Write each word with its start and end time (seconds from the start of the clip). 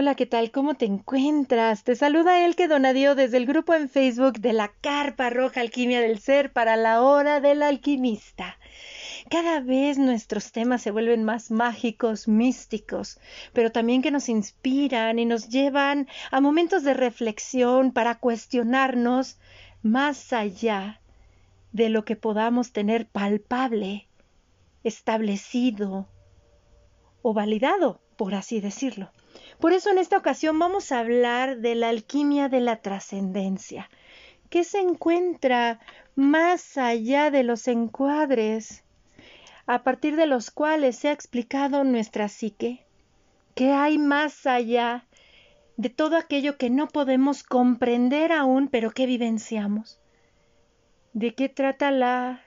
Hola, 0.00 0.14
¿qué 0.14 0.26
tal? 0.26 0.52
¿Cómo 0.52 0.74
te 0.74 0.84
encuentras? 0.84 1.82
Te 1.82 1.96
saluda 1.96 2.46
Elke 2.46 2.68
Donadío 2.68 3.16
desde 3.16 3.36
el 3.36 3.46
grupo 3.46 3.74
en 3.74 3.88
Facebook 3.88 4.38
de 4.38 4.52
la 4.52 4.68
Carpa 4.80 5.28
Roja 5.28 5.60
Alquimia 5.60 6.00
del 6.00 6.20
Ser 6.20 6.52
para 6.52 6.76
la 6.76 7.02
Hora 7.02 7.40
del 7.40 7.64
Alquimista. 7.64 8.58
Cada 9.28 9.58
vez 9.58 9.98
nuestros 9.98 10.52
temas 10.52 10.82
se 10.82 10.92
vuelven 10.92 11.24
más 11.24 11.50
mágicos, 11.50 12.28
místicos, 12.28 13.18
pero 13.52 13.72
también 13.72 14.00
que 14.00 14.12
nos 14.12 14.28
inspiran 14.28 15.18
y 15.18 15.24
nos 15.24 15.48
llevan 15.48 16.06
a 16.30 16.40
momentos 16.40 16.84
de 16.84 16.94
reflexión 16.94 17.90
para 17.90 18.20
cuestionarnos 18.20 19.36
más 19.82 20.32
allá 20.32 21.00
de 21.72 21.88
lo 21.88 22.04
que 22.04 22.14
podamos 22.14 22.70
tener 22.70 23.08
palpable, 23.08 24.06
establecido 24.84 26.06
o 27.20 27.34
validado, 27.34 28.00
por 28.16 28.36
así 28.36 28.60
decirlo. 28.60 29.10
Por 29.60 29.72
eso 29.72 29.90
en 29.90 29.98
esta 29.98 30.16
ocasión 30.16 30.56
vamos 30.60 30.92
a 30.92 31.00
hablar 31.00 31.58
de 31.58 31.74
la 31.74 31.88
alquimia 31.88 32.48
de 32.48 32.60
la 32.60 32.76
trascendencia, 32.76 33.90
que 34.50 34.62
se 34.62 34.78
encuentra 34.78 35.80
más 36.14 36.78
allá 36.78 37.32
de 37.32 37.42
los 37.42 37.66
encuadres, 37.66 38.84
a 39.66 39.82
partir 39.82 40.14
de 40.14 40.26
los 40.26 40.52
cuales 40.52 40.96
se 40.96 41.08
ha 41.08 41.12
explicado 41.12 41.82
nuestra 41.82 42.28
psique, 42.28 42.86
que 43.56 43.72
hay 43.72 43.98
más 43.98 44.46
allá 44.46 45.04
de 45.76 45.90
todo 45.90 46.16
aquello 46.16 46.56
que 46.56 46.70
no 46.70 46.86
podemos 46.86 47.42
comprender 47.42 48.30
aún, 48.30 48.68
pero 48.68 48.92
que 48.92 49.06
vivenciamos. 49.06 49.98
¿De 51.12 51.34
qué 51.34 51.48
trata 51.48 51.90
la 51.90 52.42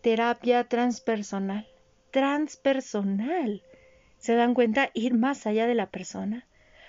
terapia 0.00 0.64
transpersonal? 0.64 1.68
Transpersonal. 2.10 3.62
¿Se 4.18 4.34
dan 4.34 4.54
cuenta? 4.54 4.90
Ir 4.94 5.14
más 5.14 5.46
allá 5.46 5.68
de 5.68 5.74
la 5.74 5.86
persona 5.86 6.44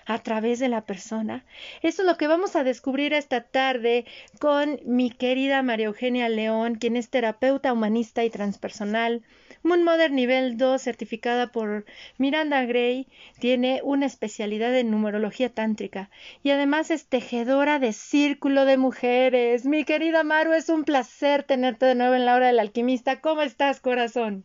a 0.08 0.18
través 0.22 0.58
de 0.58 0.70
la 0.70 0.86
persona. 0.86 1.44
Eso 1.82 2.00
es 2.02 2.08
lo 2.08 2.16
que 2.16 2.26
vamos 2.26 2.56
a 2.56 2.64
descubrir 2.64 3.12
esta 3.12 3.42
tarde 3.42 4.06
con 4.40 4.80
mi 4.86 5.10
querida 5.10 5.62
María 5.62 5.86
Eugenia 5.86 6.30
León, 6.30 6.76
quien 6.76 6.96
es 6.96 7.10
terapeuta 7.10 7.74
humanista 7.74 8.24
y 8.24 8.30
transpersonal. 8.30 9.22
Moon 9.62 9.84
Mother 9.84 10.10
nivel 10.10 10.56
2, 10.56 10.80
certificada 10.80 11.52
por 11.52 11.84
Miranda 12.16 12.64
Gray, 12.64 13.06
tiene 13.38 13.82
una 13.84 14.06
especialidad 14.06 14.74
en 14.74 14.90
numerología 14.90 15.50
tántrica 15.50 16.08
y 16.42 16.50
además 16.50 16.90
es 16.90 17.06
tejedora 17.06 17.78
de 17.78 17.92
círculo 17.92 18.64
de 18.64 18.78
mujeres. 18.78 19.66
Mi 19.66 19.84
querida 19.84 20.24
Maru, 20.24 20.54
es 20.54 20.70
un 20.70 20.84
placer 20.84 21.42
tenerte 21.42 21.84
de 21.84 21.94
nuevo 21.94 22.14
en 22.14 22.24
la 22.24 22.34
hora 22.34 22.46
del 22.46 22.60
alquimista. 22.60 23.20
¿Cómo 23.20 23.42
estás, 23.42 23.80
corazón? 23.80 24.44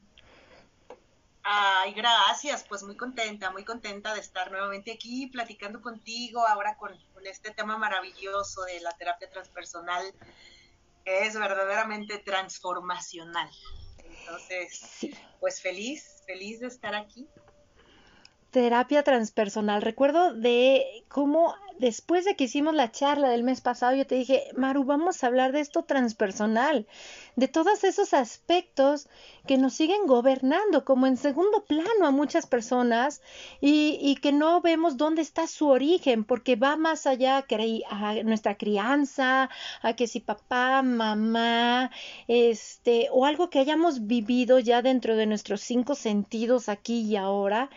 Ay, 1.43 1.93
gracias, 1.93 2.63
pues 2.63 2.83
muy 2.83 2.95
contenta, 2.95 3.51
muy 3.51 3.65
contenta 3.65 4.13
de 4.13 4.21
estar 4.21 4.49
nuevamente 4.49 4.93
aquí 4.93 5.27
platicando 5.27 5.81
contigo 5.81 6.47
ahora 6.47 6.77
con, 6.77 6.97
este 7.25 7.51
tema 7.51 7.77
maravilloso 7.77 8.63
de 8.63 8.81
la 8.81 8.91
terapia 8.97 9.29
transpersonal, 9.29 10.13
que 11.05 11.25
es 11.25 11.35
verdaderamente 11.35 12.17
transformacional. 12.19 13.49
Entonces, 14.03 15.07
pues 15.39 15.61
feliz, 15.61 16.21
feliz 16.25 16.59
de 16.59 16.67
estar 16.67 16.95
aquí. 16.95 17.29
Terapia 18.53 19.01
transpersonal. 19.01 19.81
Recuerdo 19.81 20.31
de 20.35 21.03
cómo 21.07 21.55
después 21.79 22.23
de 22.23 22.35
que 22.35 22.43
hicimos 22.43 22.75
la 22.75 22.91
charla 22.91 23.29
del 23.29 23.43
mes 23.43 23.61
pasado, 23.61 23.95
yo 23.95 24.05
te 24.05 24.13
dije, 24.13 24.43
Maru, 24.55 24.83
vamos 24.83 25.23
a 25.23 25.27
hablar 25.27 25.53
de 25.53 25.59
esto 25.59 25.85
transpersonal, 25.85 26.85
de 27.35 27.47
todos 27.47 27.83
esos 27.83 28.13
aspectos 28.13 29.07
que 29.47 29.57
nos 29.57 29.73
siguen 29.73 30.05
gobernando 30.05 30.85
como 30.85 31.07
en 31.07 31.17
segundo 31.17 31.65
plano 31.65 32.05
a 32.05 32.11
muchas 32.11 32.45
personas 32.45 33.23
y, 33.59 33.97
y 33.99 34.17
que 34.17 34.31
no 34.31 34.61
vemos 34.61 34.97
dónde 34.97 35.23
está 35.23 35.47
su 35.47 35.69
origen, 35.69 36.23
porque 36.23 36.55
va 36.55 36.75
más 36.75 37.07
allá 37.07 37.47
a 37.89 38.23
nuestra 38.23 38.55
crianza, 38.55 39.49
a 39.81 39.93
que 39.95 40.05
si 40.05 40.19
papá, 40.19 40.83
mamá, 40.83 41.89
este, 42.27 43.07
o 43.11 43.25
algo 43.25 43.49
que 43.49 43.57
hayamos 43.57 44.05
vivido 44.05 44.59
ya 44.59 44.83
dentro 44.83 45.15
de 45.15 45.25
nuestros 45.25 45.61
cinco 45.61 45.95
sentidos 45.95 46.69
aquí 46.69 47.01
y 47.01 47.15
ahora. 47.15 47.71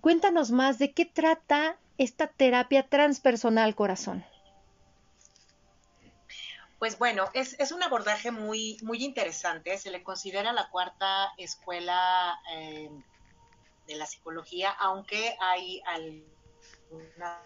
Cuéntanos 0.00 0.50
más 0.50 0.78
de 0.78 0.92
qué 0.92 1.04
trata 1.04 1.76
esta 1.98 2.26
terapia 2.26 2.88
transpersonal 2.88 3.74
corazón? 3.74 4.24
Pues 6.78 6.98
bueno, 6.98 7.30
es, 7.32 7.72
un 7.72 7.82
abordaje 7.82 8.30
muy, 8.30 8.76
muy 8.82 9.02
interesante. 9.02 9.78
Se 9.78 9.90
le 9.90 10.02
considera 10.02 10.52
la 10.52 10.68
cuarta 10.68 11.32
escuela 11.38 12.38
eh, 12.54 12.90
de 13.86 13.96
la 13.96 14.04
psicología, 14.04 14.70
aunque 14.72 15.36
hay 15.40 15.82
algunas 15.86 17.40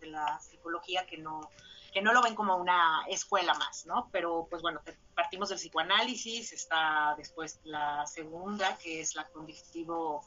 de 0.00 0.06
la 0.06 0.38
psicología 0.38 1.04
que 1.06 1.18
no, 1.18 1.50
que 1.92 2.00
no 2.00 2.12
lo 2.12 2.22
ven 2.22 2.36
como 2.36 2.56
una 2.56 3.04
escuela 3.08 3.54
más, 3.54 3.86
¿no? 3.86 4.08
Pero 4.12 4.46
pues 4.48 4.62
bueno, 4.62 4.80
partimos 5.16 5.48
del 5.48 5.58
psicoanálisis, 5.58 6.52
está 6.52 7.14
después 7.16 7.60
la 7.64 8.06
segunda, 8.06 8.78
que 8.78 9.00
es 9.00 9.16
la 9.16 9.24
cognitivo 9.28 10.24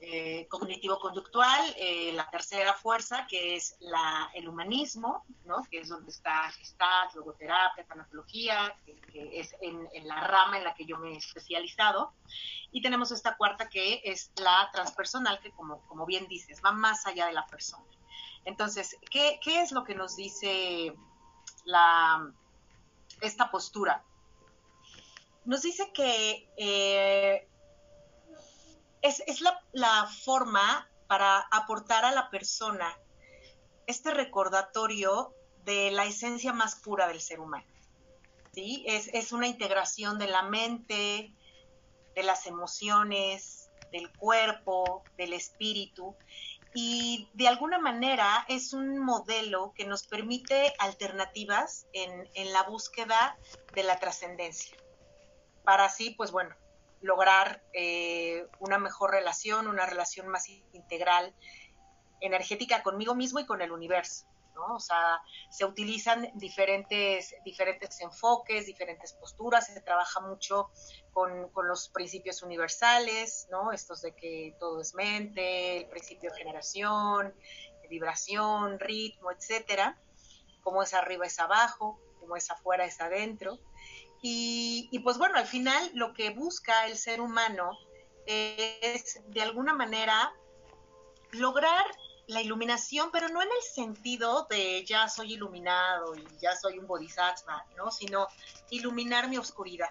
eh, 0.00 0.46
cognitivo-conductual, 0.48 1.74
eh, 1.76 2.12
la 2.12 2.30
tercera 2.30 2.72
fuerza, 2.72 3.26
que 3.26 3.56
es 3.56 3.76
la, 3.80 4.30
el 4.32 4.48
humanismo, 4.48 5.24
¿no? 5.44 5.62
que 5.70 5.80
es 5.80 5.88
donde 5.88 6.10
está 6.10 6.50
Gestalt, 6.52 7.14
logoterapia, 7.14 7.84
tanatología, 7.84 8.76
que, 8.84 9.40
es 9.40 9.56
en, 9.60 9.88
la 10.06 10.20
rama 10.20 10.58
en 10.58 10.64
la 10.64 10.74
que 10.74 10.84
yo 10.84 10.98
me 10.98 11.14
he 11.14 11.16
especializado. 11.16 12.12
Y 12.70 12.80
tenemos 12.80 13.10
esta 13.10 13.36
cuarta 13.36 13.68
que 13.68 14.00
es 14.04 14.30
la 14.36 14.70
transpersonal, 14.72 15.40
que 15.40 15.50
como, 15.50 15.80
como 15.88 16.06
bien 16.06 16.28
dices, 16.28 16.60
va 16.64 16.70
más 16.70 17.04
allá 17.06 17.26
de 17.26 17.32
la 17.32 17.46
persona. 17.46 17.84
Entonces, 18.44 18.96
¿qué, 19.10 19.40
qué 19.42 19.62
es 19.62 19.72
lo 19.72 19.82
que 19.82 19.96
nos 19.96 20.14
dice 20.14 20.94
la, 21.64 22.32
esta 23.20 23.50
postura? 23.50 24.04
Nos 25.44 25.62
dice 25.62 25.90
que 25.92 26.48
eh, 26.56 27.48
es, 29.02 29.40
la, 29.72 30.06
forma 30.06 30.88
para 31.06 31.40
aportar 31.50 32.04
a 32.04 32.12
la 32.12 32.30
persona 32.30 32.98
este 33.86 34.10
recordatorio 34.10 35.34
de 35.64 35.90
la 35.90 36.04
esencia 36.04 36.52
más 36.52 36.76
pura 36.76 37.08
del 37.08 37.20
ser 37.20 37.40
humano. 37.40 37.66
¿sí? 38.52 38.84
Es, 38.86 39.32
una 39.32 39.46
integración 39.46 40.18
de 40.18 40.26
la 40.26 40.42
mente, 40.42 41.32
de 42.14 42.22
las 42.22 42.46
emociones, 42.46 43.70
del 43.92 44.10
cuerpo, 44.12 45.02
del 45.16 45.32
espíritu, 45.32 46.14
y 46.74 47.28
de 47.32 47.48
alguna 47.48 47.78
manera 47.78 48.44
es 48.48 48.74
un 48.74 48.98
modelo 48.98 49.72
que 49.74 49.86
nos 49.86 50.06
permite 50.06 50.74
alternativas 50.78 51.86
en, 51.94 52.28
en 52.34 52.52
la 52.52 52.62
búsqueda 52.64 53.38
de 53.74 53.82
la 53.84 53.98
trascendencia. 53.98 54.76
Para 55.64 55.86
así, 55.86 56.10
pues 56.10 56.30
bueno, 56.30 56.54
lograr 57.00 57.62
eh, 57.72 58.46
una 58.58 58.78
mejor 58.78 59.12
relación, 59.12 59.68
una 59.68 59.86
relación 59.86 60.28
más 60.28 60.48
integral, 60.72 61.34
energética 62.20 62.82
conmigo 62.82 63.14
mismo 63.14 63.40
y 63.40 63.46
con 63.46 63.62
el 63.62 63.72
universo. 63.72 64.26
¿no? 64.54 64.74
O 64.74 64.80
sea, 64.80 65.22
se 65.50 65.64
utilizan 65.64 66.30
diferentes, 66.34 67.34
diferentes 67.44 68.00
enfoques, 68.00 68.66
diferentes 68.66 69.12
posturas, 69.12 69.66
se 69.66 69.80
trabaja 69.80 70.20
mucho 70.20 70.70
con, 71.12 71.50
los 71.66 71.88
principios 71.90 72.42
universales, 72.42 73.46
¿no? 73.50 73.72
Estos 73.72 74.02
de 74.02 74.14
que 74.14 74.56
todo 74.58 74.80
es 74.80 74.94
mente, 74.94 75.76
el 75.76 75.86
principio 75.86 76.30
de 76.30 76.38
generación, 76.38 77.34
vibración, 77.88 78.78
ritmo, 78.78 79.30
etcétera. 79.32 79.98
Como 80.62 80.82
es 80.82 80.94
arriba 80.94 81.26
es 81.26 81.38
abajo, 81.38 82.00
como 82.20 82.36
es 82.36 82.50
afuera 82.50 82.84
es 82.84 83.00
adentro. 83.00 83.58
Y, 84.20 84.98
pues 85.04 85.18
bueno, 85.18 85.36
al 85.36 85.46
final 85.46 85.90
lo 85.94 86.12
que 86.12 86.30
busca 86.30 86.86
el 86.86 86.96
ser 86.96 87.20
humano 87.20 87.70
es 88.26 89.20
de 89.28 89.42
alguna 89.42 89.74
manera 89.74 90.32
lograr 91.32 91.86
la 92.26 92.42
iluminación, 92.42 93.10
pero 93.10 93.28
no 93.28 93.40
en 93.40 93.48
el 93.48 93.62
sentido 93.62 94.46
de 94.50 94.84
ya 94.84 95.08
soy 95.08 95.34
iluminado 95.34 96.14
y 96.14 96.26
ya 96.40 96.54
soy 96.56 96.78
un 96.78 96.86
bodhisattva, 96.86 97.64
¿no? 97.76 97.90
Sino 97.90 98.26
iluminar 98.70 99.28
mi 99.28 99.38
oscuridad. 99.38 99.90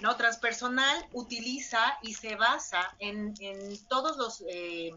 ¿no? 0.00 0.16
Transpersonal 0.16 1.08
utiliza 1.12 1.98
y 2.02 2.14
se 2.14 2.36
basa 2.36 2.94
en, 2.98 3.34
todos 3.88 4.16
los, 4.16 4.44
eh, 4.48 4.94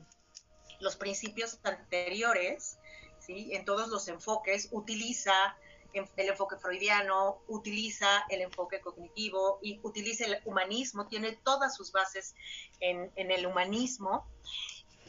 los 0.80 0.96
principios 0.96 1.60
anteriores, 1.64 2.78
¿sí? 3.20 3.50
en 3.54 3.66
todos 3.66 3.90
los 3.90 4.08
enfoques, 4.08 4.70
utiliza 4.72 5.56
el 5.94 6.30
enfoque 6.30 6.58
freudiano, 6.58 7.42
utiliza 7.48 8.26
el 8.30 8.42
enfoque 8.42 8.82
cognitivo 8.82 9.60
y 9.62 9.80
utiliza 9.84 10.26
el 10.26 10.40
humanismo, 10.46 11.08
tiene 11.08 11.34
todas 11.44 11.76
sus 11.76 11.92
bases 11.92 12.36
en, 12.80 13.12
el 13.16 13.46
humanismo 13.46 14.26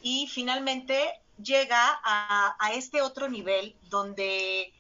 y 0.03 0.29
finalmente 0.29 1.21
llega 1.43 2.01
a, 2.05 2.57
a, 2.59 2.73
este 2.73 3.03
otro 3.03 3.29
nivel 3.29 3.77
donde 3.89 4.73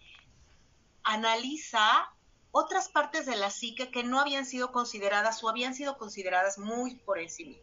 analiza 1.04 2.12
otras 2.50 2.88
partes 2.88 3.26
de 3.26 3.36
la 3.36 3.50
psique 3.50 3.90
que 3.90 4.04
no 4.04 4.20
habían 4.20 4.44
sido 4.44 4.72
consideradas 4.72 5.42
o 5.42 5.48
habían 5.48 5.74
sido 5.74 5.96
consideradas 5.96 6.58
muy 6.58 6.96
por 6.96 7.18
encima. 7.18 7.56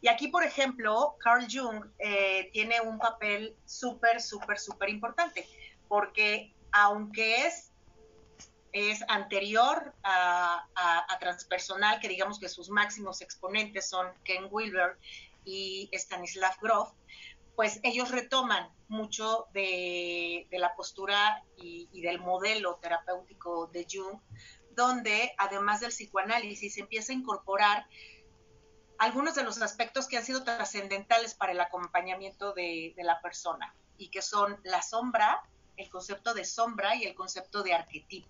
Y 0.00 0.08
aquí, 0.08 0.28
por 0.28 0.44
ejemplo, 0.44 1.16
Carl 1.18 1.46
Jung 1.50 1.86
eh, 1.98 2.50
tiene 2.52 2.80
un 2.80 2.98
papel 2.98 3.56
súper, 3.64 4.20
súper, 4.20 4.58
súper 4.58 4.88
importante, 4.90 5.48
porque 5.88 6.54
aunque 6.72 7.46
es, 7.46 7.67
es 8.72 9.02
anterior 9.08 9.94
a, 10.02 10.66
transpersonal, 11.20 12.00
que 12.00 12.08
digamos 12.08 12.38
que 12.38 12.48
sus 12.48 12.70
máximos 12.70 13.20
exponentes 13.20 13.88
son 13.88 14.06
Ken 14.24 14.46
Wilber 14.50 14.98
y 15.44 15.88
Stanislav 15.92 16.54
Grof, 16.60 16.90
pues 17.56 17.80
ellos 17.82 18.10
retoman 18.10 18.70
mucho 18.88 19.46
de, 19.52 20.46
la 20.52 20.74
postura 20.76 21.42
y, 21.56 21.88
y, 21.92 22.02
del 22.02 22.20
modelo 22.20 22.76
terapéutico 22.76 23.66
de 23.66 23.86
Jung, 23.90 24.20
donde 24.76 25.34
además 25.38 25.80
del 25.80 25.90
psicoanálisis 25.90 26.78
empieza 26.78 27.12
a 27.12 27.16
incorporar 27.16 27.86
algunos 28.98 29.36
de 29.36 29.44
los 29.44 29.62
aspectos 29.62 30.08
que 30.08 30.16
han 30.16 30.24
sido 30.24 30.42
trascendentales 30.42 31.34
para 31.34 31.52
el 31.52 31.60
acompañamiento 31.60 32.52
de, 32.52 32.94
la 32.96 33.20
persona 33.20 33.74
y 33.96 34.08
que 34.08 34.22
son 34.22 34.60
la 34.64 34.82
sombra, 34.82 35.42
el 35.76 35.88
concepto 35.88 36.34
de 36.34 36.44
sombra 36.44 36.96
y 36.96 37.04
el 37.04 37.14
concepto 37.14 37.62
de 37.62 37.74
arquetipo. 37.74 38.28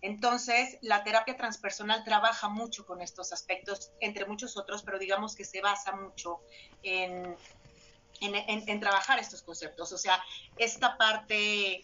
Entonces, 0.00 0.78
la 0.82 1.04
terapia 1.04 1.36
transpersonal 1.36 2.04
trabaja 2.04 2.48
mucho 2.48 2.86
con 2.86 3.00
estos 3.00 3.32
aspectos, 3.32 3.92
entre 4.00 4.26
muchos 4.26 4.56
otros, 4.56 4.82
pero 4.82 4.98
digamos 4.98 5.34
que 5.34 5.44
se 5.44 5.60
basa 5.60 5.92
mucho 5.96 6.40
en, 6.82 7.36
en, 8.20 8.80
trabajar 8.80 9.18
estos 9.18 9.42
conceptos. 9.42 9.92
O 9.92 9.98
sea, 9.98 10.22
esta 10.56 10.96
parte 10.96 11.82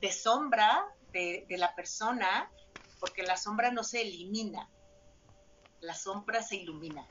de 0.00 0.12
sombra 0.12 0.86
de, 1.12 1.44
de 1.48 1.58
la 1.58 1.74
persona, 1.74 2.50
porque 2.98 3.22
la 3.22 3.36
sombra 3.36 3.70
no 3.70 3.84
se 3.84 4.02
elimina, 4.02 4.68
la 5.80 5.94
sombra 5.94 6.42
se 6.42 6.56
ilumina. 6.56 7.06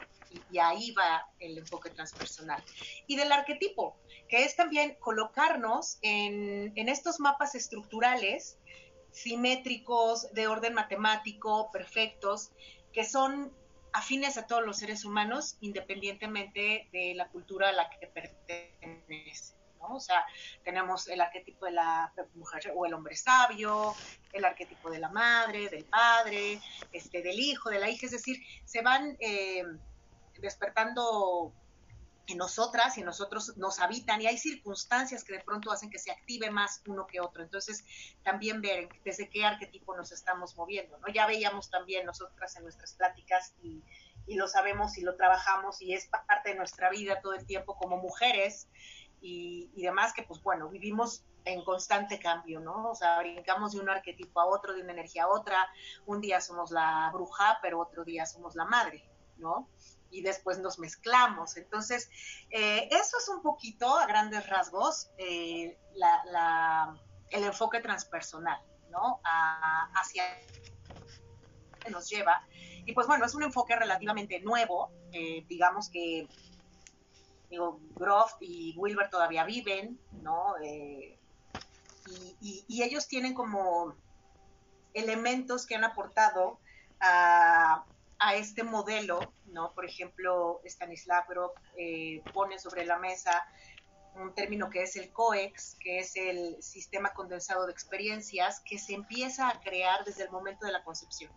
Y, 0.52 0.60
ahí 0.60 0.92
va 0.92 1.28
el 1.40 1.58
enfoque 1.58 1.90
transpersonal. 1.90 2.64
Y 3.08 3.16
del 3.16 3.32
arquetipo, 3.32 3.98
que 4.28 4.44
es 4.46 4.56
también 4.56 4.96
colocarnos 5.00 5.98
en, 6.02 6.72
estos 6.90 7.20
mapas 7.20 7.56
estructurales 7.56 8.58
simétricos, 9.12 10.32
de 10.34 10.48
orden 10.48 10.74
matemático, 10.74 11.72
perfectos, 11.72 12.52
que 12.94 13.06
son 13.06 13.54
afines 13.94 14.38
a 14.38 14.48
todos 14.48 14.66
los 14.66 14.78
seres 14.78 15.06
humanos, 15.06 15.58
independientemente 15.62 16.90
de 16.92 17.14
la 17.16 17.28
cultura 17.30 17.70
a 17.70 17.72
la 17.72 17.90
que 17.90 18.08
pertenece. 18.08 19.56
O 19.82 20.00
sea, 20.00 20.26
tenemos 20.64 21.08
el 21.08 21.22
arquetipo 21.22 21.66
de 21.66 21.72
la 21.72 22.14
mujer 22.36 22.74
o 22.76 22.86
el 22.86 22.94
hombre 22.94 23.16
sabio, 23.16 23.96
el 24.34 24.46
arquetipo 24.46 24.90
de 24.90 25.00
la 25.00 25.10
madre, 25.10 25.70
del 25.70 25.86
padre, 25.86 26.60
este, 26.92 27.22
del 27.22 27.40
hijo, 27.40 27.70
de 27.70 27.80
la 27.80 27.90
hija, 27.90 28.06
es 28.06 28.12
decir, 28.12 28.38
se 28.66 28.82
van 28.82 29.18
eh, 29.20 29.64
despertando 30.40 31.54
en 32.30 32.38
nosotras 32.38 32.98
y 32.98 33.04
nosotros 33.04 33.58
nos 33.58 33.80
habitan 33.80 34.22
y 34.22 34.28
hay 34.28 34.38
circunstancias 34.38 35.24
que 35.24 35.34
de 35.34 35.44
pronto 35.44 35.72
hacen 35.72 35.90
que 35.90 36.00
se 36.00 36.12
active 36.12 36.50
más 36.52 36.82
uno 36.88 37.06
que 37.08 37.20
otro. 37.20 37.44
Entonces, 37.44 37.84
también 38.24 38.62
ver 38.62 38.90
desde 39.04 39.30
qué 39.30 39.46
arquetipo 39.46 39.96
nos 39.96 40.12
estamos 40.12 40.56
moviendo, 40.56 40.98
¿no? 41.00 41.08
Ya 41.14 41.26
veíamos 41.28 41.70
también 41.70 42.06
nosotras 42.06 42.56
en 42.58 42.64
nuestras 42.64 42.94
pláticas 42.94 43.54
y, 43.62 43.84
y 44.28 44.36
lo 44.36 44.48
sabemos 44.48 44.98
y 44.98 45.02
lo 45.02 45.16
trabajamos 45.16 45.82
y 45.82 45.94
es 45.94 46.08
parte 46.08 46.50
de 46.50 46.56
nuestra 46.56 46.90
vida 46.90 47.22
todo 47.22 47.34
el 47.34 47.46
tiempo 47.46 47.78
como 47.78 47.98
mujeres, 47.98 48.68
y, 49.22 49.82
demás, 49.82 50.14
que 50.14 50.24
pues 50.24 50.42
bueno, 50.42 50.70
vivimos 50.70 51.24
en 51.46 51.64
constante 51.64 52.20
cambio, 52.20 52.60
¿no? 52.60 52.90
O 52.90 52.96
sea, 52.96 53.20
brincamos 53.20 53.74
de 53.74 53.80
un 53.80 53.90
arquetipo 53.90 54.40
a 54.40 54.46
otro, 54.46 54.74
de 54.74 54.82
una 54.82 54.94
energía 54.94 55.24
a 55.24 55.30
otra, 55.30 55.68
un 56.06 56.22
día 56.22 56.42
somos 56.42 56.72
la 56.72 57.10
bruja, 57.14 57.60
pero 57.62 57.80
otro 57.80 58.04
día 58.04 58.26
somos 58.26 58.56
la 58.56 58.66
madre, 58.66 59.04
¿no? 59.38 59.68
Y 60.12 60.22
después 60.22 60.60
nos 60.60 60.80
mezclamos. 60.80 61.58
Entonces, 61.58 62.10
eh, 62.50 62.88
eso 62.92 63.18
es 63.18 63.30
un 63.30 63.42
poquito, 63.42 63.98
a 63.98 64.08
grandes 64.08 64.48
rasgos, 64.48 65.12
eh, 65.18 65.78
el 67.30 67.44
enfoque 67.44 67.80
transpersonal, 67.80 68.62
¿no? 68.90 69.22
hacia 69.96 70.24
que 71.80 71.90
nos 71.92 72.10
lleva. 72.10 72.46
Y 72.86 72.94
pues 72.94 73.08
bueno, 73.08 73.26
es 73.26 73.36
un 73.36 73.44
enfoque 73.44 73.76
relativamente 73.76 74.40
nuevo, 74.40 74.92
eh, 75.12 75.46
digamos 75.48 75.90
que 75.90 76.28
digo, 77.50 77.80
Groff 77.96 78.34
y 78.40 78.76
Wilber 78.78 79.10
todavía 79.10 79.44
viven, 79.44 80.00
¿no? 80.22 80.56
Y, 80.62 81.16
ellos 82.82 83.08
tienen 83.08 83.34
como 83.34 83.94
elementos 84.94 85.68
que 85.68 85.76
han 85.76 85.84
aportado 85.84 86.60
a, 87.00 87.86
este 88.36 88.64
modelo, 88.64 89.20
¿no? 89.46 89.74
Por 89.74 89.86
ejemplo, 89.86 90.62
Stanislav 90.66 91.28
Grof 91.28 91.52
eh, 91.78 92.22
pone 92.34 92.60
sobre 92.60 92.86
la 92.86 92.98
mesa 92.98 93.48
un 94.16 94.34
término 94.34 94.70
que 94.70 94.84
es 94.84 94.96
el 94.96 95.12
COEX, 95.14 95.78
que 95.80 96.00
es 96.00 96.16
el 96.16 96.62
sistema 96.62 97.14
condensado 97.14 97.66
de 97.66 97.72
experiencias, 97.72 98.62
que 98.62 98.78
se 98.78 98.94
empieza 98.94 99.48
a 99.50 99.60
crear 99.62 100.04
desde 100.04 100.24
el 100.24 100.32
momento 100.32 100.66
de 100.66 100.74
la 100.74 100.84
concepción. 100.84 101.32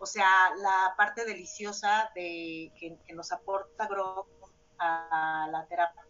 O 0.00 0.06
sea, 0.06 0.26
la 0.56 0.94
parte 0.96 1.24
deliciosa 1.24 2.10
de, 2.14 2.72
que, 2.78 2.98
nos 3.14 3.32
aporta 3.32 3.86
Grof 3.86 4.26
a 4.78 5.48
la 5.50 5.66
terapia 5.66 6.06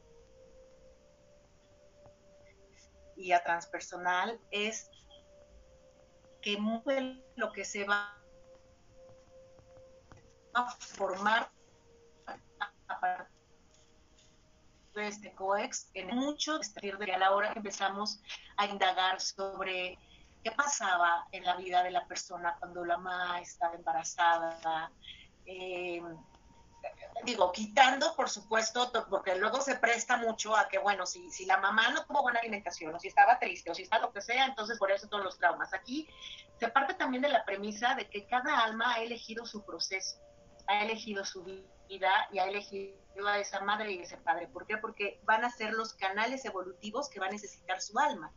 y 3.16 3.32
a 3.32 3.42
transpersonal 3.42 4.40
es 4.50 4.88
que 6.40 6.56
lo 7.36 7.52
que 7.52 7.64
se 7.64 7.84
va 7.84 8.19
a 10.54 10.70
formar 10.70 11.50
a 12.88 13.00
partir 13.00 13.40
de 14.94 15.08
este 15.08 15.32
COEX 15.32 15.90
en 15.94 16.08
mucho 16.16 16.58
de 16.58 17.12
a 17.12 17.18
la 17.18 17.32
hora 17.32 17.52
que 17.52 17.58
empezamos 17.58 18.20
a 18.56 18.66
indagar 18.66 19.20
sobre 19.20 19.98
qué 20.42 20.50
pasaba 20.52 21.26
en 21.32 21.44
la 21.44 21.56
vida 21.56 21.82
de 21.82 21.90
la 21.90 22.06
persona 22.06 22.56
cuando 22.58 22.84
la 22.84 22.96
mamá 22.96 23.40
estaba 23.40 23.74
embarazada, 23.74 24.90
eh, 25.46 26.02
digo, 27.24 27.52
quitando, 27.52 28.14
por 28.16 28.30
supuesto, 28.30 28.90
porque 29.08 29.36
luego 29.36 29.60
se 29.60 29.76
presta 29.76 30.16
mucho 30.16 30.56
a 30.56 30.68
que, 30.68 30.78
bueno, 30.78 31.06
si, 31.06 31.30
si 31.30 31.44
la 31.44 31.58
mamá 31.58 31.90
no 31.90 32.04
tuvo 32.04 32.22
buena 32.22 32.40
alimentación, 32.40 32.94
o 32.94 32.98
si 32.98 33.08
estaba 33.08 33.38
triste, 33.38 33.70
o 33.70 33.74
si 33.74 33.82
está 33.82 33.98
lo 33.98 34.12
que 34.12 34.22
sea, 34.22 34.46
entonces 34.46 34.78
por 34.78 34.90
eso 34.90 35.08
todos 35.08 35.24
los 35.24 35.38
traumas. 35.38 35.74
Aquí 35.74 36.08
se 36.58 36.68
parte 36.68 36.94
también 36.94 37.22
de 37.22 37.28
la 37.28 37.44
premisa 37.44 37.94
de 37.94 38.08
que 38.08 38.26
cada 38.26 38.64
alma 38.64 38.94
ha 38.94 39.02
elegido 39.02 39.44
su 39.44 39.64
proceso, 39.64 40.18
ha 40.70 40.84
elegido 40.84 41.24
su 41.24 41.42
vida 41.42 42.28
y 42.32 42.38
ha 42.38 42.44
elegido 42.44 42.94
a 43.26 43.38
esa 43.38 43.60
madre 43.60 43.92
y 43.92 43.98
ese 43.98 44.16
padre. 44.18 44.48
¿Por 44.48 44.66
qué? 44.66 44.78
Porque 44.78 45.20
van 45.24 45.44
a 45.44 45.50
ser 45.50 45.72
los 45.72 45.94
canales 45.94 46.44
evolutivos 46.44 47.08
que 47.08 47.18
va 47.20 47.26
a 47.26 47.30
necesitar 47.30 47.80
su 47.80 47.98
alma. 47.98 48.32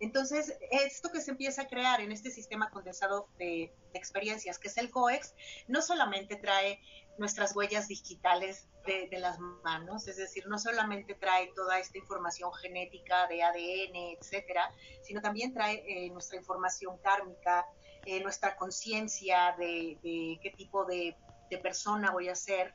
Entonces, 0.00 0.56
esto 0.70 1.10
que 1.12 1.20
se 1.20 1.30
empieza 1.30 1.62
a 1.62 1.68
crear 1.68 2.00
en 2.00 2.10
este 2.10 2.30
sistema 2.30 2.70
condensado 2.70 3.28
de, 3.38 3.72
experiencias, 3.94 4.58
que 4.58 4.68
es 4.68 4.76
el 4.76 4.90
COEX, 4.90 5.34
no 5.66 5.82
solamente 5.82 6.36
trae 6.36 6.80
nuestras 7.16 7.54
huellas 7.54 7.88
digitales 7.88 8.68
de, 8.86 9.18
las 9.18 9.38
manos, 9.38 10.08
es 10.08 10.16
decir, 10.16 10.46
no 10.46 10.58
solamente 10.58 11.14
trae 11.14 11.52
toda 11.54 11.78
esta 11.78 11.98
información 11.98 12.50
genética 12.54 13.26
de 13.26 13.42
ADN, 13.42 14.16
etcétera, 14.18 14.72
sino 15.02 15.20
también 15.20 15.52
trae 15.52 15.84
eh, 15.86 16.08
nuestra 16.10 16.38
información 16.38 16.96
kármica, 16.98 17.66
eh, 18.06 18.22
nuestra 18.22 18.56
conciencia 18.56 19.54
de, 19.58 19.98
qué 20.02 20.50
tipo 20.56 20.86
de, 20.86 21.16
persona 21.56 22.10
voy 22.10 22.28
a 22.28 22.34
ser, 22.34 22.74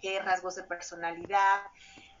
qué 0.00 0.18
rasgos 0.20 0.56
de 0.56 0.64
personalidad, 0.64 1.60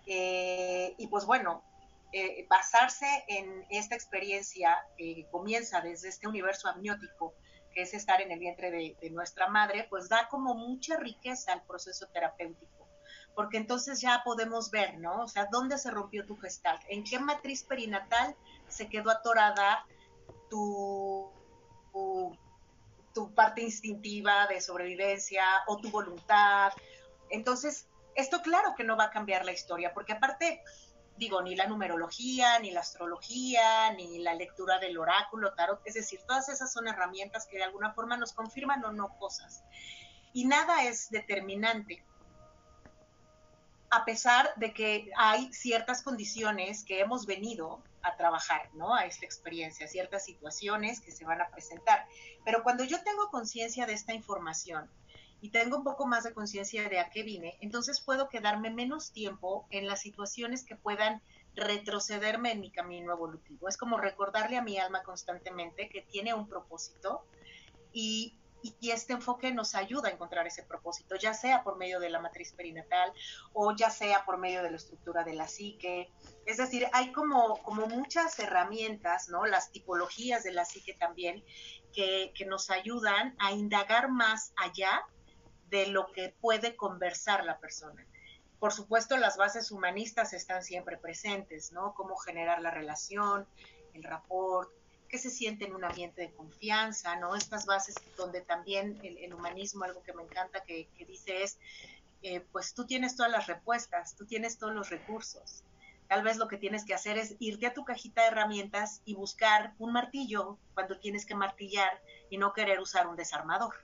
eh, 0.06 0.94
y 0.98 1.08
pues 1.08 1.24
bueno, 1.24 1.64
eh, 2.12 2.46
basarse 2.48 3.06
en 3.28 3.64
esta 3.70 3.94
experiencia 3.94 4.78
que 4.96 5.26
comienza 5.30 5.80
desde 5.80 6.08
este 6.08 6.28
universo 6.28 6.68
amniótico, 6.68 7.34
que 7.72 7.82
es 7.82 7.94
estar 7.94 8.20
en 8.20 8.32
el 8.32 8.38
vientre 8.38 8.70
de, 8.70 9.10
nuestra 9.10 9.48
madre, 9.48 9.86
pues 9.88 10.08
da 10.08 10.28
como 10.28 10.54
mucha 10.54 10.96
riqueza 10.96 11.52
al 11.52 11.62
proceso 11.62 12.06
terapéutico, 12.08 12.88
porque 13.34 13.58
entonces 13.58 14.00
ya 14.00 14.22
podemos 14.24 14.70
ver, 14.70 14.98
¿no? 14.98 15.22
O 15.22 15.28
sea, 15.28 15.46
¿dónde 15.50 15.78
se 15.78 15.90
rompió 15.90 16.26
tu 16.26 16.36
gestal? 16.36 16.78
¿En 16.88 17.04
qué 17.04 17.18
matriz 17.20 17.62
perinatal 17.62 18.36
se 18.68 18.88
quedó 18.88 19.10
atorada 19.10 19.86
tu 20.48 21.32
parte 23.34 23.62
instintiva 23.62 24.46
de 24.46 24.60
sobrevivencia 24.60 25.44
o 25.66 25.76
tu 25.78 25.90
voluntad? 25.90 26.72
Entonces, 27.30 27.88
esto 28.14 28.42
claro 28.42 28.74
que 28.76 28.84
no 28.84 28.96
va 28.96 29.04
a 29.04 29.10
cambiar 29.10 29.44
la 29.44 29.52
historia, 29.52 29.92
porque 29.94 30.12
aparte 30.12 30.62
digo, 31.20 31.42
ni 31.42 31.54
la 31.54 31.66
numerología, 31.66 32.58
ni 32.60 32.70
la 32.70 32.80
astrología, 32.80 33.92
ni 33.92 34.18
la 34.20 34.34
lectura 34.34 34.78
del 34.78 34.96
oráculo, 34.96 35.52
tarot, 35.52 35.80
es 35.84 35.94
decir, 35.94 36.20
todas 36.26 36.48
esas 36.48 36.72
son 36.72 36.88
herramientas 36.88 37.46
que 37.46 37.58
de 37.58 37.64
alguna 37.64 37.92
forma 37.92 38.16
nos 38.16 38.32
confirman 38.32 38.82
o 38.86 38.92
no 38.92 39.16
cosas. 39.18 39.62
Y 40.32 40.46
nada 40.46 40.84
es 40.84 41.10
determinante, 41.10 42.02
a 43.90 44.06
pesar 44.06 44.54
de 44.56 44.72
que 44.72 45.10
hay 45.14 45.52
ciertas 45.52 46.02
condiciones 46.02 46.84
que 46.84 47.00
hemos 47.00 47.26
venido 47.26 47.82
a 48.02 48.16
trabajar, 48.16 48.70
¿no? 48.74 48.94
A 48.94 49.04
esta 49.06 49.24
experiencia, 49.24 49.88
ciertas 49.88 50.24
situaciones 50.24 51.00
que 51.00 51.12
se 51.12 51.24
van 51.24 51.40
a 51.40 51.50
presentar. 51.50 52.06
Pero 52.44 52.62
cuando 52.62 52.84
yo 52.84 53.02
tengo 53.02 53.28
conciencia 53.30 53.86
de 53.86 53.92
esta 53.92 54.14
información 54.14 54.90
y 55.40 55.50
tengo 55.50 55.76
un 55.76 55.84
poco 55.84 56.06
más 56.06 56.24
de 56.24 56.34
conciencia 56.34 56.88
de 56.88 56.98
a 56.98 57.10
qué 57.10 57.22
vine, 57.22 57.56
entonces 57.60 58.00
puedo 58.00 58.28
quedarme 58.28 58.70
menos 58.70 59.12
tiempo 59.12 59.66
en 59.70 59.86
las 59.86 60.00
situaciones 60.00 60.64
que 60.64 60.76
puedan 60.76 61.22
retrocederme 61.54 62.52
en 62.52 62.60
mi 62.60 62.70
camino 62.70 63.12
evolutivo. 63.12 63.68
Es 63.68 63.76
como 63.76 63.98
recordarle 63.98 64.56
a 64.56 64.62
mi 64.62 64.78
alma 64.78 65.02
constantemente 65.02 65.88
que 65.88 66.02
tiene 66.02 66.34
un 66.34 66.48
propósito 66.48 67.24
y, 67.92 68.38
y, 68.62 68.90
este 68.90 69.12
enfoque 69.12 69.52
nos 69.52 69.74
ayuda 69.74 70.08
a 70.08 70.12
encontrar 70.12 70.46
ese 70.46 70.62
propósito, 70.62 71.16
ya 71.16 71.34
sea 71.34 71.62
por 71.62 71.76
medio 71.76 72.00
de 72.00 72.10
la 72.10 72.20
matriz 72.20 72.52
perinatal 72.52 73.12
o 73.52 73.74
ya 73.74 73.90
sea 73.90 74.24
por 74.24 74.38
medio 74.38 74.62
de 74.62 74.70
la 74.70 74.76
estructura 74.76 75.24
de 75.24 75.34
la 75.34 75.48
psique. 75.48 76.10
Es 76.46 76.56
decir, 76.56 76.88
hay 76.92 77.12
como, 77.12 77.62
como 77.62 77.86
muchas 77.86 78.38
herramientas, 78.38 79.28
¿no? 79.28 79.46
Las 79.46 79.70
tipologías 79.70 80.42
de 80.42 80.52
la 80.52 80.64
psique 80.64 80.94
también, 80.94 81.44
que, 81.92 82.32
que 82.34 82.46
nos 82.46 82.70
ayudan 82.70 83.34
a 83.38 83.52
indagar 83.52 84.10
más 84.10 84.52
allá 84.56 85.02
de 85.68 85.86
lo 85.86 86.10
que 86.12 86.34
puede 86.40 86.76
conversar 86.76 87.44
la 87.44 87.58
persona. 87.58 88.06
Por 88.58 88.72
supuesto, 88.72 89.16
las 89.16 89.36
bases 89.36 89.70
humanistas 89.70 90.32
están 90.34 90.62
siempre 90.62 90.98
presentes, 90.98 91.72
¿no? 91.72 91.94
Cómo 91.94 92.16
generar 92.16 92.60
la 92.60 92.70
relación, 92.70 93.46
el 93.94 94.04
rapport, 94.04 94.70
qué 95.10 95.18
se 95.18 95.30
siente 95.30 95.66
en 95.66 95.74
un 95.74 95.84
ambiente 95.84 96.22
de 96.22 96.32
confianza, 96.32 97.16
¿no? 97.16 97.34
Estas 97.34 97.66
bases 97.66 97.96
donde 98.16 98.40
también 98.40 98.98
el, 99.02 99.34
humanismo, 99.34 99.84
algo 99.84 100.02
que 100.02 100.12
me 100.12 100.22
encanta 100.22 100.62
que, 100.64 100.88
dice 101.06 101.42
es, 101.42 101.58
eh, 102.22 102.40
pues 102.52 102.74
tú 102.74 102.86
tienes 102.86 103.16
todas 103.16 103.32
las 103.32 103.46
respuestas, 103.46 104.14
tú 104.16 104.26
tienes 104.26 104.58
todos 104.58 104.74
los 104.74 104.90
recursos. 104.90 105.64
Tal 106.08 106.22
vez 106.22 106.38
lo 106.38 106.48
que 106.48 106.56
tienes 106.56 106.84
que 106.84 106.94
hacer 106.94 107.18
es 107.18 107.36
irte 107.38 107.66
a 107.66 107.74
tu 107.74 107.84
cajita 107.84 108.22
de 108.22 108.28
herramientas 108.28 109.00
y 109.04 109.14
buscar 109.14 109.74
un 109.78 109.92
martillo 109.92 110.58
cuando 110.74 110.98
tienes 110.98 111.24
que 111.24 111.34
martillar 111.34 112.02
y 112.30 112.38
no 112.38 112.52
querer 112.52 112.80
usar 112.80 113.06
un 113.06 113.16
desarmador. 113.16 113.74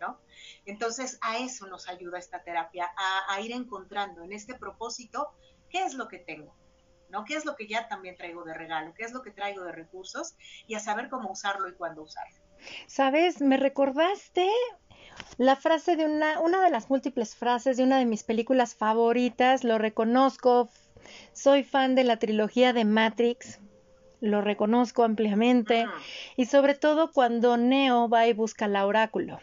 ¿no? 0.00 0.18
Entonces, 0.66 1.18
a 1.20 1.38
eso 1.38 1.66
nos 1.66 1.88
ayuda 1.88 2.18
esta 2.18 2.42
terapia, 2.42 2.90
a, 3.28 3.40
ir 3.40 3.52
encontrando 3.52 4.22
en 4.22 4.32
este 4.32 4.54
propósito 4.54 5.32
qué 5.68 5.84
es 5.84 5.94
lo 5.94 6.08
que 6.08 6.18
tengo, 6.18 6.54
¿no? 7.10 7.24
¿Qué 7.24 7.34
es 7.34 7.44
lo 7.44 7.56
que 7.56 7.66
ya 7.66 7.88
también 7.88 8.16
traigo 8.16 8.44
de 8.44 8.54
regalo? 8.54 8.94
¿Qué 8.94 9.04
es 9.04 9.12
lo 9.12 9.22
que 9.22 9.30
traigo 9.30 9.64
de 9.64 9.72
recursos? 9.72 10.34
Y 10.66 10.74
a 10.74 10.80
saber 10.80 11.08
cómo 11.08 11.30
usarlo 11.30 11.68
y 11.68 11.74
cuándo 11.74 12.02
usarlo. 12.02 12.36
Sabes, 12.86 13.40
me 13.40 13.56
recordaste 13.56 14.48
la 15.38 15.56
frase 15.56 15.96
de 15.96 16.04
una, 16.04 16.40
una 16.40 16.62
de 16.62 16.70
las 16.70 16.90
múltiples 16.90 17.34
frases 17.34 17.76
de 17.76 17.84
una 17.84 17.98
de 17.98 18.06
mis 18.06 18.24
películas 18.24 18.74
favoritas, 18.74 19.64
lo 19.64 19.78
reconozco, 19.78 20.68
soy 21.32 21.64
fan 21.64 21.94
de 21.94 22.04
la 22.04 22.18
trilogía 22.18 22.72
de 22.72 22.84
Matrix, 22.84 23.58
lo 24.20 24.42
reconozco 24.42 25.02
ampliamente, 25.02 25.86
y 26.36 26.44
sobre 26.46 26.74
todo 26.74 27.12
cuando 27.12 27.56
Neo 27.56 28.08
va 28.08 28.26
y 28.26 28.34
busca 28.34 28.66
el 28.66 28.76
oráculo. 28.76 29.40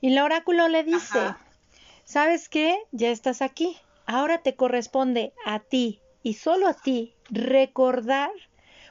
Y 0.00 0.12
el 0.12 0.18
oráculo 0.18 0.68
le 0.68 0.82
dice, 0.84 1.34
¿sabes 2.04 2.48
qué? 2.48 2.78
Ya 2.90 3.10
estás 3.10 3.42
aquí. 3.42 3.76
Ahora 4.06 4.38
te 4.38 4.56
corresponde 4.56 5.34
a 5.44 5.60
ti 5.60 6.00
y 6.22 6.34
solo 6.34 6.68
a 6.68 6.74
ti 6.74 7.14
recordar 7.30 8.30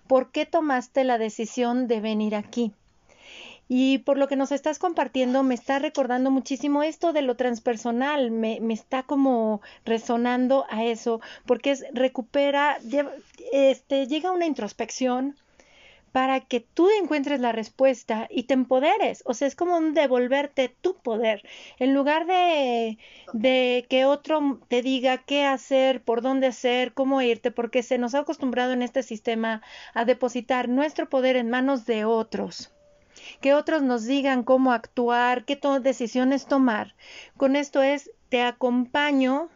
por 0.07 0.31
qué 0.31 0.45
tomaste 0.45 1.03
la 1.03 1.17
decisión 1.17 1.87
de 1.87 2.01
venir 2.01 2.35
aquí. 2.35 2.73
Y 3.71 3.99
por 3.99 4.17
lo 4.17 4.27
que 4.27 4.35
nos 4.35 4.51
estás 4.51 4.79
compartiendo, 4.79 5.43
me 5.43 5.53
está 5.53 5.77
recordando 5.77 6.31
muchísimo 6.31 6.81
esto 6.81 7.13
de 7.13 7.21
lo 7.21 7.35
transpersonal, 7.35 8.31
me, 8.31 8.59
me 8.61 8.73
está 8.73 9.03
como 9.03 9.61
resonando 9.85 10.65
a 10.71 10.83
eso, 10.83 11.21
porque 11.45 11.69
es 11.71 11.85
recupera, 11.93 12.79
este, 13.53 14.07
llega 14.07 14.31
una 14.31 14.47
introspección, 14.47 15.37
para 16.11 16.41
que 16.41 16.59
tú 16.59 16.89
encuentres 17.01 17.39
la 17.39 17.51
respuesta 17.51 18.27
y 18.29 18.43
te 18.43 18.53
empoderes. 18.53 19.23
O 19.25 19.33
sea, 19.33 19.47
es 19.47 19.55
como 19.55 19.77
un 19.77 19.93
devolverte 19.93 20.75
tu 20.81 20.97
poder. 20.97 21.43
En 21.77 21.93
lugar 21.93 22.25
de, 22.25 22.97
de, 23.33 23.85
que 23.89 24.05
otro 24.05 24.59
te 24.67 24.81
diga 24.81 25.17
qué 25.17 25.45
hacer, 25.45 26.01
por 26.01 26.21
dónde 26.21 26.47
hacer, 26.47 26.93
cómo 26.93 27.21
irte, 27.21 27.51
porque 27.51 27.83
se 27.83 27.97
nos 27.97 28.15
ha 28.15 28.19
acostumbrado 28.19 28.73
en 28.73 28.81
este 28.81 29.03
sistema 29.03 29.61
a 29.93 30.05
depositar 30.05 30.69
nuestro 30.69 31.09
poder 31.09 31.35
en 31.35 31.49
manos 31.49 31.85
de 31.85 32.05
otros. 32.05 32.73
Que 33.41 33.53
otros 33.53 33.81
nos 33.81 34.05
digan 34.05 34.43
cómo 34.43 34.71
actuar, 34.71 35.45
qué 35.45 35.59
decisiones 35.81 36.45
tomar. 36.45 36.95
Con 37.37 37.55
esto 37.55 37.81
es, 37.81 38.11
te 38.29 38.41
acompaño 38.41 39.49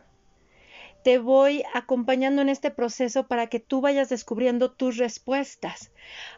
te 1.04 1.18
voy 1.18 1.64
acompañando 1.74 2.42
en 2.42 2.50
este 2.50 2.72
proceso 2.72 3.28
para 3.28 3.48
que 3.48 3.60
tú 3.60 3.82
vayas 3.82 4.10
descubriendo 4.10 4.72
tus 4.72 4.98
respuestas. 4.98 5.92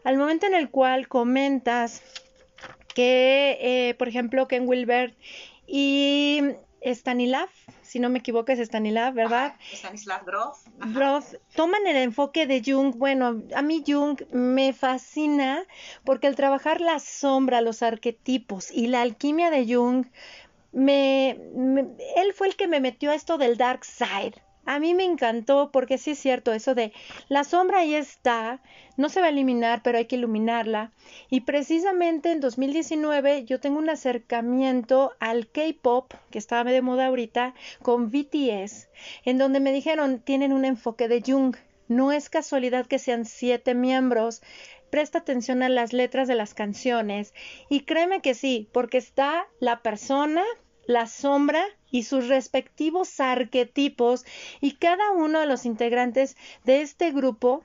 Al 0.03 0.17
momento 0.17 0.47
en 0.47 0.55
el 0.55 0.69
cual 0.69 1.07
comentas 1.07 2.01
que, 2.93 3.57
eh, 3.61 3.93
por 3.95 4.07
ejemplo, 4.07 4.47
Ken 4.47 4.67
Wilbert 4.67 5.15
y 5.67 6.41
Stanislav, 6.81 7.49
si 7.81 7.99
no 7.99 8.09
me 8.09 8.19
equivoco 8.19 8.51
es 8.51 8.59
Stanislav, 8.59 9.13
¿verdad? 9.13 9.55
Stanislav 9.71 10.25
Grof. 10.25 10.57
Grof, 10.93 11.33
toman 11.55 11.85
el 11.87 11.97
enfoque 11.97 12.45
de 12.45 12.61
Jung. 12.65 12.95
Bueno, 12.95 13.43
a 13.55 13.61
mí 13.61 13.83
Jung 13.85 14.21
me 14.31 14.73
fascina 14.73 15.63
porque 16.03 16.27
al 16.27 16.35
trabajar 16.35 16.81
la 16.81 16.99
sombra, 16.99 17.61
los 17.61 17.81
arquetipos 17.83 18.71
y 18.71 18.87
la 18.87 19.01
alquimia 19.01 19.49
de 19.49 19.73
Jung, 19.73 20.05
me, 20.71 21.31
él 21.31 22.33
fue 22.33 22.47
el 22.47 22.55
que 22.55 22.67
me 22.67 22.79
metió 22.79 23.11
a 23.11 23.15
esto 23.15 23.37
del 23.37 23.57
dark 23.57 23.85
side. 23.85 24.44
A 24.65 24.79
mí 24.79 24.95
me 24.95 25.03
encantó 25.03 25.69
porque 25.71 25.97
sí 25.97 26.11
es 26.11 26.19
cierto 26.19 26.51
eso 26.51 26.73
de 26.73 26.91
la 27.29 27.43
sombra 27.43 27.79
ahí 27.79 27.93
está, 27.93 28.61
no 28.97 29.09
se 29.09 29.19
va 29.19 29.27
a 29.27 29.29
eliminar, 29.29 29.81
pero 29.83 29.97
hay 29.99 30.05
que 30.05 30.15
iluminarla. 30.15 30.91
Y 31.29 31.41
precisamente 31.41 32.31
en 32.31 32.41
2019 32.41 33.45
yo 33.45 33.59
tengo 33.59 33.77
un 33.77 33.89
acercamiento 33.89 35.13
al 35.19 35.47
K-pop, 35.47 36.13
que 36.31 36.39
estaba 36.39 36.71
de 36.71 36.81
moda 36.81 37.07
ahorita, 37.07 37.53
con 37.81 38.09
BTS, 38.09 38.89
en 39.23 39.37
donde 39.37 39.59
me 39.59 39.71
dijeron, 39.71 40.19
tienen 40.19 40.51
un 40.51 40.65
enfoque 40.65 41.07
de 41.07 41.21
Jung. 41.25 41.55
No 41.87 42.11
es 42.11 42.29
casualidad 42.29 42.87
que 42.87 42.97
sean 42.97 43.25
siete 43.25 43.75
miembros. 43.75 44.41
Presta 44.89 45.19
atención 45.19 45.61
a 45.61 45.69
las 45.69 45.93
letras 45.93 46.27
de 46.27 46.35
las 46.35 46.53
canciones 46.53 47.33
y 47.69 47.81
créeme 47.81 48.21
que 48.21 48.33
sí, 48.33 48.69
porque 48.71 48.97
está 48.97 49.45
la 49.59 49.81
persona, 49.81 50.43
la 50.87 51.05
sombra 51.05 51.63
y 51.95 52.03
sus 52.03 52.27
respectivos 52.27 53.21
arquetipos 53.21 54.25
y 54.59 54.73
cada 54.73 55.11
uno 55.11 55.39
de 55.39 55.45
los 55.45 55.65
integrantes 55.65 56.35
de 56.65 56.81
este 56.81 57.11
grupo 57.11 57.63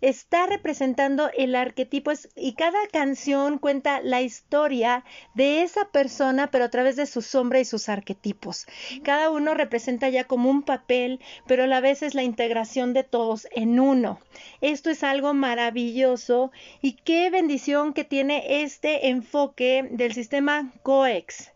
está 0.00 0.46
representando 0.46 1.28
el 1.36 1.56
arquetipo 1.56 2.12
y 2.36 2.54
cada 2.54 2.78
canción 2.92 3.58
cuenta 3.58 4.00
la 4.00 4.22
historia 4.22 5.04
de 5.34 5.62
esa 5.62 5.86
persona, 5.86 6.52
pero 6.52 6.66
a 6.66 6.68
través 6.68 6.94
de 6.94 7.06
su 7.06 7.20
sombra 7.20 7.58
y 7.58 7.64
sus 7.64 7.88
arquetipos. 7.88 8.66
Cada 9.02 9.28
uno 9.30 9.54
representa 9.54 10.08
ya 10.08 10.22
como 10.22 10.50
un 10.50 10.62
papel, 10.62 11.18
pero 11.48 11.64
a 11.64 11.66
la 11.66 11.80
vez 11.80 12.04
es 12.04 12.14
la 12.14 12.22
integración 12.22 12.92
de 12.92 13.02
todos 13.02 13.48
en 13.50 13.80
uno. 13.80 14.20
Esto 14.60 14.88
es 14.90 15.02
algo 15.02 15.34
maravilloso 15.34 16.52
y 16.80 16.92
qué 16.92 17.28
bendición 17.30 17.92
que 17.92 18.04
tiene 18.04 18.62
este 18.62 19.08
enfoque 19.08 19.88
del 19.90 20.14
sistema 20.14 20.70
COEX 20.84 21.53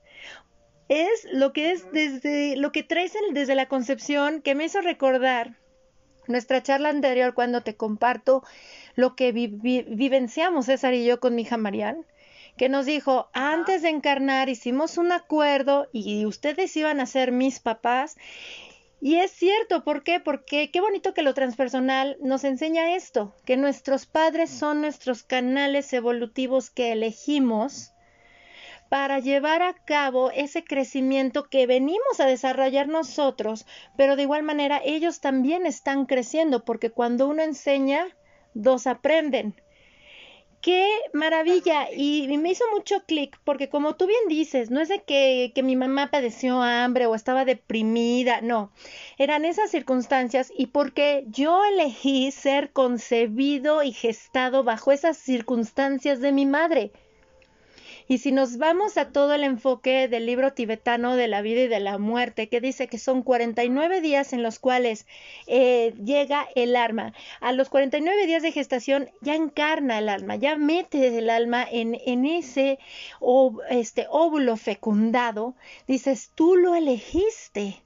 es 0.89 1.27
lo 1.33 1.53
que 1.53 1.73
es 1.73 1.91
desde 1.93 2.57
lo 2.57 2.73
que 2.73 2.83
traes 2.83 3.13
desde 3.33 3.55
la 3.55 3.69
concepción 3.69 4.41
que 4.43 4.55
me 4.55 4.65
hizo 4.65 4.81
recordar 4.81 5.57
nuestra 6.27 6.63
charla 6.63 6.91
anterior 6.91 7.35
cuando 7.35 7.63
te 7.63 7.77
comparto 7.77 8.43
lo 8.95 9.17
que 9.17 9.33
vivenciamos 9.33 10.67
César 10.67 10.95
y 10.95 11.05
yo 11.05 11.21
con 11.21 11.35
mi 11.35 11.43
hija 11.43 11.57
Marian, 11.57 12.05
que 12.57 12.69
nos 12.69 12.87
dijo, 12.87 13.29
antes 13.33 13.83
de 13.83 13.89
encarnar 13.89 14.49
hicimos 14.49 14.99
un 14.99 15.13
acuerdo 15.13 15.89
y 15.93 16.27
ustedes 16.27 16.77
iban 16.77 17.01
a 17.01 17.07
ser 17.07 17.33
mis 17.33 17.61
papás. 17.61 18.17
Y 19.01 19.17
es 19.17 19.31
cierto, 19.31 19.85
¿por 19.85 20.03
qué? 20.03 20.19
Porque 20.19 20.73
qué 20.73 20.81
bonito 20.81 21.15
que 21.15 21.23
lo 21.23 21.33
transpersonal 21.33 22.17
nos 22.21 22.43
enseña 22.43 22.97
esto, 22.97 23.35
que 23.47 23.57
nuestros 23.57 24.07
padres 24.07 24.51
son 24.51 24.81
nuestros 24.81 25.23
canales 25.23 25.93
evolutivos 25.93 26.69
que 26.69 26.93
elegimos 26.93 27.93
para 28.89 29.19
llevar 29.19 29.63
a 29.63 29.75
cabo 29.75 30.31
ese 30.31 30.65
crecimiento 30.65 31.49
que 31.49 31.67
venimos 31.67 32.21
a 32.21 32.27
desarrollar 32.27 32.89
nosotros, 32.89 33.67
pero 33.97 34.17
de 34.17 34.23
igual 34.23 34.43
manera 34.43 34.81
ellos 34.85 35.21
también 35.21 35.67
están 35.67 36.07
creciendo, 36.07 36.65
porque 36.65 36.91
cuando 36.91 37.27
uno 37.29 37.43
enseña, 37.43 38.07
dos 38.55 38.87
aprenden. 38.87 39.55
Qué 40.61 40.89
maravilla. 41.13 41.89
Y, 41.95 42.37
me 42.37 42.51
hizo 42.51 42.65
mucho 42.75 43.05
clic, 43.07 43.39
porque 43.45 43.69
como 43.69 43.95
tú 43.95 44.07
bien 44.07 44.29
dices, 44.29 44.71
no 44.71 44.81
es 44.81 44.89
de 44.89 45.03
que, 45.05 45.53
que 45.55 45.63
mi 45.63 45.77
mamá 45.77 46.11
padeció 46.11 46.61
hambre 46.63 47.07
o 47.07 47.15
estaba 47.15 47.45
deprimida, 47.45 48.41
no, 48.41 48.73
eran 49.19 49.45
esas 49.45 49.71
circunstancias 49.71 50.53
y 50.57 50.67
porque 50.67 51.25
yo 51.29 51.65
elegí 51.65 52.33
ser 52.33 52.73
concebido 52.73 53.85
y 53.85 53.93
gestado 53.93 54.65
bajo 54.65 54.91
esas 54.91 55.17
circunstancias 55.17 56.21
de 56.21 56.33
mi 56.33 56.45
madre. 56.45 56.93
Y 58.09 58.19
si 58.19 58.33
nos 58.33 58.57
vamos 58.57 58.97
a 58.97 59.13
todo 59.13 59.35
el 59.35 59.45
enfoque 59.45 60.09
del 60.09 60.25
libro 60.25 60.55
tibetano 60.55 61.15
de 61.15 61.29
la 61.29 61.43
vida 61.43 61.61
y 61.61 61.69
de 61.69 61.79
la 61.79 61.99
muerte, 61.99 62.49
que 62.49 62.63
dice 62.63 62.89
que 62.89 62.99
son 62.99 63.23
49 63.23 64.01
días 64.01 64.33
en 64.33 64.43
los 64.43 64.59
cuales 64.59 65.07
eh, 65.47 65.95
llega 66.03 66.49
el 66.55 66.75
alma, 66.75 67.13
a 67.41 67.53
los 67.53 67.69
49 67.69 68.27
días 68.27 68.43
de 68.43 68.53
gestación 68.53 69.11
ya 69.21 69.35
encarna 69.35 69.99
el 69.99 70.09
alma, 70.09 70.37
ya 70.37 70.57
mete 70.57 71.19
el 71.19 71.29
alma 71.29 71.67
en, 71.71 72.01
en 72.07 72.25
ese 72.25 72.79
este, 73.69 74.07
óvulo 74.09 74.57
fecundado, 74.57 75.55
dices, 75.87 76.33
tú 76.35 76.57
lo 76.57 76.75
elegiste. 76.75 77.83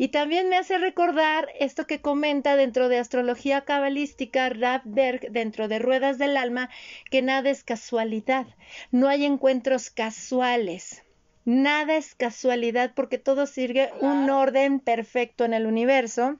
Y 0.00 0.08
también 0.08 0.48
me 0.48 0.56
hace 0.56 0.78
recordar 0.78 1.50
esto 1.58 1.86
que 1.86 2.00
comenta 2.00 2.56
dentro 2.56 2.88
de 2.88 2.96
astrología 2.96 3.66
cabalística 3.66 4.48
Rav 4.48 4.80
Berg, 4.86 5.30
dentro 5.30 5.68
de 5.68 5.78
Ruedas 5.78 6.16
del 6.16 6.38
Alma, 6.38 6.70
que 7.10 7.20
nada 7.20 7.50
es 7.50 7.64
casualidad, 7.64 8.46
no 8.90 9.08
hay 9.08 9.26
encuentros 9.26 9.90
casuales. 9.90 11.04
Nada 11.44 11.96
es 11.96 12.14
casualidad 12.14 12.92
porque 12.96 13.18
todo 13.18 13.44
sigue 13.44 13.90
un 14.00 14.30
orden 14.30 14.80
perfecto 14.80 15.44
en 15.44 15.52
el 15.52 15.66
universo. 15.66 16.38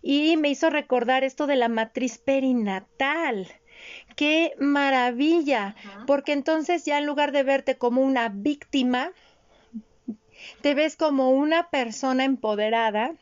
Y 0.00 0.38
me 0.38 0.48
hizo 0.48 0.70
recordar 0.70 1.24
esto 1.24 1.46
de 1.46 1.56
la 1.56 1.68
matriz 1.68 2.16
perinatal. 2.16 3.48
¡Qué 4.16 4.54
maravilla! 4.58 5.76
Porque 6.06 6.32
entonces 6.32 6.86
ya 6.86 6.96
en 6.96 7.04
lugar 7.04 7.32
de 7.32 7.42
verte 7.42 7.76
como 7.76 8.00
una 8.00 8.30
víctima, 8.30 9.12
te 10.60 10.74
ves 10.74 10.96
como 10.96 11.30
una 11.30 11.70
persona 11.70 12.24
empoderada. 12.24 13.14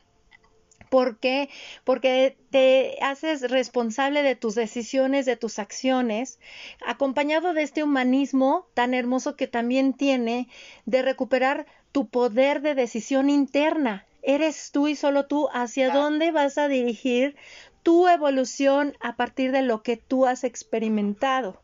¿Por 0.89 1.19
qué? 1.19 1.49
Porque 1.83 2.35
te 2.49 2.97
haces 3.01 3.49
responsable 3.49 4.23
de 4.23 4.35
tus 4.35 4.55
decisiones, 4.55 5.25
de 5.25 5.35
tus 5.35 5.59
acciones, 5.59 6.39
acompañado 6.85 7.53
de 7.53 7.61
este 7.61 7.83
humanismo 7.83 8.67
tan 8.73 8.93
hermoso 8.95 9.35
que 9.35 9.47
también 9.47 9.93
tiene 9.93 10.47
de 10.85 11.03
recuperar 11.03 11.67
tu 11.91 12.09
poder 12.09 12.61
de 12.61 12.73
decisión 12.73 13.29
interna. 13.29 14.07
Eres 14.23 14.71
tú 14.71 14.87
y 14.87 14.95
solo 14.95 15.27
tú 15.27 15.47
hacia 15.53 15.91
dónde 15.91 16.31
vas 16.31 16.57
a 16.57 16.67
dirigir 16.67 17.35
tu 17.83 18.07
evolución 18.07 18.95
a 18.99 19.15
partir 19.15 19.51
de 19.51 19.61
lo 19.61 19.83
que 19.83 19.95
tú 19.97 20.25
has 20.25 20.43
experimentado. 20.43 21.61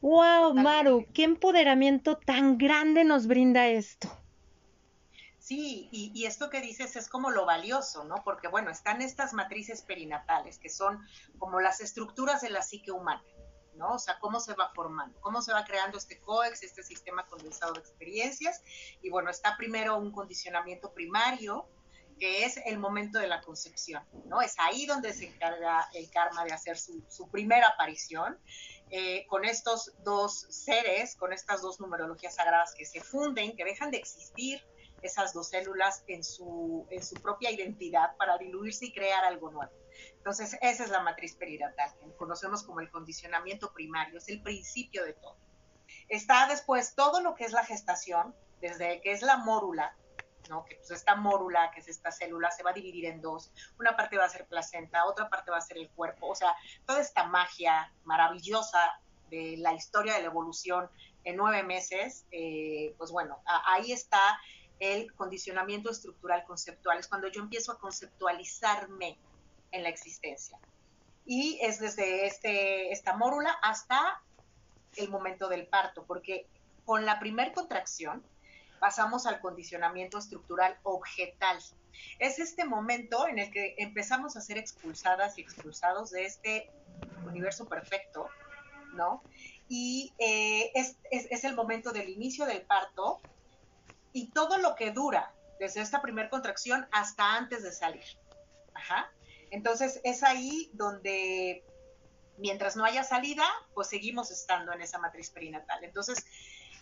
¡Wow, 0.00 0.54
Maru! 0.54 1.06
¡Qué 1.12 1.24
empoderamiento 1.24 2.16
tan 2.16 2.56
grande 2.56 3.04
nos 3.04 3.26
brinda 3.26 3.66
esto! 3.66 4.08
Sí, 5.48 5.88
y, 5.92 6.26
esto 6.26 6.50
que 6.50 6.60
dices 6.60 6.94
es 6.94 7.08
como 7.08 7.30
lo 7.30 7.46
valioso, 7.46 8.04
¿no? 8.04 8.16
Porque 8.22 8.48
bueno, 8.48 8.70
están 8.70 9.00
estas 9.00 9.32
matrices 9.32 9.80
perinatales, 9.80 10.58
que 10.58 10.68
son 10.68 11.02
como 11.38 11.58
las 11.58 11.80
estructuras 11.80 12.42
de 12.42 12.50
la 12.50 12.60
psique 12.60 12.90
humana, 12.92 13.24
¿no? 13.74 13.94
O 13.94 13.98
sea, 13.98 14.18
cómo 14.18 14.40
se 14.40 14.52
va 14.52 14.70
formando, 14.74 15.18
cómo 15.22 15.40
se 15.40 15.54
va 15.54 15.64
creando 15.64 15.96
este 15.96 16.20
COEX, 16.20 16.64
este 16.64 16.82
sistema 16.82 17.26
condensado 17.28 17.72
de 17.72 17.80
experiencias. 17.80 18.62
Y 19.00 19.08
bueno, 19.08 19.30
está 19.30 19.56
primero 19.56 19.96
un 19.96 20.12
condicionamiento 20.12 20.92
primario, 20.92 21.66
que 22.18 22.44
es 22.44 22.58
el 22.66 22.78
momento 22.78 23.18
de 23.18 23.28
la 23.28 23.40
concepción, 23.40 24.04
¿no? 24.26 24.42
Es 24.42 24.54
ahí 24.58 24.84
donde 24.84 25.14
se 25.14 25.28
encarga 25.28 25.88
el 25.94 26.10
karma 26.10 26.44
de 26.44 26.52
hacer 26.52 26.76
su, 26.76 27.30
primera 27.30 27.68
aparición. 27.68 28.38
Eh, 28.90 29.26
con 29.28 29.46
estos 29.46 29.94
dos 30.04 30.46
seres, 30.50 31.16
con 31.16 31.32
estas 31.32 31.62
dos 31.62 31.80
numerologías 31.80 32.34
sagradas 32.34 32.74
que 32.74 32.84
se 32.84 33.00
funden, 33.00 33.56
que 33.56 33.64
dejan 33.64 33.90
de 33.90 33.96
existir 33.96 34.62
esas 35.02 35.32
dos 35.32 35.48
células 35.48 36.04
en 36.06 36.24
su, 36.24 36.86
en 36.90 37.02
su 37.02 37.14
propia 37.16 37.50
identidad 37.50 38.16
para 38.16 38.38
diluirse 38.38 38.86
y 38.86 38.92
crear 38.92 39.24
algo 39.24 39.50
nuevo. 39.50 39.72
Entonces, 40.16 40.56
esa 40.60 40.84
es 40.84 40.90
la 40.90 41.00
matriz 41.00 41.34
perinatal, 41.34 41.92
que 41.98 42.14
conocemos 42.16 42.62
como 42.62 42.80
el 42.80 42.90
condicionamiento 42.90 43.72
primario, 43.72 44.18
es 44.18 44.28
el 44.28 44.42
principio 44.42 45.04
de 45.04 45.14
todo. 45.14 45.36
Está 46.08 46.46
después 46.48 46.94
todo 46.94 47.20
lo 47.20 47.34
que 47.34 47.44
es 47.44 47.52
la 47.52 47.64
gestación, 47.64 48.34
desde 48.60 49.00
que 49.00 49.12
es 49.12 49.22
la 49.22 49.36
mórula, 49.36 49.96
¿no? 50.48 50.64
que 50.64 50.76
pues 50.76 50.90
esta 50.90 51.14
mórula, 51.16 51.70
que 51.72 51.80
es 51.80 51.88
esta 51.88 52.10
célula, 52.10 52.50
se 52.50 52.62
va 52.62 52.70
a 52.70 52.74
dividir 52.74 53.06
en 53.06 53.20
dos. 53.20 53.52
Una 53.78 53.96
parte 53.96 54.16
va 54.16 54.24
a 54.24 54.28
ser 54.28 54.46
placenta, 54.46 55.04
otra 55.06 55.28
parte 55.28 55.50
va 55.50 55.58
a 55.58 55.62
ser 55.62 55.78
el 55.78 55.90
cuerpo. 55.90 56.28
O 56.28 56.34
sea, 56.34 56.54
toda 56.86 57.00
esta 57.00 57.24
magia 57.24 57.92
maravillosa 58.04 59.00
de 59.30 59.56
la 59.58 59.74
historia 59.74 60.14
de 60.14 60.20
la 60.20 60.26
evolución 60.26 60.90
en 61.24 61.36
nueve 61.36 61.62
meses, 61.62 62.26
eh, 62.30 62.94
pues 62.96 63.10
bueno, 63.10 63.38
ahí 63.66 63.92
está 63.92 64.40
el 64.80 65.12
condicionamiento 65.14 65.90
estructural 65.90 66.44
conceptual, 66.44 66.98
es 66.98 67.08
cuando 67.08 67.28
yo 67.28 67.42
empiezo 67.42 67.72
a 67.72 67.78
conceptualizarme 67.78 69.18
en 69.72 69.82
la 69.82 69.88
existencia. 69.88 70.58
Y 71.24 71.58
es 71.60 71.78
desde 71.78 72.26
este, 72.26 72.92
esta 72.92 73.16
mórula 73.16 73.50
hasta 73.62 74.22
el 74.96 75.10
momento 75.10 75.48
del 75.48 75.66
parto, 75.66 76.04
porque 76.06 76.46
con 76.84 77.04
la 77.04 77.18
primer 77.20 77.52
contracción 77.52 78.22
pasamos 78.80 79.26
al 79.26 79.40
condicionamiento 79.40 80.18
estructural 80.18 80.78
objetal. 80.84 81.58
Es 82.18 82.38
este 82.38 82.64
momento 82.64 83.26
en 83.26 83.38
el 83.38 83.50
que 83.50 83.74
empezamos 83.78 84.36
a 84.36 84.40
ser 84.40 84.56
expulsadas 84.56 85.36
y 85.36 85.42
expulsados 85.42 86.10
de 86.10 86.24
este 86.24 86.70
universo 87.26 87.68
perfecto, 87.68 88.28
¿no? 88.94 89.22
Y 89.68 90.14
eh, 90.18 90.70
es, 90.74 90.96
es 91.10 91.44
el 91.44 91.54
momento 91.54 91.92
del 91.92 92.08
inicio 92.08 92.46
del 92.46 92.62
parto, 92.62 93.20
y 94.12 94.30
todo 94.30 94.58
lo 94.58 94.74
que 94.74 94.92
dura 94.92 95.34
desde 95.58 95.80
esta 95.80 96.00
primera 96.00 96.30
contracción 96.30 96.86
hasta 96.92 97.36
antes 97.36 97.62
de 97.62 97.72
salir. 97.72 98.04
Entonces 99.50 100.00
es 100.04 100.22
ahí 100.22 100.70
donde 100.74 101.64
mientras 102.36 102.76
no 102.76 102.84
haya 102.84 103.02
salida, 103.02 103.44
pues 103.74 103.88
seguimos 103.88 104.30
estando 104.30 104.72
en 104.72 104.80
esa 104.80 104.98
matriz 104.98 105.30
perinatal. 105.30 105.82
Entonces, 105.84 106.24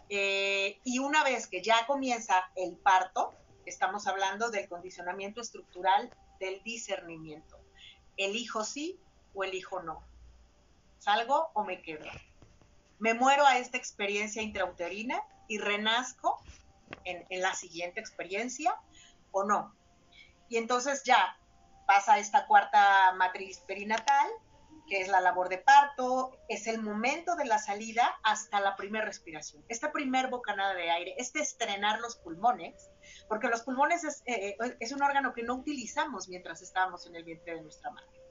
eh, 0.09 0.79
y 0.85 0.99
una 0.99 1.25
vez 1.25 1.47
que 1.47 1.63
ya 1.63 1.87
comienza 1.87 2.51
el 2.55 2.77
parto, 2.77 3.35
estamos 3.65 4.07
hablando 4.07 4.51
del 4.51 4.69
condicionamiento 4.69 5.41
estructural 5.41 6.15
del 6.39 6.63
discernimiento. 6.63 7.59
Elijo 8.17 8.65
sí 8.65 9.01
o 9.35 9.45
elijo 9.45 9.83
no. 9.83 10.05
¿Salgo 10.99 11.51
o 11.55 11.65
me 11.65 11.83
quedo? 11.83 12.05
Me 12.99 13.15
muero 13.15 13.47
a 13.47 13.59
esta 13.59 13.77
experiencia 13.77 14.43
intrauterina 14.43 15.23
y 15.49 15.59
renazco 15.59 16.43
en, 17.07 17.41
la 17.41 17.55
siguiente 17.55 18.01
experiencia 18.01 18.75
o 19.33 19.45
no. 19.45 19.75
Y 20.49 20.59
entonces 20.59 21.03
ya 21.05 21.39
pasa 21.87 22.19
esta 22.19 22.47
cuarta 22.47 23.13
matriz 23.13 23.61
perinatal, 23.61 24.29
que 24.89 25.01
es 25.01 25.09
la 25.09 25.21
labor 25.21 25.49
de 25.49 25.59
parto, 25.59 26.37
es 26.49 26.67
el 26.67 26.81
momento 26.81 27.35
de 27.35 27.45
la 27.45 27.59
salida 27.59 28.19
hasta 28.23 28.61
la 28.61 28.77
primera 28.77 29.05
respiración. 29.05 29.65
Esta 29.69 29.91
primer 29.91 30.29
bocanada 30.29 30.75
de 30.75 30.91
aire, 30.91 31.15
este 31.19 31.41
estrenar 31.41 32.01
los 32.01 32.17
pulmones, 32.17 32.91
porque 33.29 33.49
los 33.49 33.63
pulmones 33.63 34.05
es, 34.05 34.23
eh, 34.27 34.57
eh, 34.61 34.77
es, 34.79 34.93
un 34.93 35.03
órgano 35.03 35.33
que 35.33 35.43
no 35.43 35.55
utilizamos 35.55 36.29
mientras 36.29 36.63
estábamos 36.63 37.07
en 37.07 37.17
el 37.17 37.25
vientre 37.25 37.55
de 37.55 37.63
nuestra 37.63 37.91
madre. 37.91 38.23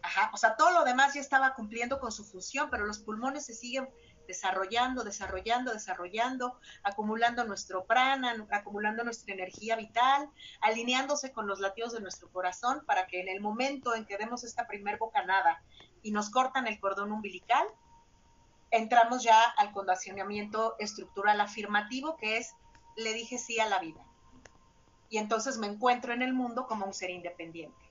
Ajá, 0.00 0.30
o 0.32 0.36
sea, 0.36 0.54
todo 0.56 0.70
lo 0.70 0.84
demás 0.84 1.14
ya 1.14 1.20
estaba 1.20 1.54
cumpliendo 1.54 1.98
con 1.98 2.12
su 2.12 2.24
función, 2.24 2.70
pero 2.70 2.86
los 2.86 3.00
pulmones 3.00 3.46
se 3.46 3.54
siguen 3.54 3.88
desarrollando, 4.28 5.02
desarrollando, 5.02 5.72
desarrollando, 5.72 6.60
acumulando 6.84 7.44
nuestro 7.44 7.86
prana, 7.86 8.36
acumulando 8.50 9.02
nuestra 9.02 9.34
energía 9.34 9.74
vital, 9.74 10.30
alineándose 10.60 11.32
con 11.32 11.48
los 11.48 11.58
latidos 11.58 11.94
de 11.94 12.00
nuestro 12.00 12.30
corazón 12.30 12.84
para 12.86 13.06
que 13.06 13.20
en 13.20 13.28
el 13.28 13.40
momento 13.40 13.94
en 13.94 14.04
que 14.04 14.18
demos 14.18 14.44
esta 14.44 14.66
primer 14.66 14.98
bocanada 14.98 15.62
y 16.02 16.12
nos 16.12 16.28
cortan 16.30 16.66
el 16.66 16.78
cordón 16.78 17.10
umbilical, 17.10 17.66
entramos 18.70 19.22
ya 19.22 19.42
al 19.56 19.72
condicionamiento 19.72 20.76
estructural 20.78 21.40
afirmativo 21.40 22.16
que 22.16 22.36
es 22.36 22.54
le 22.96 23.14
dije 23.14 23.38
sí 23.38 23.58
a 23.58 23.66
la 23.66 23.78
vida. 23.78 24.04
Y 25.08 25.16
entonces 25.16 25.56
me 25.56 25.68
encuentro 25.68 26.12
en 26.12 26.20
el 26.20 26.34
mundo 26.34 26.66
como 26.66 26.84
un 26.84 26.92
ser 26.92 27.08
independiente. 27.08 27.82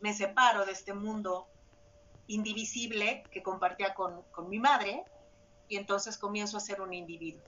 Me 0.00 0.12
separo 0.12 0.66
de 0.66 0.72
este 0.72 0.92
mundo 0.92 1.48
indivisible 2.26 3.24
que 3.30 3.42
compartía 3.42 3.94
con, 3.94 4.22
con 4.32 4.50
mi 4.50 4.58
madre 4.58 5.02
y 5.70 5.76
entonces 5.76 6.18
comienzo 6.18 6.58
a 6.58 6.60
ser 6.60 6.82
un 6.82 6.92
individuo. 6.92 7.42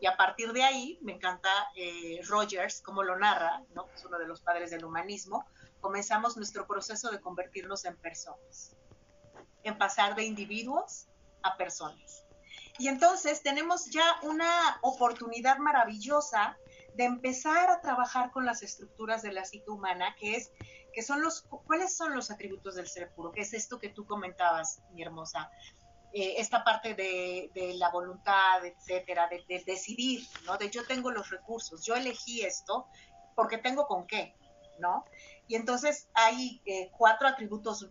Y 0.00 0.06
a 0.06 0.16
partir 0.16 0.52
de 0.52 0.64
ahí, 0.64 0.98
me 1.02 1.12
encanta 1.12 1.48
eh, 1.76 2.20
Rogers, 2.26 2.82
como 2.82 3.02
lo 3.02 3.16
narra, 3.16 3.62
¿no? 3.74 3.86
es 3.94 4.04
uno 4.04 4.18
de 4.18 4.26
los 4.26 4.42
padres 4.42 4.70
del 4.70 4.84
humanismo, 4.84 5.46
comenzamos 5.80 6.36
nuestro 6.36 6.66
proceso 6.66 7.10
de 7.10 7.20
convertirnos 7.20 7.84
en 7.84 7.96
personas, 7.96 8.76
en 9.62 9.78
pasar 9.78 10.16
de 10.16 10.24
individuos 10.24 11.06
a 11.42 11.56
personas. 11.56 12.24
Y 12.78 12.88
entonces 12.88 13.42
tenemos 13.42 13.86
ya 13.90 14.16
una 14.22 14.78
oportunidad 14.82 15.58
maravillosa 15.58 16.56
de 16.94 17.04
empezar 17.04 17.70
a 17.70 17.80
trabajar 17.80 18.32
con 18.32 18.44
las 18.44 18.62
estructuras 18.62 19.22
de 19.22 19.32
la 19.32 19.44
psique 19.44 19.70
humana, 19.70 20.16
que 20.18 20.34
es 20.34 20.50
que 20.92 21.02
son 21.02 21.20
los 21.22 21.42
cuáles 21.42 21.96
son 21.96 22.14
los 22.14 22.30
atributos 22.30 22.74
del 22.74 22.88
ser 22.88 23.12
puro, 23.12 23.30
que 23.30 23.42
es 23.42 23.52
esto 23.52 23.78
que 23.78 23.90
tú 23.90 24.06
comentabas, 24.06 24.82
mi 24.92 25.02
hermosa, 25.02 25.50
eh, 26.12 26.34
esta 26.38 26.64
parte 26.64 26.94
de, 26.94 27.74
la 27.76 27.90
voluntad, 27.90 28.64
etcétera, 28.64 29.28
de, 29.28 29.62
decidir, 29.64 30.26
¿no? 30.44 30.56
De 30.56 30.70
yo 30.70 30.84
tengo 30.84 31.10
los 31.10 31.30
recursos, 31.30 31.84
yo 31.84 31.94
elegí 31.94 32.42
esto 32.42 32.86
porque 33.36 33.58
tengo 33.58 33.86
con 33.86 34.06
qué, 34.06 34.34
¿no? 34.78 35.04
Y 35.46 35.54
entonces 35.54 36.08
hay 36.14 36.60
eh, 36.66 36.90
cuatro 36.96 37.28
atributos 37.28 37.88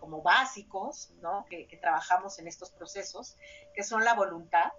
como 0.00 0.22
básicos, 0.22 1.10
¿no? 1.20 1.44
Que, 1.50 1.68
trabajamos 1.80 2.38
en 2.38 2.48
estos 2.48 2.70
procesos, 2.70 3.36
que 3.74 3.82
son 3.82 4.02
la 4.02 4.14
voluntad, 4.14 4.72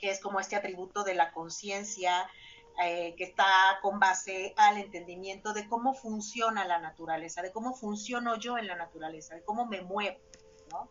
que 0.00 0.10
es 0.10 0.20
como 0.20 0.40
este 0.40 0.56
atributo 0.56 1.04
de 1.04 1.14
la 1.14 1.32
conciencia, 1.32 2.28
eh, 2.82 3.14
que 3.16 3.22
está 3.22 3.78
con 3.82 4.00
base 4.00 4.52
al 4.56 4.78
entendimiento 4.78 5.52
de 5.52 5.68
cómo 5.68 5.94
funciona 5.94 6.64
la 6.64 6.80
naturaleza, 6.80 7.40
de 7.40 7.52
cómo 7.52 7.72
funciono 7.72 8.36
yo 8.36 8.58
en 8.58 8.66
la 8.66 8.74
naturaleza, 8.74 9.36
de 9.36 9.44
cómo 9.44 9.66
me 9.66 9.80
muevo, 9.80 10.18
¿no? 10.70 10.90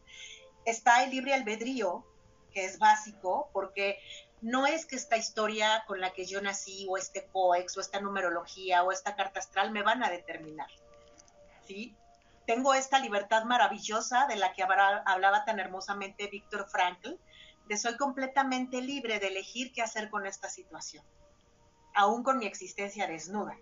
Está 0.66 1.04
el 1.04 1.12
libre 1.12 1.34
albedrío, 1.34 2.06
que 2.54 2.66
es 2.66 2.80
básico, 2.80 3.50
porque 3.54 4.00
no 4.42 4.66
es 4.66 4.86
que 4.86 4.96
esta 4.96 5.18
historia 5.18 5.84
con 5.88 6.02
la 6.02 6.12
que 6.12 6.26
yo 6.26 6.42
nací, 6.42 6.86
o 6.90 6.98
este 6.98 7.26
coex, 7.28 7.78
o 7.78 7.82
esta 7.82 8.00
numerología, 8.02 8.84
o 8.84 8.92
esta 8.92 9.16
carta 9.16 9.40
astral 9.40 9.72
me 9.72 9.84
van 9.84 10.04
a 10.04 10.10
determinar, 10.10 10.70
¿sí? 11.66 11.96
Tengo 12.46 12.74
esta 12.74 13.00
libertad 13.00 13.46
maravillosa 13.46 14.28
de 14.28 14.36
la 14.36 14.52
que 14.52 14.64
hablaba 14.64 15.46
tan 15.46 15.60
hermosamente 15.60 16.28
Víctor 16.28 16.68
Frankl, 16.70 17.16
de 17.68 17.78
soy 17.78 17.96
completamente 17.96 18.82
libre 18.82 19.20
de 19.20 19.28
elegir 19.28 19.72
qué 19.72 19.82
hacer 19.82 20.10
con 20.10 20.26
esta 20.26 20.50
situación, 20.50 21.06
aún 21.96 22.24
con 22.24 22.38
mi 22.38 22.46
existencia 22.46 23.08
desnuda. 23.08 23.58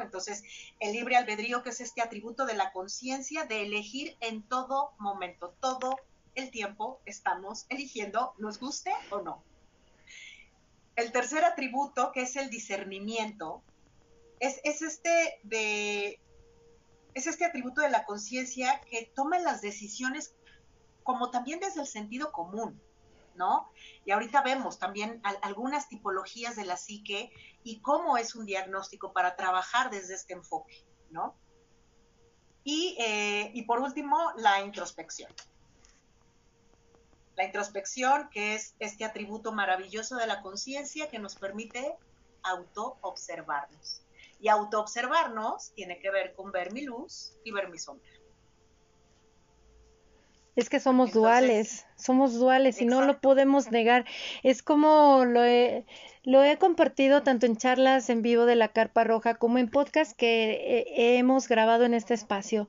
Entonces, 0.00 0.42
el 0.80 0.92
libre 0.92 1.16
albedrío, 1.16 1.62
que 1.62 1.70
es 1.70 1.80
este 1.80 2.02
atributo 2.02 2.46
de 2.46 2.54
la 2.54 2.72
conciencia 2.72 3.44
de 3.44 3.62
elegir 3.62 4.16
en 4.20 4.42
todo 4.42 4.92
momento, 4.98 5.54
todo 5.60 5.96
el 6.34 6.50
tiempo 6.50 7.00
estamos 7.06 7.66
eligiendo, 7.68 8.34
nos 8.38 8.58
guste 8.58 8.92
o 9.10 9.22
no. 9.22 9.42
El 10.96 11.12
tercer 11.12 11.44
atributo, 11.44 12.12
que 12.12 12.22
es 12.22 12.36
el 12.36 12.50
discernimiento, 12.50 13.62
es, 14.40 14.60
es 14.64 14.82
este 14.82 15.40
de 15.42 16.20
es 17.14 17.26
este 17.26 17.46
atributo 17.46 17.80
de 17.80 17.88
la 17.88 18.04
conciencia 18.04 18.82
que 18.90 19.10
toma 19.14 19.38
las 19.38 19.62
decisiones 19.62 20.34
como 21.02 21.30
también 21.30 21.60
desde 21.60 21.80
el 21.80 21.86
sentido 21.86 22.30
común, 22.30 22.78
¿no? 23.36 23.70
Y 24.04 24.10
ahorita 24.10 24.42
vemos 24.42 24.78
también 24.78 25.20
algunas 25.42 25.88
tipologías 25.88 26.56
de 26.56 26.64
la 26.64 26.76
psique 26.76 27.30
y 27.62 27.80
cómo 27.80 28.16
es 28.18 28.34
un 28.34 28.46
diagnóstico 28.46 29.12
para 29.12 29.36
trabajar 29.36 29.90
desde 29.90 30.14
este 30.14 30.34
enfoque, 30.34 30.84
¿no? 31.10 31.34
Y, 32.64 32.96
eh, 32.98 33.50
y 33.54 33.62
por 33.62 33.80
último, 33.80 34.32
la 34.36 34.60
introspección. 34.60 35.32
La 37.36 37.44
introspección, 37.44 38.28
que 38.30 38.54
es 38.54 38.74
este 38.78 39.04
atributo 39.04 39.52
maravilloso 39.52 40.16
de 40.16 40.26
la 40.26 40.42
conciencia 40.42 41.08
que 41.08 41.18
nos 41.18 41.36
permite 41.36 41.96
auto-observarnos. 42.42 44.02
Y 44.40 44.48
autoobservarnos 44.48 45.72
tiene 45.74 45.98
que 45.98 46.10
ver 46.10 46.34
con 46.34 46.50
ver 46.50 46.72
mi 46.72 46.82
luz 46.82 47.34
y 47.44 47.52
ver 47.52 47.68
mi 47.68 47.78
sombra. 47.78 48.10
Es 50.56 50.68
que 50.70 50.80
somos 50.80 51.12
duales, 51.12 51.86
somos 51.96 52.34
duales 52.34 52.80
y 52.80 52.86
no 52.86 53.02
lo 53.02 53.20
podemos 53.20 53.70
negar. 53.70 54.06
Es 54.42 54.62
como 54.62 55.24
lo 55.24 55.44
he, 55.44 55.84
lo 56.24 56.42
he 56.42 56.56
compartido 56.56 57.22
tanto 57.22 57.46
en 57.46 57.56
charlas 57.56 58.10
en 58.10 58.22
vivo 58.22 58.46
de 58.46 58.56
la 58.56 58.68
Carpa 58.68 59.04
Roja 59.04 59.34
como 59.34 59.58
en 59.58 59.68
podcast 59.68 60.16
que 60.16 60.86
hemos 60.96 61.46
grabado 61.46 61.84
en 61.84 61.94
este 61.94 62.14
espacio 62.14 62.68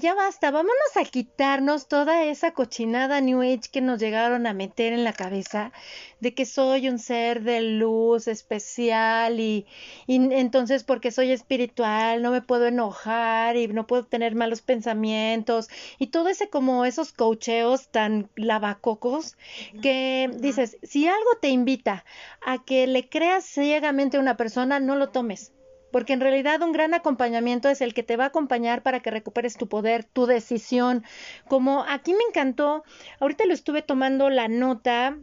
ya 0.00 0.14
basta, 0.14 0.50
vámonos 0.50 0.96
a 0.96 1.04
quitarnos 1.04 1.86
toda 1.86 2.24
esa 2.24 2.52
cochinada 2.52 3.20
New 3.20 3.42
Age 3.42 3.68
que 3.70 3.80
nos 3.80 4.00
llegaron 4.00 4.46
a 4.46 4.54
meter 4.54 4.92
en 4.92 5.04
la 5.04 5.12
cabeza 5.12 5.72
de 6.20 6.34
que 6.34 6.46
soy 6.46 6.88
un 6.88 6.98
ser 6.98 7.42
de 7.42 7.60
luz 7.60 8.28
especial 8.28 9.40
y, 9.40 9.66
y 10.06 10.16
entonces 10.34 10.84
porque 10.84 11.10
soy 11.10 11.32
espiritual 11.32 12.22
no 12.22 12.30
me 12.30 12.42
puedo 12.42 12.66
enojar 12.66 13.56
y 13.56 13.68
no 13.68 13.86
puedo 13.86 14.06
tener 14.06 14.34
malos 14.34 14.62
pensamientos 14.62 15.68
y 15.98 16.06
todo 16.06 16.28
ese 16.28 16.48
como 16.48 16.84
esos 16.84 17.12
cocheos 17.12 17.88
tan 17.88 18.30
lavacocos 18.36 19.36
que 19.82 20.30
dices, 20.38 20.78
si 20.82 21.06
algo 21.06 21.30
te 21.40 21.48
invita 21.48 22.04
a 22.44 22.64
que 22.64 22.86
le 22.86 23.08
creas 23.08 23.44
ciegamente 23.44 24.16
a 24.16 24.20
una 24.20 24.36
persona, 24.36 24.80
no 24.80 24.96
lo 24.96 25.10
tomes 25.10 25.52
porque 25.92 26.14
en 26.14 26.20
realidad 26.20 26.62
un 26.62 26.72
gran 26.72 26.94
acompañamiento 26.94 27.68
es 27.68 27.80
el 27.80 27.94
que 27.94 28.02
te 28.02 28.16
va 28.16 28.24
a 28.24 28.28
acompañar 28.28 28.82
para 28.82 29.00
que 29.00 29.10
recuperes 29.10 29.56
tu 29.56 29.68
poder, 29.68 30.04
tu 30.04 30.26
decisión. 30.26 31.04
Como 31.48 31.84
aquí 31.88 32.12
me 32.14 32.24
encantó, 32.28 32.82
ahorita 33.20 33.44
lo 33.46 33.54
estuve 33.54 33.82
tomando 33.82 34.30
la 34.30 34.48
nota 34.48 35.18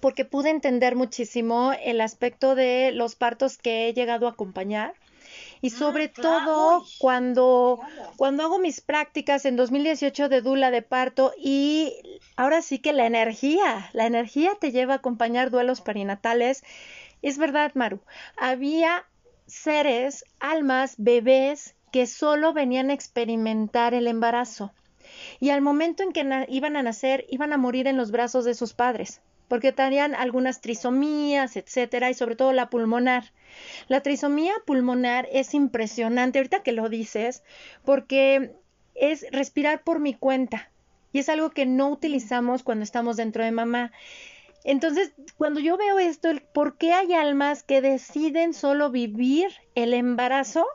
porque 0.00 0.24
pude 0.26 0.50
entender 0.50 0.96
muchísimo 0.96 1.72
el 1.82 2.00
aspecto 2.02 2.54
de 2.54 2.90
los 2.92 3.14
partos 3.14 3.56
que 3.56 3.88
he 3.88 3.94
llegado 3.94 4.26
a 4.26 4.32
acompañar 4.32 4.94
y 5.60 5.68
ah, 5.68 5.78
sobre 5.78 6.08
todo 6.08 6.84
cuando, 6.98 7.80
cuando 8.16 8.42
hago 8.44 8.58
mis 8.58 8.80
prácticas 8.80 9.44
en 9.44 9.56
2018 9.56 10.28
de 10.28 10.42
Dula 10.42 10.70
de 10.70 10.82
parto 10.82 11.32
y 11.38 11.94
ahora 12.36 12.62
sí 12.62 12.78
que 12.78 12.92
la 12.92 13.06
energía, 13.06 13.90
la 13.92 14.06
energía 14.06 14.52
te 14.60 14.72
lleva 14.72 14.94
a 14.94 14.96
acompañar 14.98 15.50
duelos 15.50 15.80
perinatales. 15.80 16.62
Es 17.22 17.38
verdad, 17.38 17.72
Maru, 17.74 18.00
había 18.36 19.06
seres, 19.46 20.24
almas, 20.40 20.94
bebés 20.98 21.74
que 21.92 22.06
solo 22.06 22.52
venían 22.52 22.90
a 22.90 22.94
experimentar 22.94 23.94
el 23.94 24.06
embarazo. 24.06 24.72
Y 25.40 25.50
al 25.50 25.62
momento 25.62 26.02
en 26.02 26.12
que 26.12 26.46
iban 26.48 26.76
a 26.76 26.82
nacer, 26.82 27.24
iban 27.28 27.52
a 27.52 27.56
morir 27.56 27.86
en 27.86 27.96
los 27.96 28.10
brazos 28.10 28.44
de 28.44 28.54
sus 28.54 28.74
padres, 28.74 29.20
porque 29.48 29.72
tenían 29.72 30.14
algunas 30.14 30.60
trisomías, 30.60 31.56
etcétera, 31.56 32.10
y 32.10 32.14
sobre 32.14 32.36
todo 32.36 32.52
la 32.52 32.68
pulmonar. 32.68 33.32
La 33.88 34.02
trisomía 34.02 34.52
pulmonar 34.66 35.28
es 35.32 35.54
impresionante, 35.54 36.38
ahorita 36.38 36.62
que 36.62 36.72
lo 36.72 36.88
dices, 36.88 37.42
porque 37.84 38.52
es 38.94 39.26
respirar 39.30 39.82
por 39.82 40.00
mi 40.00 40.14
cuenta. 40.14 40.70
Y 41.12 41.20
es 41.20 41.28
algo 41.28 41.50
que 41.50 41.64
no 41.66 41.88
utilizamos 41.88 42.62
cuando 42.62 42.82
estamos 42.82 43.16
dentro 43.16 43.44
de 43.44 43.52
mamá. 43.52 43.92
Entonces, 44.66 45.12
cuando 45.36 45.60
yo 45.60 45.76
veo 45.76 46.00
esto, 46.00 46.28
¿por 46.52 46.76
qué 46.76 46.92
hay 46.92 47.14
almas 47.14 47.62
que 47.62 47.80
deciden 47.80 48.52
solo 48.52 48.90
vivir 48.90 49.46
el 49.76 49.94
embarazo 49.94 50.66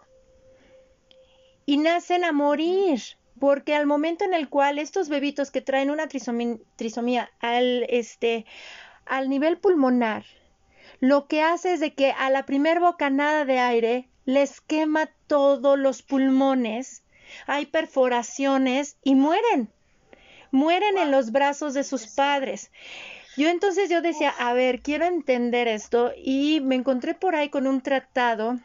y 1.66 1.76
nacen 1.76 2.24
a 2.24 2.32
morir? 2.32 3.02
Porque 3.38 3.76
al 3.76 3.86
momento 3.86 4.24
en 4.24 4.34
el 4.34 4.48
cual 4.48 4.80
estos 4.80 5.10
bebitos 5.10 5.52
que 5.52 5.60
traen 5.60 5.92
una 5.92 6.08
trisomía, 6.08 7.32
al, 7.42 7.86
este, 7.90 8.46
al 9.06 9.28
nivel 9.28 9.58
pulmonar, 9.58 10.24
lo 11.02 11.28
que 11.28 11.42
hace 11.42 11.74
es 11.74 11.82
de 11.82 11.94
que 11.94 12.12
a 12.12 12.30
la 12.30 12.46
primer 12.46 12.80
bocanada 12.80 13.44
de 13.44 13.60
aire 13.60 14.10
les 14.24 14.62
quema 14.62 15.10
todos 15.28 15.78
los 15.78 16.02
pulmones, 16.02 17.04
hay 17.46 17.66
perforaciones 17.66 18.96
y 19.04 19.16
mueren. 19.16 19.70
Mueren 20.52 20.98
en 20.98 21.12
los 21.12 21.34
brazos 21.34 21.74
de 21.74 21.84
sus 21.84 22.08
padres. 22.08 22.72
Yo 23.38 23.48
entonces 23.48 23.90
yo 23.90 24.02
decía, 24.02 24.30
a 24.30 24.54
ver, 24.54 24.82
quiero 24.82 25.06
entender 25.06 25.68
esto 25.68 26.12
y 26.18 26.60
me 26.62 26.76
encontré 26.76 27.14
por 27.14 27.36
ahí 27.36 27.50
con 27.50 27.66
un 27.66 27.82
tratado, 27.82 28.60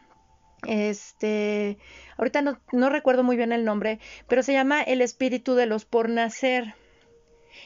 este, 0.67 1.77
ahorita 2.17 2.41
no, 2.41 2.59
no 2.73 2.89
recuerdo 2.89 3.23
muy 3.23 3.37
bien 3.37 3.53
el 3.53 3.63
nombre, 3.63 3.99
pero 4.27 4.43
se 4.43 4.53
llama 4.53 4.81
El 4.81 5.01
espíritu 5.01 5.55
de 5.55 5.67
los 5.67 5.85
por 5.85 6.09
nacer. 6.09 6.75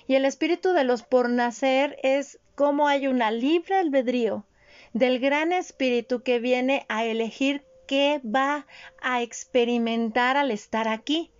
Y 0.07 0.15
el 0.15 0.25
espíritu 0.25 0.73
de 0.73 0.83
los 0.83 1.03
por 1.03 1.29
nacer 1.29 1.97
es 2.03 2.39
como 2.55 2.87
hay 2.87 3.07
una 3.07 3.31
libre 3.31 3.75
albedrío 3.75 4.45
del 4.93 5.19
gran 5.19 5.51
espíritu 5.51 6.21
que 6.21 6.39
viene 6.39 6.85
a 6.89 7.05
elegir 7.05 7.63
qué 7.87 8.21
va 8.23 8.67
a 9.01 9.21
experimentar 9.21 10.37
al 10.37 10.51
estar 10.51 10.87
aquí. 10.87 11.31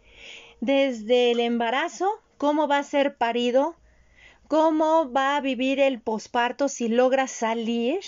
Desde 0.59 1.31
el 1.31 1.39
embarazo, 1.39 2.09
cómo 2.37 2.67
va 2.67 2.79
a 2.79 2.83
ser 2.83 3.15
parido, 3.15 3.75
cómo 4.51 5.09
va 5.09 5.37
a 5.37 5.39
vivir 5.39 5.79
el 5.79 6.01
posparto 6.01 6.67
si 6.67 6.89
logra 6.89 7.27
salir. 7.27 8.01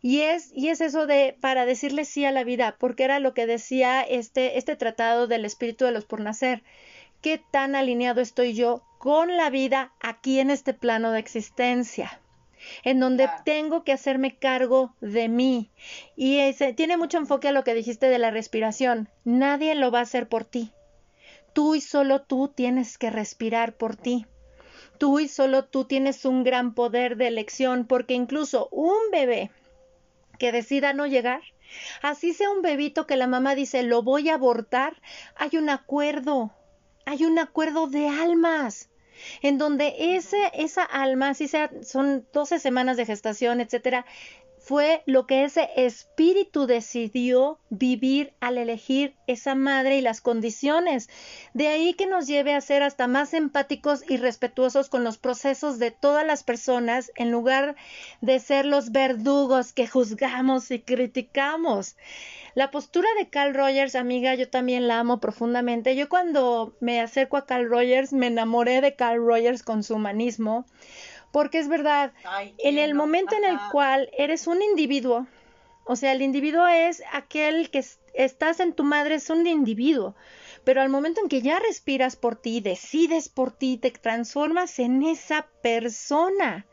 Y 0.00 0.22
es, 0.22 0.50
y 0.54 0.70
es 0.70 0.80
eso 0.80 1.06
de 1.06 1.36
para 1.38 1.66
decirle 1.66 2.06
sí 2.06 2.24
a 2.24 2.32
la 2.32 2.42
vida, 2.42 2.76
porque 2.78 3.04
era 3.04 3.18
lo 3.18 3.34
que 3.34 3.44
decía 3.44 4.00
este, 4.00 4.56
este 4.56 4.76
tratado 4.76 5.26
del 5.26 5.44
espíritu 5.44 5.84
de 5.84 5.92
los 5.92 6.06
por 6.06 6.22
nacer. 6.22 6.62
¿Qué 7.20 7.38
tan 7.50 7.74
alineado 7.74 8.22
estoy 8.22 8.54
yo 8.54 8.82
con 8.96 9.36
la 9.36 9.50
vida 9.50 9.92
aquí 10.00 10.40
en 10.40 10.48
este 10.50 10.72
plano 10.72 11.10
de 11.10 11.18
existencia? 11.18 12.18
en 12.82 12.98
donde 12.98 13.28
tengo 13.44 13.84
que 13.84 13.92
hacerme 13.92 14.36
cargo 14.36 14.94
de 15.02 15.28
mí. 15.28 15.70
Y 16.16 16.38
ese, 16.38 16.72
tiene 16.72 16.96
mucho 16.96 17.18
enfoque 17.18 17.48
a 17.48 17.52
lo 17.52 17.62
que 17.62 17.74
dijiste 17.74 18.08
de 18.08 18.18
la 18.18 18.30
respiración. 18.30 19.10
Nadie 19.24 19.74
lo 19.74 19.90
va 19.90 19.98
a 19.98 20.02
hacer 20.02 20.28
por 20.28 20.44
ti. 20.44 20.72
Tú 21.52 21.74
y 21.74 21.82
solo 21.82 22.22
tú 22.22 22.48
tienes 22.48 22.96
que 22.96 23.10
respirar 23.10 23.74
por 23.74 23.96
ti. 23.96 24.26
Tú 24.98 25.20
y 25.20 25.28
solo 25.28 25.64
tú 25.64 25.84
tienes 25.84 26.24
un 26.24 26.44
gran 26.44 26.74
poder 26.74 27.16
de 27.16 27.28
elección 27.28 27.86
porque 27.86 28.14
incluso 28.14 28.68
un 28.70 29.10
bebé 29.12 29.50
que 30.38 30.52
decida 30.52 30.92
no 30.92 31.06
llegar, 31.06 31.42
así 32.02 32.32
sea 32.32 32.50
un 32.50 32.62
bebito 32.62 33.06
que 33.06 33.16
la 33.16 33.26
mamá 33.26 33.54
dice 33.54 33.82
lo 33.82 34.02
voy 34.02 34.28
a 34.28 34.34
abortar, 34.34 35.00
hay 35.34 35.56
un 35.56 35.70
acuerdo, 35.70 36.52
hay 37.04 37.24
un 37.24 37.38
acuerdo 37.38 37.86
de 37.86 38.08
almas 38.08 38.90
en 39.42 39.58
donde 39.58 39.94
ese, 40.16 40.50
esa 40.54 40.82
alma, 40.82 41.30
así 41.30 41.48
sea, 41.48 41.70
son 41.82 42.26
12 42.32 42.58
semanas 42.58 42.96
de 42.96 43.06
gestación, 43.06 43.60
etcétera, 43.60 44.04
fue 44.66 45.04
lo 45.06 45.28
que 45.28 45.44
ese 45.44 45.68
espíritu 45.76 46.66
decidió 46.66 47.60
vivir 47.70 48.32
al 48.40 48.58
elegir 48.58 49.14
esa 49.28 49.54
madre 49.54 49.96
y 49.96 50.00
las 50.00 50.20
condiciones. 50.20 51.08
De 51.54 51.68
ahí 51.68 51.94
que 51.94 52.08
nos 52.08 52.26
lleve 52.26 52.52
a 52.52 52.60
ser 52.60 52.82
hasta 52.82 53.06
más 53.06 53.32
empáticos 53.32 54.02
y 54.08 54.16
respetuosos 54.16 54.88
con 54.88 55.04
los 55.04 55.18
procesos 55.18 55.78
de 55.78 55.92
todas 55.92 56.26
las 56.26 56.42
personas 56.42 57.12
en 57.14 57.30
lugar 57.30 57.76
de 58.22 58.40
ser 58.40 58.66
los 58.66 58.90
verdugos 58.90 59.72
que 59.72 59.86
juzgamos 59.86 60.68
y 60.72 60.80
criticamos. 60.80 61.94
La 62.56 62.72
postura 62.72 63.08
de 63.20 63.30
Carl 63.30 63.54
Rogers, 63.54 63.94
amiga, 63.94 64.34
yo 64.34 64.50
también 64.50 64.88
la 64.88 64.98
amo 64.98 65.20
profundamente. 65.20 65.94
Yo 65.94 66.08
cuando 66.08 66.74
me 66.80 67.00
acerco 67.00 67.36
a 67.36 67.46
Carl 67.46 67.68
Rogers 67.68 68.12
me 68.12 68.26
enamoré 68.26 68.80
de 68.80 68.96
Carl 68.96 69.24
Rogers 69.24 69.62
con 69.62 69.84
su 69.84 69.94
humanismo 69.94 70.66
porque 71.36 71.58
es 71.58 71.68
verdad, 71.68 72.14
en 72.56 72.78
el 72.78 72.94
momento 72.94 73.36
en 73.36 73.44
el 73.44 73.58
cual 73.70 74.08
eres 74.16 74.46
un 74.46 74.62
individuo, 74.62 75.26
o 75.84 75.94
sea, 75.94 76.12
el 76.12 76.22
individuo 76.22 76.66
es 76.66 77.02
aquel 77.12 77.68
que 77.68 77.84
estás 78.14 78.58
en 78.58 78.72
tu 78.72 78.84
madre, 78.84 79.16
es 79.16 79.28
un 79.28 79.46
individuo. 79.46 80.16
Pero 80.64 80.80
al 80.80 80.88
momento 80.88 81.20
en 81.20 81.28
que 81.28 81.42
ya 81.42 81.58
respiras 81.58 82.16
por 82.16 82.36
ti, 82.36 82.62
decides 82.62 83.28
por 83.28 83.52
ti, 83.52 83.76
te 83.76 83.90
transformas 83.90 84.78
en 84.78 85.02
esa 85.02 85.46
persona 85.62 86.64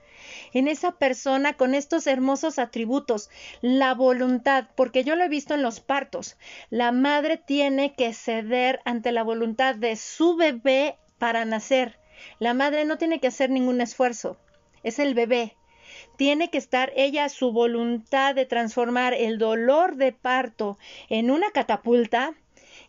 en 0.53 0.69
esa 0.69 0.93
persona 0.93 1.57
con 1.57 1.75
estos 1.75 2.07
hermosos 2.07 2.57
atributos, 2.57 3.29
la 3.59 3.93
voluntad, 3.93 4.69
porque 4.77 5.03
yo 5.03 5.17
lo 5.17 5.25
he 5.25 5.27
visto 5.27 5.55
en 5.55 5.61
los 5.61 5.81
partos. 5.81 6.37
La 6.69 6.93
madre 6.93 7.35
tiene 7.35 7.95
que 7.95 8.13
ceder 8.13 8.79
ante 8.85 9.11
la 9.11 9.23
voluntad 9.23 9.75
de 9.75 9.97
su 9.97 10.37
bebé 10.37 10.97
para 11.17 11.43
nacer. 11.43 11.99
La 12.39 12.53
madre 12.53 12.85
no 12.85 12.97
tiene 12.97 13.19
que 13.19 13.27
hacer 13.27 13.49
ningún 13.49 13.81
esfuerzo 13.81 14.37
es 14.83 14.99
el 14.99 15.13
bebé. 15.13 15.55
Tiene 16.17 16.49
que 16.49 16.57
estar 16.57 16.91
ella 16.95 17.29
su 17.29 17.51
voluntad 17.51 18.35
de 18.35 18.45
transformar 18.45 19.13
el 19.13 19.37
dolor 19.37 19.95
de 19.95 20.11
parto 20.11 20.77
en 21.09 21.31
una 21.31 21.51
catapulta 21.51 22.33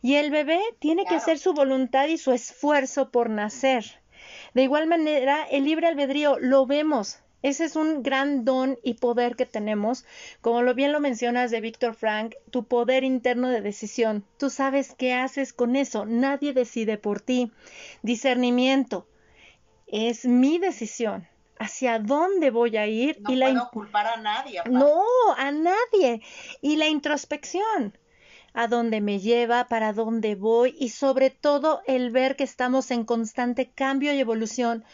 y 0.02 0.16
el 0.16 0.30
bebé 0.30 0.60
tiene 0.78 1.04
que 1.04 1.14
hacer 1.14 1.38
su 1.38 1.54
voluntad 1.54 2.08
y 2.08 2.18
su 2.18 2.32
esfuerzo 2.32 3.10
por 3.10 3.30
nacer. 3.30 3.84
De 4.54 4.62
igual 4.62 4.86
manera, 4.86 5.46
el 5.50 5.64
libre 5.64 5.86
albedrío 5.86 6.38
lo 6.38 6.66
vemos. 6.66 7.20
Ese 7.42 7.64
es 7.64 7.76
un 7.76 8.02
gran 8.02 8.46
don 8.46 8.78
y 8.82 8.94
poder 8.94 9.36
que 9.36 9.44
tenemos. 9.44 10.06
Como 10.40 10.62
lo 10.62 10.74
bien 10.74 10.92
lo 10.92 11.00
mencionas 11.00 11.50
de 11.50 11.60
Víctor 11.60 11.94
Frank, 11.94 12.34
tu 12.50 12.64
poder 12.64 13.04
interno 13.04 13.50
de 13.50 13.60
decisión. 13.60 14.24
Tú 14.38 14.48
sabes 14.48 14.94
qué 14.94 15.12
haces 15.12 15.52
con 15.52 15.76
eso. 15.76 16.06
Nadie 16.06 16.54
decide 16.54 16.96
por 16.96 17.20
ti. 17.20 17.52
Discernimiento. 18.02 19.06
Es 19.86 20.24
mi 20.24 20.58
decisión 20.58 21.28
hacia 21.64 21.98
dónde 21.98 22.50
voy 22.50 22.76
a 22.76 22.86
ir 22.86 23.20
no 23.20 23.32
y 23.32 23.40
puedo 23.40 23.70
culpar 23.70 24.06
a 24.06 24.16
nadie. 24.16 24.62
No, 24.70 25.02
a 25.36 25.50
nadie. 25.50 26.22
Y 26.60 26.76
la 26.76 26.88
introspección, 26.88 27.98
a 28.52 28.68
dónde 28.68 29.00
me 29.00 29.18
lleva, 29.18 29.68
para 29.68 29.92
dónde 29.92 30.34
voy 30.34 30.76
y 30.78 30.90
sobre 30.90 31.30
todo 31.30 31.82
el 31.86 32.10
ver 32.10 32.36
que 32.36 32.44
estamos 32.44 32.90
en 32.90 33.04
constante 33.04 33.70
cambio 33.70 34.12
y 34.14 34.20
evolución, 34.20 34.84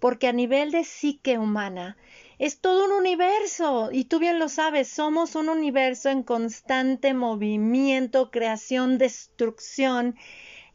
porque 0.00 0.28
a 0.28 0.32
nivel 0.32 0.70
de 0.70 0.84
psique 0.84 1.38
humana 1.38 1.96
es 2.38 2.60
todo 2.60 2.84
un 2.84 2.92
universo 2.92 3.90
y 3.90 4.04
tú 4.04 4.20
bien 4.20 4.38
lo 4.38 4.48
sabes, 4.48 4.88
somos 4.88 5.34
un 5.34 5.48
universo 5.48 6.08
en 6.08 6.22
constante 6.22 7.12
movimiento, 7.12 8.30
creación, 8.30 8.96
destrucción 8.98 10.16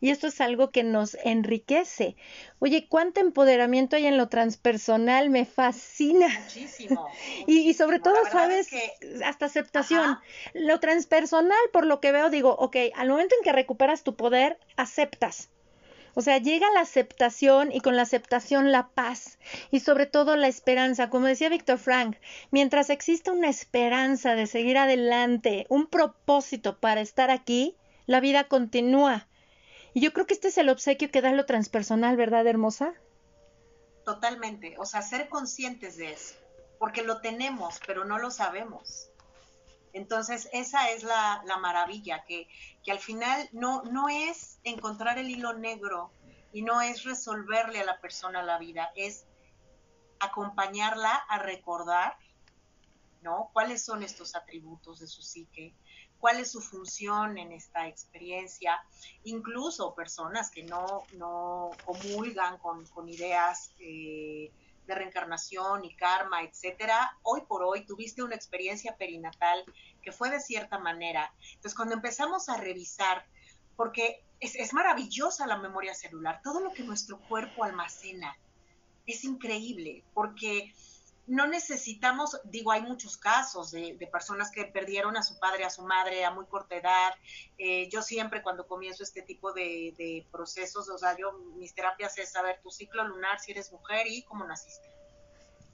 y 0.04 0.10
esto 0.10 0.28
es 0.28 0.42
algo 0.42 0.70
que 0.72 0.84
nos 0.84 1.16
enriquece. 1.24 2.18
Oye, 2.60 2.88
cuánto 2.90 3.22
empoderamiento 3.22 3.96
hay 3.96 4.06
en 4.06 4.18
lo 4.18 4.28
transpersonal, 4.28 5.30
me 5.30 5.46
fascina. 5.46 6.28
Muchísimo. 6.42 7.08
y, 7.48 7.74
sobre 7.74 8.00
todo, 8.00 8.18
sabes, 8.30 8.68
hasta 9.24 9.46
aceptación. 9.46 10.20
Lo 10.54 10.82
transpersonal, 10.82 11.58
por 11.72 11.86
lo 11.86 12.02
que 12.02 12.12
veo, 12.12 12.30
digo, 12.30 12.54
ok, 12.54 12.76
al 12.96 13.08
momento 13.08 13.34
en 13.38 13.46
que 13.46 13.54
recuperas 13.54 14.04
tu 14.04 14.18
poder, 14.18 14.60
aceptas. 14.76 15.50
O 16.16 16.22
sea, 16.22 16.38
llega 16.38 16.70
la 16.74 16.82
aceptación 16.82 17.72
y 17.72 17.80
con 17.80 17.96
la 17.96 18.02
aceptación 18.02 18.74
la 18.74 18.90
paz 18.90 19.40
y 19.72 19.80
sobre 19.80 20.06
todo 20.06 20.36
la 20.36 20.50
esperanza. 20.50 21.10
Como 21.10 21.28
decía 21.28 21.48
Víctor 21.48 21.78
Frank, 21.78 22.18
mientras 22.52 22.90
exista 22.90 23.32
una 23.32 23.48
esperanza 23.48 24.36
de 24.36 24.48
seguir 24.48 24.78
adelante, 24.78 25.66
un 25.70 25.88
propósito 25.88 26.78
para 26.82 27.00
estar 27.00 27.32
aquí, 27.32 27.78
la 28.06 28.20
vida 28.20 28.50
continúa. 28.50 29.30
Y 29.94 30.02
yo 30.02 30.12
creo 30.12 30.26
que 30.26 30.34
este 30.34 30.48
es 30.48 30.58
el 30.58 30.70
obsequio 30.70 31.12
que 31.12 31.22
da 31.22 31.32
lo 31.32 31.46
transpersonal, 31.46 32.18
¿verdad, 32.18 32.48
hermosa? 32.48 32.94
Totalmente, 34.04 34.76
o 34.80 34.86
sea, 34.86 35.02
ser 35.02 35.30
conscientes 35.30 35.98
de 35.98 36.12
eso, 36.14 36.36
porque 36.80 37.04
lo 37.04 37.22
tenemos, 37.22 37.80
pero 37.86 38.04
no 38.04 38.18
lo 38.18 38.32
sabemos. 38.32 39.10
Entonces, 39.94 40.50
esa 40.52 40.90
es 40.90 41.04
la, 41.04 41.44
maravilla, 41.62 42.24
que, 42.26 42.48
que, 42.84 42.92
al 42.92 43.00
final 43.00 43.48
no, 43.52 43.84
no 43.84 44.10
es 44.10 44.60
encontrar 44.64 45.20
el 45.20 45.30
hilo 45.30 45.54
negro 45.54 46.12
y 46.52 46.64
no 46.64 46.82
es 46.82 47.04
resolverle 47.04 47.80
a 47.80 47.86
la 47.86 48.02
persona 48.02 48.42
la 48.42 48.58
vida, 48.58 48.92
es 48.96 49.26
acompañarla 50.20 51.14
a 51.14 51.38
recordar, 51.38 52.18
¿no? 53.22 53.52
¿Cuáles 53.54 53.84
son 53.84 54.02
estos 54.02 54.36
atributos 54.36 55.00
de 55.00 55.08
su 55.08 55.22
psique? 55.22 55.76
Cuál 56.24 56.40
es 56.40 56.54
su 56.54 56.62
función 56.62 57.38
en 57.38 57.52
esta 57.52 57.86
experiencia, 57.86 58.82
incluso 59.26 59.94
personas 59.94 60.50
que 60.50 60.64
no, 60.64 61.04
no 61.18 61.72
comulgan 61.84 62.58
con, 62.60 63.10
ideas 63.10 63.74
eh, 63.78 64.50
de 64.88 64.96
reencarnación 64.96 65.84
y 65.84 65.94
karma, 65.98 66.44
etcétera, 66.44 67.18
hoy 67.24 67.42
por 67.42 67.62
hoy 67.62 67.86
tuviste 67.86 68.24
una 68.24 68.36
experiencia 68.36 68.96
perinatal 68.96 69.66
que 70.02 70.14
fue 70.14 70.30
de 70.30 70.40
cierta 70.40 70.80
manera. 70.80 71.34
Entonces, 71.56 71.76
cuando 71.76 71.96
empezamos 71.96 72.48
a 72.48 72.56
revisar, 72.56 73.26
porque 73.76 74.24
es, 74.40 74.56
es 74.56 74.72
maravillosa 74.72 75.46
la 75.46 75.58
memoria 75.58 75.94
celular, 75.94 76.40
todo 76.42 76.62
lo 76.62 76.72
que 76.72 76.84
nuestro 76.84 77.20
cuerpo 77.28 77.66
almacena, 77.66 78.34
es 79.06 79.26
increíble, 79.26 80.06
porque 80.14 80.74
no 81.26 81.48
necesitamos, 81.48 82.40
digo, 82.44 82.72
hay 82.72 82.82
muchos 82.82 83.18
casos 83.18 83.72
de, 83.72 83.98
personas 84.12 84.52
que 84.52 84.66
perdieron 84.66 85.16
a 85.16 85.24
su 85.24 85.40
padre, 85.40 85.64
a 85.64 85.70
su 85.70 85.84
madre 85.84 86.26
a 86.26 86.32
muy 86.32 86.46
corta 86.46 86.76
edad. 86.76 87.14
Eh, 87.58 87.90
yo 87.90 88.02
siempre 88.02 88.42
cuando 88.42 88.68
comienzo 88.68 89.04
este 89.04 89.22
tipo 89.22 89.54
de, 89.54 90.28
procesos, 90.32 90.90
o 90.90 90.98
sea, 90.98 91.16
yo 91.18 91.32
mis 91.56 91.74
terapias 91.74 92.18
es 92.18 92.32
saber 92.32 92.60
tu 92.62 92.72
ciclo 92.72 93.06
lunar, 93.06 93.40
si 93.40 93.52
eres 93.52 93.72
mujer 93.72 94.08
y 94.08 94.24
cómo 94.24 94.46
naciste. 94.46 94.90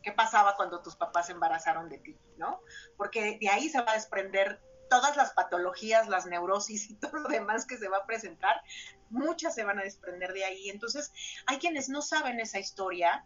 ¿Qué 0.04 0.12
pasaba 0.12 0.56
cuando 0.56 0.82
tus 0.82 0.96
papás 0.96 1.26
se 1.26 1.34
embarazaron 1.34 1.90
de 1.90 1.98
ti? 1.98 2.18
¿No? 2.38 2.62
Porque 2.96 3.38
de 3.40 3.50
ahí 3.50 3.70
se 3.70 3.82
va 3.82 3.92
a 3.92 3.96
desprender 3.96 4.62
todas 4.90 5.18
las 5.18 5.32
patologías, 5.34 6.08
las 6.08 6.26
neurosis 6.26 6.90
y 6.90 6.96
todo 7.00 7.18
lo 7.18 7.30
demás 7.30 7.66
que 7.66 7.78
se 7.78 7.90
va 7.90 7.98
a 7.98 8.06
presentar, 8.06 8.62
muchas 9.10 9.56
se 9.56 9.64
van 9.64 9.80
a 9.80 9.84
desprender 9.84 10.34
de 10.34 10.46
ahí. 10.46 10.70
Entonces, 10.70 11.12
hay 11.48 11.58
quienes 11.58 11.90
no 11.90 12.02
saben 12.02 12.40
esa 12.40 12.60
historia 12.60 13.26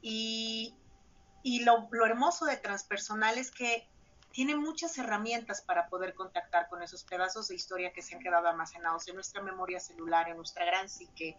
y, 0.00 0.76
y 1.46 1.60
lo, 1.60 1.88
hermoso 2.04 2.44
de 2.44 2.56
transpersonal 2.56 3.38
es 3.38 3.52
que 3.52 3.88
tiene 4.32 4.56
muchas 4.56 4.98
herramientas 4.98 5.62
para 5.62 5.88
poder 5.88 6.12
contactar 6.12 6.68
con 6.68 6.82
esos 6.82 7.04
pedazos 7.04 7.46
de 7.46 7.54
historia 7.54 7.92
que 7.92 8.02
se 8.02 8.16
han 8.16 8.20
quedado 8.20 8.48
almacenados 8.48 9.06
en 9.06 9.14
nuestra 9.14 9.40
memoria 9.40 9.78
celular, 9.78 10.28
en 10.28 10.38
nuestra 10.38 10.64
gran 10.64 10.88
psique. 10.88 11.36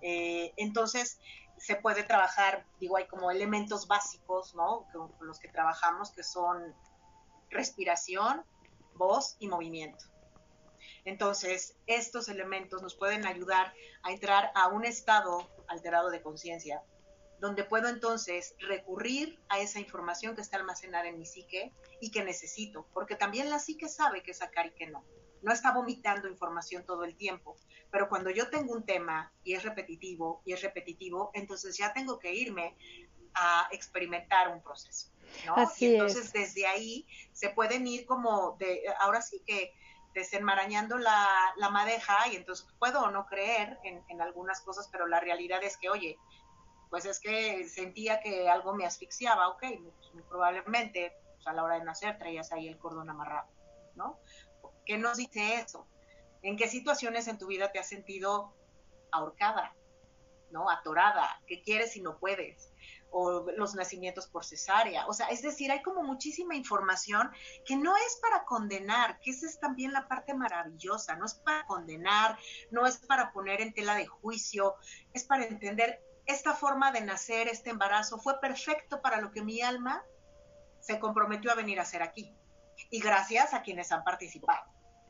Eh, 0.00 0.54
entonces, 0.56 1.20
se 1.58 1.76
puede 1.76 2.04
trabajar, 2.04 2.64
digo, 2.80 2.96
hay 2.96 3.06
como 3.06 3.30
elementos 3.30 3.86
básicos, 3.86 4.54
¿no? 4.54 4.86
Con, 4.94 5.12
los 5.20 5.38
que 5.38 5.48
trabajamos, 5.48 6.10
que 6.10 6.22
son 6.22 6.74
respiración, 7.50 8.42
voz 8.94 9.36
y 9.40 9.48
movimiento. 9.48 10.06
Entonces, 11.04 11.76
estos 11.86 12.30
elementos 12.30 12.80
nos 12.80 12.94
pueden 12.94 13.26
ayudar 13.26 13.74
a 14.04 14.10
entrar 14.10 14.52
a 14.54 14.68
un 14.68 14.86
estado 14.86 15.50
alterado 15.68 16.08
de 16.08 16.22
conciencia 16.22 16.82
donde 17.40 17.64
puedo 17.64 17.88
entonces 17.88 18.54
recurrir 18.60 19.40
a 19.48 19.58
esa 19.60 19.80
información 19.80 20.34
que 20.34 20.42
está 20.42 20.58
almacenada 20.58 21.08
en 21.08 21.18
mi 21.18 21.26
psique 21.26 21.72
y 22.00 22.10
que 22.10 22.22
necesito, 22.22 22.86
porque 22.92 23.16
también 23.16 23.50
la 23.50 23.58
psique 23.58 23.88
sabe 23.88 24.22
que 24.22 24.34
sacar 24.34 24.66
y 24.66 24.70
que 24.72 24.86
no. 24.86 25.04
No 25.42 25.52
está 25.52 25.72
vomitando 25.72 26.28
información 26.28 26.84
todo 26.84 27.04
el 27.04 27.16
tiempo, 27.16 27.56
pero 27.90 28.10
cuando 28.10 28.28
yo 28.28 28.50
tengo 28.50 28.74
un 28.74 28.84
tema 28.84 29.32
y 29.42 29.54
es 29.54 29.62
repetitivo 29.62 30.42
y 30.44 30.52
es 30.52 30.60
repetitivo, 30.60 31.30
entonces 31.32 31.78
ya 31.78 31.94
tengo 31.94 32.18
que 32.18 32.34
irme 32.34 32.76
a 33.34 33.68
experimentar 33.72 34.48
un 34.48 34.62
proceso. 34.62 35.10
¿no? 35.46 35.54
y 35.78 35.86
entonces 35.86 36.32
desde 36.32 36.66
ahí 36.66 37.06
se 37.32 37.50
pueden 37.50 37.86
ir 37.86 38.04
como 38.04 38.56
de, 38.58 38.82
ahora 38.98 39.22
sí 39.22 39.40
que 39.46 39.72
desenmarañando 40.12 40.98
la, 40.98 41.28
la 41.56 41.70
madeja 41.70 42.26
y 42.32 42.36
entonces 42.36 42.66
puedo 42.80 43.00
o 43.02 43.10
no 43.12 43.26
creer 43.26 43.78
en, 43.84 44.02
en 44.08 44.20
algunas 44.20 44.60
cosas, 44.60 44.88
pero 44.90 45.06
la 45.06 45.20
realidad 45.20 45.62
es 45.62 45.76
que, 45.76 45.88
oye, 45.88 46.18
pues 46.90 47.04
es 47.04 47.20
que 47.20 47.66
sentía 47.68 48.20
que 48.20 48.48
algo 48.48 48.74
me 48.74 48.84
asfixiaba, 48.84 49.48
ok, 49.48 49.64
pues, 50.12 50.24
probablemente 50.28 51.16
pues, 51.34 51.46
a 51.46 51.52
la 51.52 51.64
hora 51.64 51.76
de 51.76 51.84
nacer 51.84 52.18
traías 52.18 52.52
ahí 52.52 52.68
el 52.68 52.78
cordón 52.78 53.08
amarrado, 53.08 53.48
¿no? 53.94 54.18
¿Qué 54.84 54.98
nos 54.98 55.16
dice 55.16 55.54
eso? 55.54 55.86
¿En 56.42 56.56
qué 56.56 56.68
situaciones 56.68 57.28
en 57.28 57.38
tu 57.38 57.46
vida 57.46 57.70
te 57.70 57.78
has 57.78 57.88
sentido 57.88 58.54
ahorcada? 59.12 59.74
¿no? 60.50 60.68
Atorada, 60.68 61.40
¿qué 61.46 61.62
quieres 61.62 61.92
si 61.92 62.02
no 62.02 62.18
puedes? 62.18 62.72
o 63.12 63.50
los 63.56 63.74
nacimientos 63.74 64.28
por 64.28 64.44
cesárea. 64.44 65.06
O 65.06 65.12
sea, 65.12 65.26
es 65.28 65.42
decir, 65.42 65.70
hay 65.70 65.82
como 65.82 66.02
muchísima 66.02 66.54
información 66.54 67.30
que 67.64 67.76
no 67.76 67.96
es 67.96 68.18
para 68.22 68.44
condenar, 68.44 69.18
que 69.20 69.32
esa 69.32 69.46
es 69.46 69.58
también 69.58 69.92
la 69.92 70.06
parte 70.06 70.34
maravillosa, 70.34 71.16
no 71.16 71.26
es 71.26 71.34
para 71.34 71.66
condenar, 71.66 72.38
no 72.70 72.86
es 72.86 72.98
para 72.98 73.32
poner 73.32 73.60
en 73.60 73.74
tela 73.74 73.96
de 73.96 74.06
juicio, 74.06 74.76
es 75.12 75.24
para 75.24 75.44
entender 75.44 76.00
esta 76.30 76.54
forma 76.54 76.92
de 76.92 77.00
nacer, 77.00 77.48
este 77.48 77.70
embarazo, 77.70 78.18
fue 78.18 78.40
perfecto 78.40 79.00
para 79.00 79.20
lo 79.20 79.30
que 79.30 79.42
mi 79.42 79.60
alma 79.60 80.02
se 80.80 80.98
comprometió 80.98 81.50
a 81.52 81.54
venir 81.54 81.78
a 81.78 81.82
hacer 81.82 82.02
aquí. 82.02 82.34
Y 82.90 83.00
gracias 83.00 83.52
a 83.52 83.62
quienes 83.62 83.92
han 83.92 84.04
participado. 84.04 84.64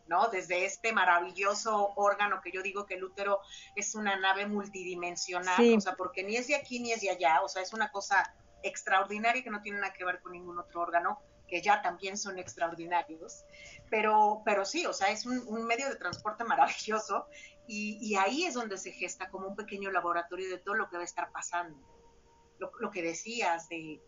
¿no? 0.07 0.29
Desde 0.29 0.65
este 0.65 0.93
maravilloso 0.93 1.93
órgano 1.95 2.41
que 2.41 2.51
yo 2.51 2.63
digo 2.63 2.85
que 2.85 2.95
el 2.95 3.05
útero 3.05 3.41
es 3.77 3.95
una 3.95 4.17
nave 4.17 4.45
multidimensional, 4.45 5.77
o 5.77 5.81
sea, 5.81 5.95
porque 5.95 6.25
ni 6.25 6.37
es 6.37 6.49
de 6.49 6.57
aquí 6.57 6.81
ni 6.81 6.91
es 6.91 7.01
de 7.01 7.11
allá, 7.11 7.41
o 7.43 7.49
sea, 7.49 7.63
es 7.63 7.73
una 7.73 7.93
cosa 7.93 8.35
extraordinaria 8.65 9.45
que 9.45 9.51
no 9.51 9.63
tiene 9.63 9.79
nada 9.79 9.93
que 9.93 10.05
ver 10.05 10.21
con 10.21 10.33
ningún 10.33 10.59
otro 10.59 10.81
órgano, 10.81 11.23
que 11.47 11.63
ya 11.63 11.83
también 11.83 12.17
son 12.17 12.39
extraordinarios, 12.39 13.45
pero, 13.89 14.43
pero 14.45 14.65
sí, 14.65 14.87
o 14.87 14.93
sea, 14.93 15.11
es 15.11 15.27
un, 15.27 15.65
medio 15.65 15.89
de 15.89 15.97
transporte 15.97 16.45
maravilloso 16.45 17.27
y, 17.71 17.99
y, 18.01 18.17
ahí 18.17 18.45
es 18.45 18.55
donde 18.55 18.77
se 18.77 18.93
gesta 18.93 19.31
como 19.31 19.47
un 19.47 19.57
pequeño 19.57 19.91
laboratorio 19.91 20.49
de 20.51 20.59
todo 20.59 20.75
lo 20.75 20.89
que 20.89 20.97
va 20.97 21.03
a 21.03 21.05
estar 21.05 21.31
pasando. 21.31 21.79
Lo, 22.59 22.73
lo 22.81 22.91
que 22.91 23.03
decías 23.03 23.69
de, 23.69 24.03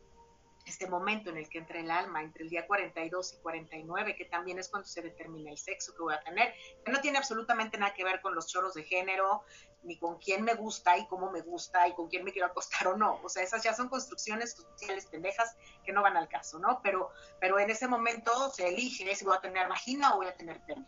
este 0.66 0.87
momento 0.87 1.31
en 1.31 1.37
el 1.37 1.48
que 1.48 1.59
entra 1.59 1.81
el 1.81 1.90
alma, 1.90 2.22
entre 2.22 2.44
el 2.44 2.51
día 2.51 2.66
42 2.66 3.35
y 3.35 3.37
49, 3.38 4.16
que 4.16 4.25
también 4.27 4.59
es 4.59 4.68
cuando 4.68 4.88
se 4.88 5.03
determina 5.03 5.51
el 5.51 5.59
sexo 5.59 5.94
que 5.94 6.03
voy 6.03 6.14
a 6.14 6.22
tener, 6.22 6.55
que 6.85 6.92
no 6.92 7.01
tiene 7.01 7.18
absolutamente 7.18 7.79
nada 7.79 7.94
que 7.94 8.05
ver 8.05 8.20
con 8.20 8.35
los 8.35 8.46
choros 8.46 8.75
de 8.75 8.85
género, 8.85 9.42
ni 9.83 9.98
con 9.98 10.18
quién 10.18 10.44
me 10.44 10.55
gusta 10.55 10.96
y 10.96 11.07
cómo 11.09 11.31
me 11.31 11.40
gusta 11.40 11.88
y 11.88 11.94
con 11.94 12.09
quién 12.09 12.25
me 12.25 12.33
quiero 12.33 12.46
acostar 12.46 12.87
o 12.87 12.96
no. 12.96 13.20
O 13.22 13.29
sea, 13.29 13.42
esas 13.42 13.62
ya 13.64 13.75
son 13.75 13.88
construcciones 13.88 14.53
sociales 14.53 15.07
pendejas 15.07 15.57
que 15.85 15.92
no 15.92 16.03
van 16.03 16.16
al 16.16 16.29
caso, 16.29 16.59
¿no? 16.61 16.81
Pero, 16.83 17.11
pero 17.40 17.59
en 17.59 17.70
ese 17.70 17.88
momento 17.88 18.51
se 18.51 18.68
elige 18.68 19.14
si 19.16 19.25
voy 19.25 19.37
a 19.37 19.40
tener 19.40 19.68
vagina 19.68 20.14
o 20.14 20.18
voy 20.18 20.27
a 20.27 20.37
tener 20.37 20.61
pene. 20.64 20.87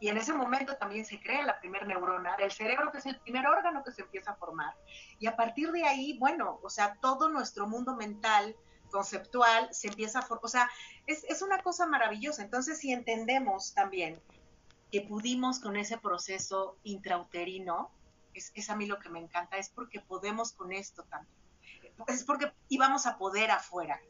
Y 0.00 0.08
en 0.08 0.16
ese 0.16 0.32
momento 0.32 0.76
también 0.76 1.04
se 1.04 1.20
crea 1.20 1.44
la 1.44 1.60
primera 1.60 1.86
neurona 1.86 2.36
del 2.36 2.50
cerebro, 2.50 2.90
que 2.90 2.98
es 2.98 3.06
el 3.06 3.20
primer 3.20 3.46
órgano 3.46 3.84
que 3.84 3.92
se 3.92 4.02
empieza 4.02 4.32
a 4.32 4.36
formar. 4.36 4.74
Y 5.18 5.26
a 5.26 5.36
partir 5.36 5.70
de 5.72 5.84
ahí, 5.84 6.16
bueno, 6.18 6.58
o 6.62 6.70
sea, 6.70 6.96
todo 7.02 7.28
nuestro 7.28 7.66
mundo 7.66 7.94
mental, 7.94 8.56
conceptual 8.90 9.72
se 9.72 9.88
empieza 9.88 10.20
a 10.20 10.22
formar, 10.22 10.44
o 10.44 10.48
sea, 10.48 10.70
es, 11.06 11.24
es 11.24 11.42
una 11.42 11.62
cosa 11.62 11.86
maravillosa. 11.86 12.42
Entonces, 12.42 12.78
si 12.78 12.92
entendemos 12.92 13.74
también 13.74 14.20
que 14.90 15.02
pudimos 15.02 15.60
con 15.60 15.76
ese 15.76 15.98
proceso 15.98 16.78
intrauterino, 16.82 17.90
es, 18.34 18.52
es, 18.54 18.70
a 18.70 18.76
mí 18.76 18.86
lo 18.86 18.98
que 18.98 19.10
me 19.10 19.20
encanta, 19.20 19.58
es 19.58 19.68
porque 19.68 20.00
podemos 20.00 20.52
con 20.52 20.72
esto 20.72 21.04
también. 21.04 21.34
Es 22.06 22.24
porque 22.24 22.52
íbamos 22.68 23.06
a 23.06 23.18
poder 23.18 23.50
afuera, 23.50 24.00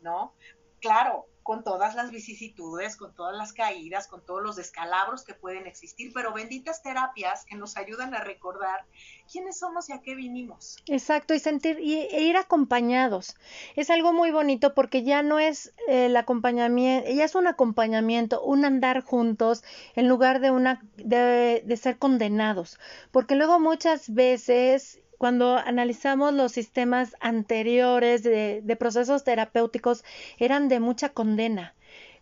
¿no? 0.00 0.32
Claro, 0.80 1.26
con 1.46 1.62
todas 1.62 1.94
las 1.94 2.10
vicisitudes, 2.10 2.96
con 2.96 3.14
todas 3.14 3.36
las 3.36 3.52
caídas, 3.52 4.08
con 4.08 4.20
todos 4.20 4.42
los 4.42 4.56
descalabros 4.56 5.22
que 5.22 5.32
pueden 5.32 5.68
existir, 5.68 6.10
pero 6.12 6.32
benditas 6.32 6.82
terapias 6.82 7.44
que 7.44 7.54
nos 7.54 7.76
ayudan 7.76 8.14
a 8.14 8.24
recordar 8.24 8.84
quiénes 9.30 9.56
somos 9.56 9.88
y 9.88 9.92
a 9.92 10.00
qué 10.02 10.16
vinimos. 10.16 10.76
Exacto, 10.88 11.34
y 11.34 11.38
sentir 11.38 11.78
y, 11.78 11.94
e 11.94 12.22
ir 12.22 12.36
acompañados. 12.36 13.36
Es 13.76 13.90
algo 13.90 14.12
muy 14.12 14.32
bonito 14.32 14.74
porque 14.74 15.04
ya 15.04 15.22
no 15.22 15.38
es 15.38 15.72
el 15.86 16.16
acompañamiento, 16.16 17.08
ya 17.12 17.24
es 17.24 17.36
un 17.36 17.46
acompañamiento, 17.46 18.42
un 18.42 18.64
andar 18.64 19.02
juntos 19.02 19.62
en 19.94 20.08
lugar 20.08 20.40
de 20.40 20.50
una 20.50 20.82
de, 20.96 21.62
de 21.64 21.76
ser 21.76 21.96
condenados, 21.96 22.80
porque 23.12 23.36
luego 23.36 23.60
muchas 23.60 24.12
veces 24.12 24.98
cuando 25.18 25.56
analizamos 25.56 26.32
los 26.34 26.52
sistemas 26.52 27.16
anteriores 27.20 28.22
de, 28.22 28.76
procesos 28.78 29.24
terapéuticos, 29.24 30.04
eran 30.38 30.68
de 30.68 30.80
mucha 30.80 31.10
condena. 31.10 31.74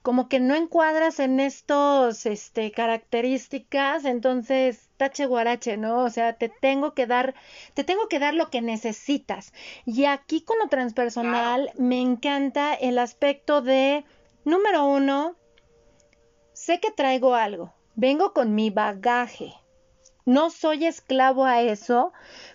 Como 0.02 0.28
que 0.28 0.38
no 0.38 0.54
encuadras 0.54 1.18
en 1.18 1.40
estos 1.40 2.26
este, 2.26 2.70
características, 2.70 4.04
entonces 4.04 4.90
tache 4.98 5.24
guarache, 5.24 5.78
¿no? 5.78 6.04
O 6.04 6.10
sea, 6.10 6.34
te 6.34 6.50
tengo 6.50 6.92
que 6.92 7.06
dar, 7.06 7.34
te 7.72 7.84
tengo 7.84 8.06
que 8.08 8.18
dar 8.18 8.34
lo 8.34 8.50
que 8.50 8.60
necesitas. 8.60 9.54
Y 9.86 10.04
aquí 10.04 10.42
con 10.42 10.58
lo 10.58 10.68
transpersonal 10.68 11.70
me 11.78 12.02
encanta 12.02 12.74
el 12.74 12.98
aspecto 12.98 13.62
de, 13.62 14.04
número 14.44 14.84
uno, 14.84 15.36
sé 16.52 16.80
que 16.80 16.90
traigo 16.90 17.34
algo, 17.34 17.72
vengo 17.94 18.34
con 18.34 18.54
mi 18.54 18.68
bagaje. 18.68 19.54
No 20.26 20.48
soy 20.50 20.86
esclavo 20.86 21.44
a 21.44 21.60
eso, 21.60 22.12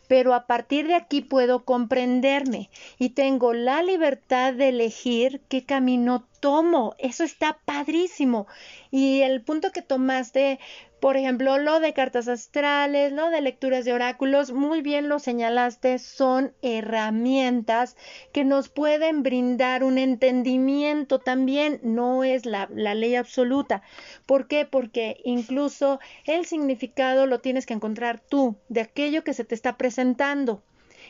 pero 0.08 0.34
a 0.34 0.48
partir 0.48 0.88
de 0.88 0.96
aquí 0.96 1.22
puedo 1.22 1.66
comprenderme 1.66 2.70
y 2.98 3.10
tengo 3.10 3.54
la 3.54 3.84
libertad 3.84 4.54
de 4.54 4.70
elegir 4.70 5.42
qué 5.50 5.64
camino 5.66 6.28
tomo. 6.40 6.96
Eso 6.98 7.24
está 7.24 7.60
padrísimo. 7.66 8.48
Y 8.90 9.22
el 9.22 9.44
punto 9.44 9.72
que 9.72 9.84
tomaste 9.84 10.60
por 11.00 11.16
ejemplo, 11.16 11.58
lo 11.58 11.80
de 11.80 11.94
cartas 11.94 12.28
astrales, 12.28 13.14
lo 13.14 13.30
de 13.30 13.40
lecturas 13.40 13.86
de 13.86 13.94
oráculos, 13.94 14.52
muy 14.52 14.82
bien 14.82 15.08
lo 15.08 15.20
señalaste, 15.20 15.98
son 15.98 16.54
herramientas 16.62 17.96
que 18.34 18.44
nos 18.44 18.68
pueden 18.68 19.24
brindar 19.24 19.84
un 19.86 19.98
entendimiento 19.98 21.20
también, 21.20 21.80
no 21.84 22.26
es 22.26 22.46
la, 22.46 22.68
ley 22.68 23.16
absoluta. 23.16 23.82
¿Por 24.26 24.48
qué? 24.48 24.66
Porque 24.66 25.22
incluso 25.24 26.00
el 26.26 26.46
significado 26.46 27.28
lo 27.28 27.40
tienes 27.40 27.66
que 27.66 27.74
encontrar 27.74 28.20
tú, 28.20 28.58
de 28.68 28.82
aquello 28.82 29.24
que 29.24 29.34
se 29.34 29.46
te 29.46 29.56
está 29.56 29.78
presentando. 29.78 30.62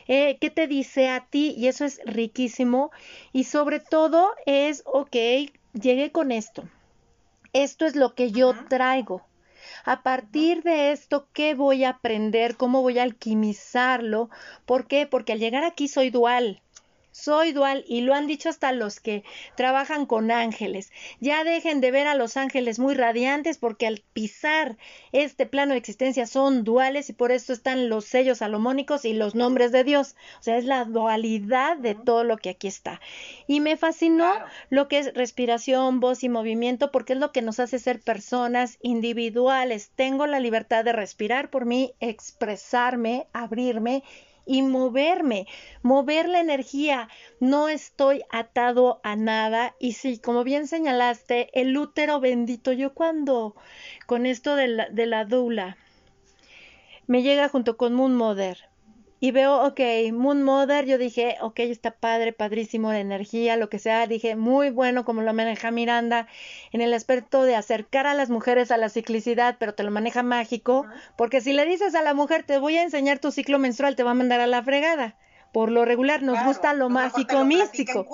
Eh, 0.06 0.38
¿Qué 0.40 0.50
te 0.50 0.68
dice 0.68 1.08
a 1.08 1.26
ti? 1.26 1.54
Y 1.56 1.66
eso 1.66 1.84
es 1.84 2.00
riquísimo. 2.04 2.90
Y 3.32 3.44
sobre 3.44 3.80
todo 3.80 4.30
es, 4.46 4.82
ok, 4.86 5.16
llegué 5.72 6.12
con 6.12 6.30
esto. 6.30 6.64
Esto 7.52 7.86
es 7.86 7.96
lo 7.96 8.14
que 8.14 8.30
yo 8.30 8.54
traigo 8.68 9.24
a 9.84 10.02
partir 10.02 10.62
de 10.62 10.92
esto, 10.92 11.28
¿qué 11.32 11.54
voy 11.54 11.84
a 11.84 11.90
aprender? 11.90 12.56
¿Cómo 12.56 12.82
voy 12.82 12.98
a 12.98 13.02
alquimizarlo? 13.02 14.30
¿Por 14.66 14.86
qué? 14.86 15.06
Porque 15.06 15.32
al 15.32 15.40
llegar 15.40 15.64
aquí 15.64 15.88
soy 15.88 16.10
dual 16.10 16.62
soy 17.12 17.52
dual 17.52 17.84
y 17.86 18.02
lo 18.02 18.14
han 18.14 18.26
dicho 18.26 18.48
hasta 18.48 18.72
los 18.72 19.00
que 19.00 19.24
trabajan 19.56 20.06
con 20.06 20.30
ángeles. 20.30 20.92
Ya 21.20 21.44
dejen 21.44 21.80
de 21.80 21.90
ver 21.90 22.06
a 22.06 22.14
los 22.14 22.36
ángeles 22.36 22.78
muy 22.78 22.94
radiantes 22.94 23.58
porque 23.58 23.86
al 23.86 24.02
pisar 24.12 24.76
este 25.12 25.46
plano 25.46 25.72
de 25.72 25.78
existencia 25.78 26.26
son 26.26 26.64
duales 26.64 27.10
y 27.10 27.12
por 27.12 27.32
eso 27.32 27.52
están 27.52 27.88
los 27.88 28.04
sellos 28.04 28.38
salomónicos 28.38 29.04
y 29.04 29.12
los 29.12 29.34
nombres 29.34 29.72
de 29.72 29.84
Dios. 29.84 30.16
O 30.38 30.42
sea, 30.42 30.56
es 30.56 30.64
la 30.64 30.84
dualidad 30.84 31.76
de 31.76 31.94
todo 31.94 32.24
lo 32.24 32.36
que 32.36 32.50
aquí 32.50 32.68
está. 32.68 33.00
Y 33.46 33.60
me 33.60 33.76
fascinó 33.76 34.32
lo 34.68 34.88
que 34.88 34.98
es 34.98 35.14
respiración, 35.14 36.00
voz 36.00 36.22
y 36.24 36.28
movimiento 36.28 36.90
porque 36.90 37.14
es 37.14 37.18
lo 37.18 37.32
que 37.32 37.42
nos 37.42 37.60
hace 37.60 37.78
ser 37.78 38.00
personas 38.00 38.78
individuales. 38.82 39.90
Tengo 39.94 40.26
la 40.26 40.40
libertad 40.40 40.84
de 40.84 40.92
respirar 40.92 41.50
por 41.50 41.66
mí, 41.66 41.94
expresarme, 42.00 43.26
abrirme 43.32 44.02
y 44.50 44.62
moverme, 44.62 45.46
mover 45.82 46.28
la 46.28 46.40
energía. 46.40 47.08
No 47.38 47.68
estoy 47.68 48.22
atado 48.30 49.00
a 49.04 49.14
nada. 49.14 49.76
Y 49.78 49.92
sí, 49.92 50.18
como 50.18 50.42
bien 50.42 50.66
señalaste, 50.66 51.48
el 51.58 51.76
útero 51.78 52.18
bendito, 52.18 52.72
yo 52.72 52.92
cuando 52.92 53.54
con 54.06 54.26
esto 54.26 54.56
de 54.56 54.66
la, 54.66 54.88
de 54.88 55.06
la 55.06 55.76
me 57.06 57.22
llega 57.22 57.48
junto 57.48 57.76
con 57.76 57.94
Moon 57.94 58.16
Mother 58.16 58.69
y 59.20 59.32
veo, 59.32 59.66
ok, 59.66 59.80
Moon 60.12 60.42
Mother, 60.42 60.86
yo 60.86 60.96
dije, 60.96 61.36
ok, 61.42 61.60
está 61.60 61.90
padre, 61.90 62.32
padrísimo 62.32 62.90
de 62.90 63.00
energía, 63.00 63.58
lo 63.58 63.68
que 63.68 63.78
sea, 63.78 64.06
dije, 64.06 64.34
muy 64.34 64.70
bueno 64.70 65.04
como 65.04 65.20
lo 65.20 65.34
maneja 65.34 65.70
Miranda 65.70 66.26
en 66.72 66.80
el 66.80 66.94
aspecto 66.94 67.42
de 67.42 67.54
acercar 67.54 68.06
a 68.06 68.14
las 68.14 68.30
mujeres 68.30 68.70
a 68.70 68.78
la 68.78 68.88
ciclicidad, 68.88 69.56
pero 69.58 69.74
te 69.74 69.82
lo 69.82 69.90
maneja 69.90 70.22
mágico, 70.22 70.86
porque 71.16 71.42
si 71.42 71.52
le 71.52 71.66
dices 71.66 71.94
a 71.94 72.02
la 72.02 72.14
mujer, 72.14 72.44
te 72.44 72.58
voy 72.58 72.78
a 72.78 72.82
enseñar 72.82 73.18
tu 73.18 73.30
ciclo 73.30 73.58
menstrual, 73.58 73.94
te 73.94 74.04
va 74.04 74.12
a 74.12 74.14
mandar 74.14 74.40
a 74.40 74.46
la 74.46 74.62
fregada. 74.62 75.16
Por 75.52 75.70
lo 75.70 75.84
regular 75.84 76.22
nos 76.22 76.42
gusta 76.44 76.72
lo 76.74 76.88
mágico 76.88 77.44
místico. 77.44 78.06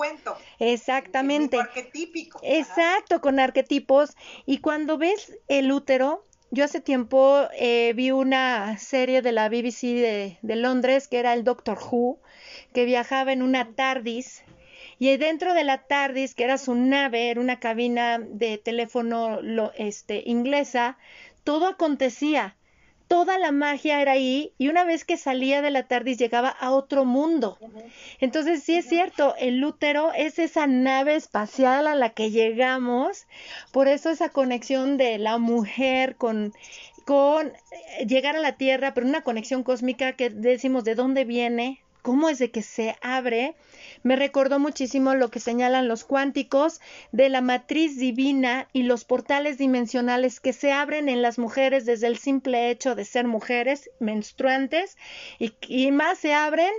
Exactamente. 0.59 1.59
arquetípico. 1.59 2.39
Exacto, 2.41 3.21
con 3.21 3.39
arquetipos. 3.39 4.17
Y 4.45 4.57
cuando 4.57 4.97
ves 4.97 5.37
el 5.47 5.71
útero, 5.71 6.23
yo 6.51 6.63
hace 6.63 6.79
tiempo 6.81 7.47
eh, 7.57 7.93
vi 7.95 8.11
una 8.11 8.77
serie 8.77 9.21
de 9.21 9.31
la 9.31 9.49
BBC 9.49 9.81
de, 9.81 10.37
de, 10.41 10.55
Londres 10.55 11.07
que 11.07 11.19
era 11.19 11.33
el 11.33 11.43
Doctor 11.43 11.77
Who, 11.77 12.19
que 12.73 12.85
viajaba 12.85 13.33
en 13.33 13.41
una 13.41 13.73
TARDIS 13.73 14.43
y 14.99 15.15
dentro 15.17 15.53
de 15.53 15.63
la 15.63 15.83
TARDIS, 15.83 16.33
que 16.33 16.43
era 16.43 16.57
su 16.57 16.73
nave, 16.73 17.29
era 17.29 17.39
una 17.39 17.59
cabina 17.59 18.19
de 18.19 18.57
teléfono 18.57 19.41
lo, 19.41 19.71
este, 19.77 20.23
inglesa, 20.25 20.97
todo 21.43 21.67
acontecía 21.67 22.56
toda 23.07 23.37
la 23.37 23.51
magia 23.51 24.01
era 24.01 24.13
ahí 24.13 24.53
y 24.57 24.67
una 24.67 24.83
vez 24.83 25.05
que 25.05 25.17
salía 25.17 25.61
de 25.61 25.71
la 25.71 25.83
TARDIS 25.83 26.17
llegaba 26.17 26.49
a 26.49 26.71
otro 26.71 27.05
mundo. 27.05 27.57
Entonces 28.19 28.63
sí 28.63 28.75
es 28.75 28.87
cierto, 28.87 29.35
el 29.39 29.63
útero 29.63 30.11
es 30.13 30.39
esa 30.39 30.67
nave 30.67 31.15
espacial 31.15 31.87
a 31.87 31.95
la 31.95 32.09
que 32.09 32.31
llegamos, 32.31 33.27
por 33.71 33.87
eso 33.87 34.09
esa 34.09 34.29
conexión 34.29 34.97
de 34.97 35.17
la 35.17 35.37
mujer 35.37 36.15
con 36.15 36.53
con 37.05 37.47
eh, 37.47 38.05
llegar 38.05 38.35
a 38.35 38.41
la 38.41 38.57
Tierra, 38.57 38.93
pero 38.93 39.07
una 39.07 39.21
conexión 39.21 39.63
cósmica 39.63 40.11
que 40.11 40.29
decimos 40.29 40.83
de 40.83 40.93
dónde 40.93 41.23
viene, 41.23 41.81
cómo 42.01 42.27
es 42.27 42.37
de 42.37 42.51
que 42.51 42.61
se 42.61 42.97
abre, 43.01 43.55
me 44.07 44.15
recordó 44.15 44.57
muchísimo 44.57 45.15
lo 45.15 45.29
que 45.29 45.41
señalan 45.41 45.89
los 45.89 46.05
cuánticos 46.05 46.79
de 47.11 47.27
la 47.27 47.41
matriz 47.41 47.97
divina 47.97 48.69
y 48.71 48.83
los 48.83 49.03
portales 49.03 49.57
dimensionales 49.57 50.39
que 50.39 50.53
se 50.53 50.71
abren 50.71 51.09
en 51.09 51.21
las 51.21 51.37
mujeres 51.37 51.85
desde 51.85 52.07
el 52.07 52.17
simple 52.17 52.69
hecho 52.69 52.95
de 52.95 53.03
ser 53.03 53.27
mujeres 53.27 53.89
menstruantes 53.99 54.95
y, 55.39 55.91
más 55.91 56.19
se 56.19 56.33
abren 56.33 56.71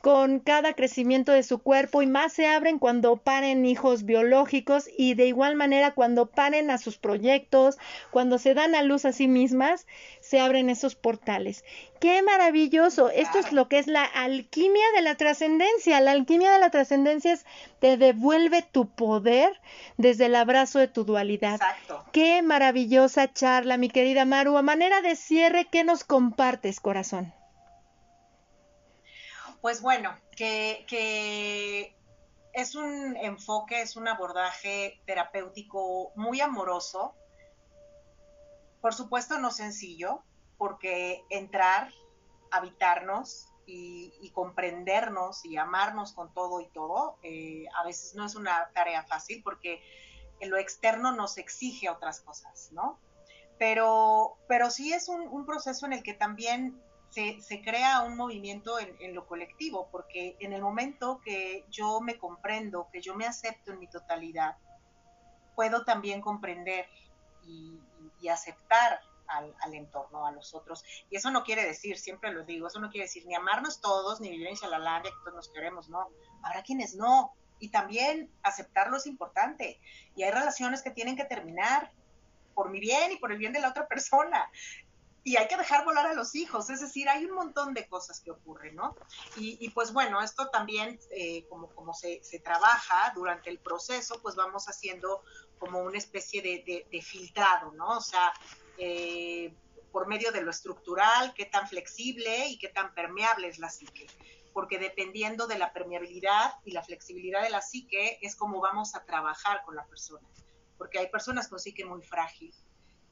con 0.00 0.40
cada 0.40 0.74
crecimiento 0.74 1.30
de 1.30 1.44
su 1.44 1.60
cuerpo 1.60 2.02
y 2.02 2.08
más 2.08 2.32
se 2.32 2.48
abren 2.48 2.80
cuando 2.80 3.16
paren 3.16 3.64
hijos 3.64 4.04
biológicos 4.04 4.88
y 4.98 5.14
de 5.14 5.26
igual 5.26 5.54
manera 5.54 5.92
cuando 5.92 6.26
paren 6.26 6.68
a 6.72 6.78
sus 6.78 6.98
proyectos, 6.98 7.78
cuando 8.10 8.38
se 8.38 8.54
dan 8.54 8.74
a 8.74 8.82
luz 8.82 9.04
a 9.04 9.12
sí 9.12 9.28
mismas, 9.28 9.86
se 10.20 10.40
abren 10.40 10.68
esos 10.68 10.96
portales. 10.96 11.62
¡Qué 12.02 12.20
maravilloso! 12.20 13.10
Esto 13.10 13.38
es 13.38 13.52
lo 13.52 13.68
que 13.68 13.78
es 13.78 13.86
la 13.86 14.02
alquimia 14.02 14.84
de 14.96 15.02
la 15.02 15.14
trascendencia. 15.14 16.00
La 16.00 16.10
alquimia 16.10 16.50
de 16.50 16.58
la 16.58 16.71
trascendencia 16.72 17.32
es 17.32 17.46
te 17.78 17.96
devuelve 17.96 18.62
tu 18.62 18.88
poder 18.88 19.60
desde 19.96 20.26
el 20.26 20.34
abrazo 20.34 20.80
de 20.80 20.88
tu 20.88 21.04
dualidad. 21.04 21.54
Exacto. 21.54 22.04
Qué 22.12 22.42
maravillosa 22.42 23.32
charla, 23.32 23.76
mi 23.76 23.88
querida 23.88 24.24
Maru. 24.24 24.56
A 24.56 24.62
manera 24.62 25.00
de 25.02 25.14
cierre, 25.14 25.68
¿qué 25.70 25.84
nos 25.84 26.02
compartes, 26.02 26.80
corazón? 26.80 27.32
Pues 29.60 29.80
bueno, 29.80 30.16
que, 30.36 30.84
que 30.88 31.94
es 32.52 32.74
un 32.74 33.16
enfoque, 33.16 33.82
es 33.82 33.94
un 33.94 34.08
abordaje 34.08 35.00
terapéutico 35.06 36.10
muy 36.16 36.40
amoroso, 36.40 37.14
por 38.80 38.92
supuesto 38.92 39.38
no 39.38 39.52
sencillo, 39.52 40.24
porque 40.58 41.22
entrar, 41.30 41.92
habitarnos 42.50 43.51
y, 43.74 44.30
comprendernos 44.30 45.44
y 45.44 45.56
amarnos 45.56 46.12
con 46.12 46.32
todo 46.32 46.60
y 46.60 46.66
todo, 46.68 47.18
eh, 47.22 47.64
a 47.74 47.84
veces 47.84 48.14
no 48.14 48.24
es 48.24 48.34
una 48.34 48.70
tarea 48.74 49.02
fácil 49.04 49.42
porque 49.42 49.82
en 50.40 50.50
lo 50.50 50.56
externo 50.56 51.12
nos 51.12 51.38
exige 51.38 51.88
otras 51.88 52.20
cosas, 52.20 52.70
¿no? 52.72 52.98
Pero, 53.58 54.36
pero 54.48 54.70
sí 54.70 54.92
es 54.92 55.08
un, 55.08 55.46
proceso 55.46 55.86
en 55.86 55.92
el 55.92 56.02
que 56.02 56.14
también 56.14 56.82
se, 57.10 57.62
crea 57.62 58.00
un 58.00 58.16
movimiento 58.16 58.78
en, 58.78 59.14
lo 59.14 59.26
colectivo, 59.26 59.88
porque 59.92 60.36
en 60.40 60.52
el 60.52 60.62
momento 60.62 61.20
que 61.22 61.64
yo 61.70 62.00
me 62.00 62.18
comprendo, 62.18 62.88
que 62.92 63.00
yo 63.00 63.14
me 63.14 63.26
acepto 63.26 63.72
en 63.72 63.78
mi 63.78 63.86
totalidad, 63.86 64.56
puedo 65.54 65.84
también 65.84 66.20
comprender 66.20 66.86
y, 67.44 67.78
y 68.20 68.28
aceptar 68.28 69.00
al, 69.32 69.54
al, 69.60 69.74
entorno, 69.74 70.26
a 70.26 70.32
nosotros. 70.32 70.84
Y 71.10 71.16
eso 71.16 71.30
no 71.30 71.44
quiere 71.44 71.64
decir, 71.64 71.98
siempre 71.98 72.32
lo 72.32 72.44
digo, 72.44 72.66
eso 72.66 72.80
no 72.80 72.90
quiere 72.90 73.06
decir 73.06 73.26
ni 73.26 73.34
amarnos 73.34 73.80
todos, 73.80 74.20
ni 74.20 74.30
vivir 74.30 74.48
en 74.48 74.54
Shalalandia, 74.54 75.10
que 75.10 75.18
todos 75.24 75.34
nos 75.34 75.48
queremos, 75.48 75.88
no. 75.88 76.08
Habrá 76.42 76.62
quienes 76.62 76.94
no. 76.94 77.32
Y 77.58 77.70
también 77.70 78.30
aceptarlo 78.42 78.96
es 78.96 79.06
importante. 79.06 79.80
Y 80.16 80.24
hay 80.24 80.30
relaciones 80.30 80.82
que 80.82 80.90
tienen 80.90 81.16
que 81.16 81.24
terminar 81.24 81.92
por 82.54 82.70
mi 82.70 82.80
bien 82.80 83.12
y 83.12 83.16
por 83.16 83.32
el 83.32 83.38
bien 83.38 83.52
de 83.52 83.60
la 83.60 83.68
otra 83.68 83.86
persona 83.86 84.50
y 85.24 85.36
hay 85.36 85.46
que 85.46 85.56
dejar 85.56 85.84
volar 85.84 86.06
a 86.06 86.14
los 86.14 86.34
hijos, 86.34 86.68
es 86.70 86.80
decir, 86.80 87.08
hay 87.08 87.24
un 87.24 87.32
montón 87.32 87.74
de 87.74 87.86
cosas 87.86 88.20
que 88.20 88.32
ocurren, 88.32 88.74
¿no? 88.74 88.96
Y, 89.36 89.68
pues 89.70 89.92
bueno, 89.92 90.20
esto 90.20 90.48
también, 90.48 90.98
eh, 91.10 91.46
como, 91.48 91.68
como 91.68 91.94
se, 91.94 92.20
trabaja 92.42 93.12
durante 93.14 93.48
el 93.50 93.58
proceso, 93.60 94.20
pues 94.20 94.34
vamos 94.34 94.66
haciendo 94.66 95.22
como 95.58 95.80
una 95.80 95.98
especie 95.98 96.42
de, 96.42 97.02
filtrado, 97.02 97.72
¿no? 97.72 97.98
O 97.98 98.00
sea, 98.00 98.32
eh, 98.84 99.54
por 99.92 100.08
medio 100.08 100.32
de 100.32 100.42
lo 100.42 100.50
estructural, 100.50 101.34
qué 101.34 101.44
tan 101.44 101.68
flexible 101.68 102.48
y 102.48 102.58
qué 102.58 102.68
tan 102.68 102.92
permeable 102.94 103.46
es 103.46 103.60
la 103.60 103.70
psique. 103.70 104.08
Porque 104.52 104.78
dependiendo 104.78 105.46
de 105.46 105.56
la 105.56 105.72
permeabilidad 105.72 106.54
y 106.64 106.72
la 106.72 106.82
flexibilidad 106.82 107.42
de 107.42 107.50
la 107.50 107.62
psique 107.62 108.18
es 108.22 108.34
como 108.34 108.60
vamos 108.60 108.96
a 108.96 109.04
trabajar 109.04 109.62
con 109.64 109.76
la 109.76 109.86
persona. 109.86 110.26
Porque 110.78 110.98
hay 110.98 111.08
personas 111.10 111.46
con 111.46 111.60
psique 111.60 111.84
muy 111.84 112.02
frágil, 112.02 112.52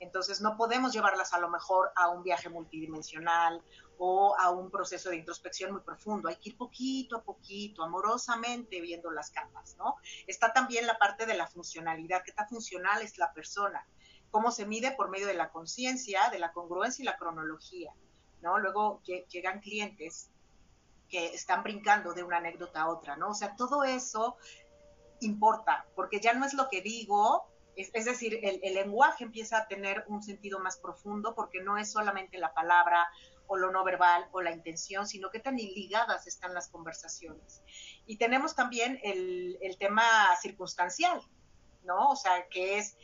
entonces 0.01 0.41
no 0.41 0.57
podemos 0.57 0.93
llevarlas 0.93 1.35
a 1.35 1.39
lo 1.39 1.51
mejor 1.51 1.93
a 1.95 2.09
un 2.09 2.23
viaje 2.25 2.49
multidimensional 2.49 3.63
o 3.99 4.35
a 4.39 4.51
un 4.51 4.71
proceso 4.71 5.11
de 5.11 5.17
introspección 5.17 5.73
muy 5.73 5.83
profundo. 5.83 6.29
Hay 6.29 6.37
que 6.37 6.49
ir 6.49 6.57
poquito 6.57 7.19
a 7.19 7.23
poquito, 7.23 7.85
amorosamente 7.85 8.81
viendo 8.81 9.11
las 9.11 9.31
capas, 9.31 9.77
¿no? 9.77 9.97
Está 10.27 10.55
también 10.55 10.87
la 10.87 10.99
parte 10.99 11.27
de 11.27 11.35
la 11.35 11.47
funcionalidad, 11.47 12.23
qué 12.25 12.33
tan 12.33 12.49
funcional 12.49 13.03
es 13.03 13.19
la 13.19 13.33
persona, 13.35 13.87
cómo 14.31 14.51
se 14.51 14.67
mide 14.67 14.93
por 14.93 15.11
medio 15.11 15.27
de 15.27 15.35
la 15.35 15.51
conciencia, 15.51 16.31
de 16.31 16.39
la 16.39 16.53
congruencia 16.53 17.03
y 17.03 17.07
la 17.07 17.17
cronología, 17.17 17.95
¿no? 18.43 18.59
Luego 18.59 19.03
llegan 19.05 19.61
clientes 19.61 20.31
que 21.09 21.27
están 21.27 21.63
brincando 21.63 22.15
de 22.15 22.23
una 22.23 22.39
anécdota 22.39 22.83
a 22.83 22.89
otra, 22.89 23.17
¿no? 23.17 23.31
O 23.31 23.35
sea, 23.35 23.57
todo 23.57 23.85
eso 23.85 24.37
importa, 25.21 25.87
porque 25.95 26.21
ya 26.21 26.33
no 26.33 26.47
es 26.47 26.55
lo 26.55 26.69
que 26.69 26.81
digo, 26.81 27.51
es, 27.77 28.05
decir, 28.05 28.41
el, 28.43 28.75
lenguaje 28.75 29.25
empieza 29.25 29.59
a 29.59 29.69
tener 29.69 30.05
un 30.09 30.23
sentido 30.23 30.59
más 30.61 30.77
profundo 30.77 31.35
porque 31.35 31.63
no 31.63 31.79
es 31.79 31.91
solamente 31.91 32.39
la 32.39 32.53
palabra 32.53 33.09
o 33.47 33.57
lo 33.57 33.73
no 33.73 33.85
verbal 33.85 34.29
o 34.33 34.43
la 34.43 34.53
intención, 34.53 35.07
sino 35.07 35.31
que 35.31 35.41
tan 35.41 35.57
ligadas 35.57 36.27
están 36.27 36.55
las 36.55 36.69
conversaciones. 36.69 37.63
Y 38.07 38.17
tenemos 38.17 38.55
también 38.55 39.01
el, 39.03 39.59
tema 39.79 40.05
circunstancial, 40.41 41.21
¿no? 41.85 42.11
O 42.11 42.17
sea, 42.17 42.47
que 42.49 42.79
es 42.79 42.97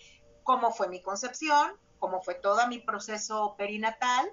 cómo 0.47 0.71
fue 0.71 0.89
mi 0.89 1.03
concepción, 1.03 1.73
cómo 1.99 2.23
fue 2.23 2.37
todo 2.37 2.67
mi 2.69 2.79
proceso 2.79 3.57
perinatal, 3.59 4.31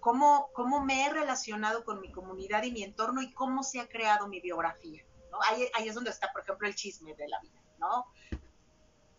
cómo, 0.00 0.50
cómo 0.52 0.84
me 0.84 1.06
he 1.06 1.10
relacionado 1.10 1.84
con 1.84 2.00
mi 2.00 2.10
comunidad 2.10 2.64
y 2.64 2.72
mi 2.72 2.82
entorno 2.82 3.22
y 3.22 3.32
cómo 3.32 3.62
se 3.62 3.78
ha 3.80 3.88
creado 3.88 4.26
mi 4.26 4.40
biografía. 4.40 5.04
¿no? 5.30 5.38
Ahí, 5.48 5.68
ahí 5.74 5.88
es 5.88 5.94
donde 5.94 6.10
está, 6.10 6.32
por 6.32 6.42
ejemplo, 6.42 6.66
el 6.66 6.74
chisme 6.74 7.14
de 7.14 7.28
la 7.28 7.38
vida, 7.40 7.60
¿no? 7.78 8.06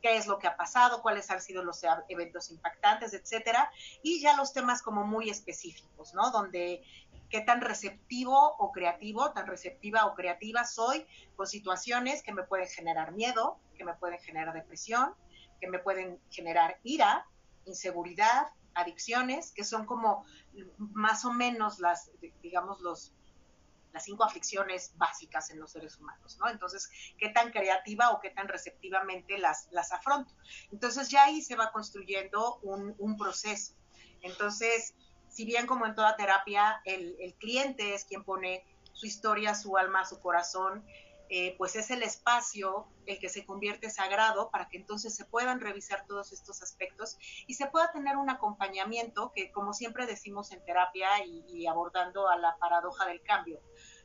qué 0.01 0.17
es 0.17 0.27
lo 0.27 0.38
que 0.38 0.47
ha 0.47 0.57
pasado, 0.57 1.01
cuáles 1.01 1.31
han 1.31 1.41
sido 1.41 1.63
los 1.63 1.81
eventos 2.09 2.51
impactantes, 2.51 3.13
etcétera, 3.13 3.71
y 4.03 4.21
ya 4.21 4.36
los 4.36 4.53
temas 4.53 4.83
como 4.83 5.03
muy 5.03 5.31
específicos, 5.31 6.13
¿no? 6.13 6.29
Donde 6.29 6.83
qué 7.29 7.41
tan 7.41 7.61
receptivo 7.61 8.55
o 8.59 8.71
creativo, 8.71 9.31
tan 9.31 9.47
receptiva 9.47 10.05
o 10.05 10.13
creativa 10.13 10.63
soy 10.63 11.07
con 11.36 11.47
situaciones 11.47 12.21
que 12.21 12.33
me 12.33 12.43
pueden 12.43 12.67
generar 12.67 13.13
miedo, 13.13 13.57
que 13.75 13.83
me 13.83 13.95
pueden 13.95 14.19
generar 14.19 14.53
depresión, 14.53 15.15
que 15.59 15.67
me 15.67 15.79
pueden 15.79 16.19
generar 16.29 16.79
ira, 16.83 17.25
inseguridad, 17.65 18.47
adicciones, 18.73 19.51
que 19.51 19.63
son 19.63 19.85
como 19.85 20.25
más 20.77 21.25
o 21.25 21.31
menos 21.31 21.79
las, 21.79 22.11
digamos, 22.41 22.81
los, 22.81 23.13
las 23.93 24.03
cinco 24.03 24.25
aflicciones 24.25 24.91
básicas 24.97 25.49
en 25.49 25.59
los 25.59 25.71
seres 25.71 25.97
humanos, 25.97 26.37
¿no? 26.39 26.49
Entonces, 26.49 26.89
¿qué 27.17 27.29
tan 27.29 27.51
creativa 27.51 28.11
o 28.11 28.19
qué 28.19 28.29
tan 28.29 28.47
receptivamente 28.47 29.37
las, 29.37 29.69
las 29.71 29.93
afronto? 29.93 30.33
Entonces, 30.71 31.09
ya 31.09 31.23
ahí 31.23 31.41
se 31.41 31.55
va 31.55 31.71
construyendo 31.71 32.59
un, 32.61 33.17
proceso. 33.17 33.73
Entonces, 34.21 34.93
si 35.29 35.45
bien 35.45 35.65
como 35.65 35.85
en 35.85 35.95
toda 35.95 36.17
terapia, 36.17 36.81
el, 36.83 37.15
el 37.19 37.33
cliente 37.35 37.93
es 37.93 38.03
quien 38.03 38.23
pone 38.23 38.65
su 38.91 39.05
historia, 39.05 39.55
su 39.55 39.77
alma, 39.77 40.05
su 40.05 40.19
corazón, 40.19 40.85
eh, 41.30 41.55
pues 41.57 41.76
es 41.76 41.89
el 41.89 42.03
espacio 42.03 42.88
el 43.07 43.19
que 43.19 43.30
se 43.30 43.45
convierte 43.45 43.89
sagrado 43.89 44.51
para 44.51 44.69
que 44.69 44.78
entonces 44.78 45.15
se 45.15 45.26
puedan 45.26 45.59
revisar 45.59 46.05
todos 46.05 46.32
estos 46.32 46.61
aspectos 46.61 47.17
y 47.47 47.55
se 47.55 47.65
pueda 47.67 47.91
tener 47.91 48.17
un 48.17 48.30
acompañamiento 48.30 49.32
que, 49.34 49.51
como 49.51 49.73
siempre 49.73 50.05
decimos 50.05 50.51
en 50.51 50.63
terapia 50.63 51.07
y, 51.26 51.65
abordando 51.65 52.30
a 52.30 52.38
la 52.38 52.55
paradoja 52.57 53.07
del 53.07 53.23
cambio, 53.23 53.59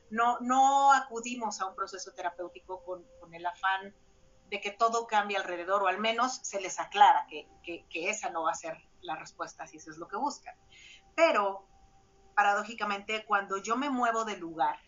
no, 0.09 0.39
no 0.39 0.91
acudimos 0.93 1.61
a 1.61 1.67
un 1.67 1.75
proceso 1.75 2.11
terapéutico 2.13 2.83
con, 2.83 3.05
el 3.33 3.45
afán 3.45 3.95
de 4.49 4.59
que 4.59 4.71
todo 4.71 5.07
cambie 5.07 5.37
alrededor, 5.37 5.83
o 5.83 5.87
al 5.87 5.99
menos 5.99 6.39
se 6.43 6.59
les 6.59 6.79
aclara 6.79 7.25
que, 7.29 7.47
que 7.63 8.09
esa 8.09 8.29
no 8.29 8.43
va 8.43 8.51
a 8.51 8.55
ser 8.55 8.77
la 9.01 9.15
respuesta 9.15 9.67
si 9.67 9.77
eso 9.77 9.91
es 9.91 9.97
lo 9.97 10.07
que 10.07 10.17
buscan. 10.17 10.55
Pero, 11.15 11.65
paradójicamente, 12.35 13.25
cuando 13.25 13.57
yo 13.57 13.77
me 13.77 13.89
muevo 13.89 14.25
del 14.25 14.39
lugar, 14.39 14.79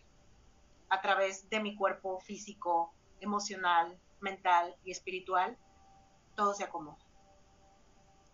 a 0.93 1.01
través 1.01 1.49
de 1.49 1.59
mi 1.59 1.75
cuerpo 1.75 2.19
físico, 2.19 2.93
emocional, 3.19 3.99
mental 4.21 4.75
y 4.83 4.91
espiritual, 4.91 5.57
todo 6.35 6.53
se 6.53 6.63
acomoda. 6.63 6.99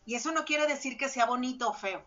Y 0.05 0.15
eso 0.15 0.33
no 0.33 0.43
quiere 0.43 0.67
decir 0.67 0.97
que 0.97 1.07
sea 1.07 1.25
bonito 1.25 1.69
o 1.69 1.73
feo, 1.73 2.03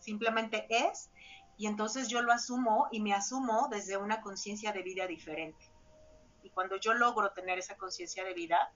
simplemente 0.00 0.66
es 0.68 1.10
y 1.56 1.68
entonces 1.68 2.08
yo 2.08 2.22
lo 2.22 2.32
asumo 2.32 2.88
y 2.90 3.00
me 3.00 3.14
asumo 3.14 3.68
desde 3.70 3.96
una 3.96 4.20
conciencia 4.20 4.72
de 4.72 4.82
vida 4.82 5.06
diferente. 5.06 5.70
Y 6.42 6.50
cuando 6.50 6.76
yo 6.76 6.92
logro 6.94 7.30
tener 7.32 7.58
esa 7.58 7.76
conciencia 7.76 8.24
de 8.24 8.34
vida, 8.34 8.72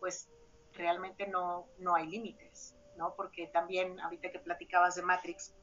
pues 0.00 0.30
realmente 0.72 1.26
no, 1.26 1.66
no 1.78 1.94
hay 1.94 2.06
límites, 2.06 2.76
¿no? 2.96 3.14
Porque 3.14 3.46
también, 3.48 4.00
ahorita 4.00 4.30
que 4.30 4.38
platicabas 4.38 4.94
de 4.94 5.02
Matrix, 5.02 5.54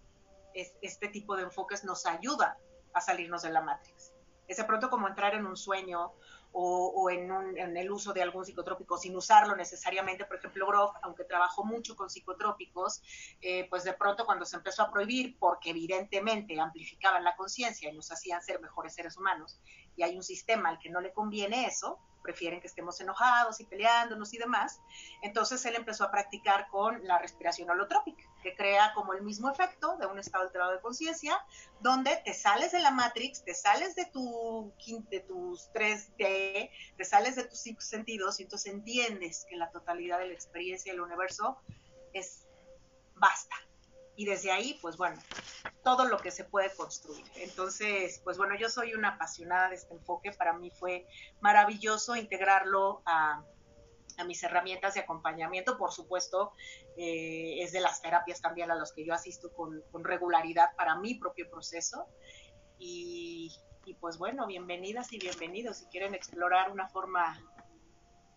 este 0.54 1.08
tipo 1.08 1.36
de 1.36 1.44
enfoques 1.44 1.84
nos 1.84 2.06
ayuda 2.06 2.60
a 2.94 3.02
salirnos 3.02 3.42
de 3.42 3.50
la 3.50 3.62
Matrix 3.62 4.17
es 4.48 4.58
de 4.58 4.64
pronto 4.64 4.90
como 4.90 5.08
entrar 5.08 5.36
en 5.36 5.46
un 5.46 5.58
sueño 5.58 6.14
o, 6.60 7.10
en, 7.12 7.78
el 7.78 7.92
uso 7.92 8.14
de 8.14 8.24
algún 8.24 8.44
psicotrópico 8.44 8.98
sin 8.98 9.16
usarlo 9.16 9.56
necesariamente. 9.56 10.26
Por 10.26 10.38
ejemplo, 10.38 10.66
Groff, 10.66 10.96
aunque 11.04 11.24
trabajó 11.24 11.64
mucho 11.64 11.96
con 11.96 12.10
psicotrópicos, 12.10 13.04
eh, 13.42 13.68
pues 13.70 13.84
de 13.84 13.94
pronto 13.94 14.26
cuando 14.26 14.44
se 14.46 14.56
empezó 14.56 14.82
a 14.84 14.92
prohibir, 14.92 15.38
porque 15.38 15.70
evidentemente 15.70 16.60
amplificaban 16.60 17.24
la 17.24 17.36
conciencia 17.36 17.92
y 17.92 17.96
nos 17.96 18.12
hacían 18.12 18.42
ser 18.42 18.60
mejores 18.60 18.96
seres 18.96 19.18
humanos, 19.18 19.60
y 19.96 20.04
hay 20.04 20.16
un 20.16 20.24
sistema 20.24 20.70
al 20.70 20.80
que 20.80 20.90
no 20.90 21.00
le 21.00 21.14
conviene 21.14 21.68
eso, 21.68 22.00
prefieren 22.28 22.60
que 22.60 22.68
estemos 22.68 23.00
enojados 23.00 23.62
y 23.62 23.64
peleándonos 23.64 24.34
y 24.34 24.38
demás. 24.38 24.82
Entonces 25.22 25.66
él 25.66 25.76
empezó 25.76 26.04
a 26.04 26.12
practicar 26.12 26.68
con 26.68 27.02
la 27.08 27.18
respiración 27.20 27.70
holotrópica, 27.70 28.22
que 28.44 28.54
crea 28.54 28.92
como 28.94 29.14
el 29.14 29.22
mismo 29.22 29.50
efecto 29.50 29.96
de 29.96 30.08
un 30.08 30.20
estado 30.20 30.44
alterado 30.44 30.74
de 30.74 30.82
conciencia, 30.82 31.40
donde 31.80 32.18
te 32.26 32.34
sales 32.34 32.74
de 32.74 32.80
la 32.80 32.92
Matrix, 32.92 33.46
te 33.46 33.54
sales 33.54 33.96
de, 33.96 34.06
tu, 34.08 34.74
de 35.10 35.22
tus 35.22 35.72
3D, 35.72 36.70
te 36.98 37.06
sales 37.06 37.38
de 37.38 37.46
tus 37.46 37.60
cinco 37.60 37.80
sentidos 37.80 38.42
y 38.42 38.44
entonces 38.44 38.74
entiendes 38.74 39.46
que 39.50 39.56
la 39.56 39.72
totalidad 39.72 40.20
de 40.20 40.28
la 40.28 40.34
experiencia 40.34 40.92
del 40.92 41.02
universo 41.02 41.58
es 42.12 42.46
basta 43.16 43.67
y 44.18 44.26
desde 44.26 44.52
ahí, 44.52 44.78
pues 44.82 44.98
bueno, 44.98 45.16
todo 45.84 46.06
lo 46.06 46.18
que 46.18 46.32
se 46.32 46.44
puede 46.44 46.76
construir. 46.76 47.24
Entonces, 47.36 48.20
pues 48.24 48.38
bueno, 48.38 48.56
yo 48.58 48.68
soy 48.68 48.96
una 48.96 49.10
apasionada 49.10 49.70
de 49.70 49.76
este 49.76 49.94
enfoque, 49.94 50.32
para 50.32 50.54
mí 50.54 50.72
fue 50.72 51.08
maravilloso 51.40 52.16
integrarlo 52.16 53.04
a, 53.06 53.46
mis 54.26 54.42
herramientas 54.42 54.96
de 54.96 55.02
acompañamiento, 55.02 55.78
por 55.78 55.92
supuesto, 55.92 56.54
eh, 56.98 57.62
es 57.62 57.72
de 57.72 57.80
las 57.80 58.02
terapias 58.02 58.42
también 58.42 58.72
a 58.72 58.76
las 58.76 58.92
que 58.92 59.06
yo 59.06 59.14
asisto 59.14 59.54
con, 59.54 59.84
regularidad 60.04 60.76
para 60.76 60.96
mi 60.96 61.14
propio 61.14 61.48
proceso. 61.52 62.08
Y, 62.80 63.56
y, 63.86 63.94
pues 63.94 64.18
bueno, 64.18 64.48
bienvenidas 64.48 65.14
y 65.14 65.20
bienvenidos 65.20 65.78
si 65.78 65.86
quieren 65.86 66.16
explorar 66.16 66.72
una 66.72 66.88
forma 66.90 67.40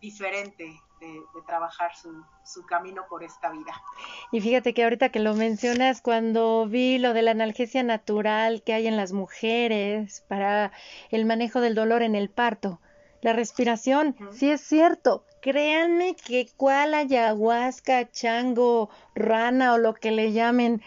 diferente 0.03 0.79
de, 1.01 1.23
trabajar 1.47 1.97
su, 1.97 2.25
su, 2.45 2.65
camino 2.67 3.03
por 3.09 3.25
esta 3.25 3.51
vida. 3.51 3.73
Y 4.31 4.41
fíjate 4.41 4.75
que 4.75 4.85
ahorita 4.85 5.09
que 5.09 5.19
lo 5.19 5.35
mencionas, 5.35 6.01
cuando 6.03 6.67
vi 6.67 6.99
lo 6.99 7.15
de 7.15 7.23
la 7.23 7.33
analgesia 7.33 7.83
natural 7.83 8.63
que 8.63 8.75
hay 8.75 8.87
en 8.87 8.97
las 8.97 9.13
mujeres 9.13 10.25
para 10.29 10.73
el 11.11 11.25
manejo 11.25 11.61
del 11.61 11.75
dolor 11.75 12.03
en 12.03 12.15
el 12.15 12.29
parto, 12.29 12.81
la 13.23 13.33
respiración, 13.33 14.17
sí 14.31 14.51
es 14.51 14.61
cierto. 14.61 15.25
Créanme 15.43 16.17
que 16.17 16.49
cual 16.57 16.95
ayahuasca, 16.95 18.11
chango, 18.11 18.91
rana 19.15 19.75
o 19.75 19.79
lo 19.79 19.95
que 19.95 20.11
le 20.11 20.33
llamen, 20.33 20.83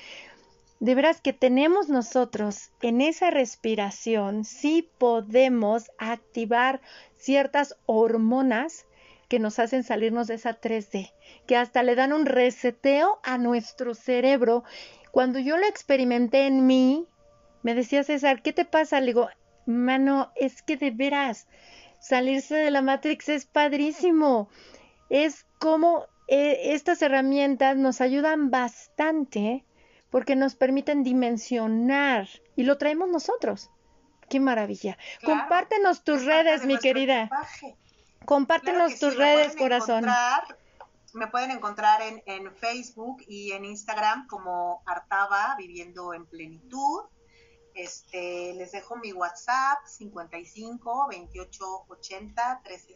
de 0.80 0.96
veras 0.96 1.22
que 1.22 1.34
tenemos 1.34 1.90
nosotros 1.90 2.72
en 2.82 3.02
esa 3.02 3.32
respiración, 3.32 4.44
sí 4.44 4.90
podemos 4.98 5.90
activar 5.98 6.82
ciertas 7.16 7.78
hormonas 7.86 8.86
que 9.28 9.40
nos 9.40 9.60
hacen 9.60 9.84
salirnos 9.84 10.28
de 10.28 10.36
esa 10.36 10.60
3D, 10.60 11.14
que 11.48 11.58
hasta 11.58 11.84
le 11.84 11.96
dan 11.96 12.14
un 12.14 12.26
reseteo 12.26 13.20
a 13.24 13.38
nuestro 13.38 13.94
cerebro. 13.94 14.64
Cuando 15.12 15.40
yo 15.40 15.58
lo 15.58 15.66
experimenté 15.66 16.48
en 16.48 16.66
mí, 16.66 17.08
me 17.62 17.76
decía 17.76 18.04
César, 18.04 18.42
¿qué 18.42 18.54
te 18.54 18.66
pasa? 18.66 19.00
Le 19.00 19.08
digo, 19.08 19.30
mano, 19.66 20.32
es 20.36 20.62
que 20.62 20.78
de 20.78 20.92
veras, 20.92 21.48
salirse 22.00 22.56
de 22.56 22.72
la 22.72 22.82
Matrix 22.82 23.30
es 23.30 23.46
padrísimo. 23.46 24.50
Es 25.10 25.46
como 25.60 26.08
eh, 26.28 26.74
estas 26.74 27.02
herramientas 27.02 27.78
nos 27.78 28.02
ayudan 28.02 28.52
bastante 28.52 29.64
porque 30.10 30.36
nos 30.36 30.56
permiten 30.56 31.04
dimensionar 31.04 32.28
y 32.56 32.64
lo 32.64 32.78
traemos 32.78 33.10
nosotros. 33.10 33.72
Qué 34.30 34.40
maravilla. 34.40 34.98
Compártenos 35.24 36.04
tus 36.04 36.26
redes, 36.26 36.66
mi 36.66 36.78
querida. 36.78 37.30
Compártenos 38.26 39.00
tus 39.00 39.16
redes, 39.16 39.56
corazón. 39.56 40.06
Me 41.14 41.28
pueden 41.28 41.52
encontrar 41.52 42.02
en, 42.02 42.24
en, 42.26 42.52
Facebook 42.56 43.24
y 43.28 43.52
en 43.52 43.66
Instagram 43.66 44.26
como 44.28 44.82
Artaba 44.86 45.56
Viviendo 45.58 46.14
en 46.14 46.26
Plenitud. 46.26 47.04
Este, 47.76 48.54
les 48.54 48.72
dejo 48.72 48.96
mi 48.98 49.14
WhatsApp 49.14 49.86
55 49.86 51.08
28 51.10 51.86
80 51.88 52.62
13 52.64 52.96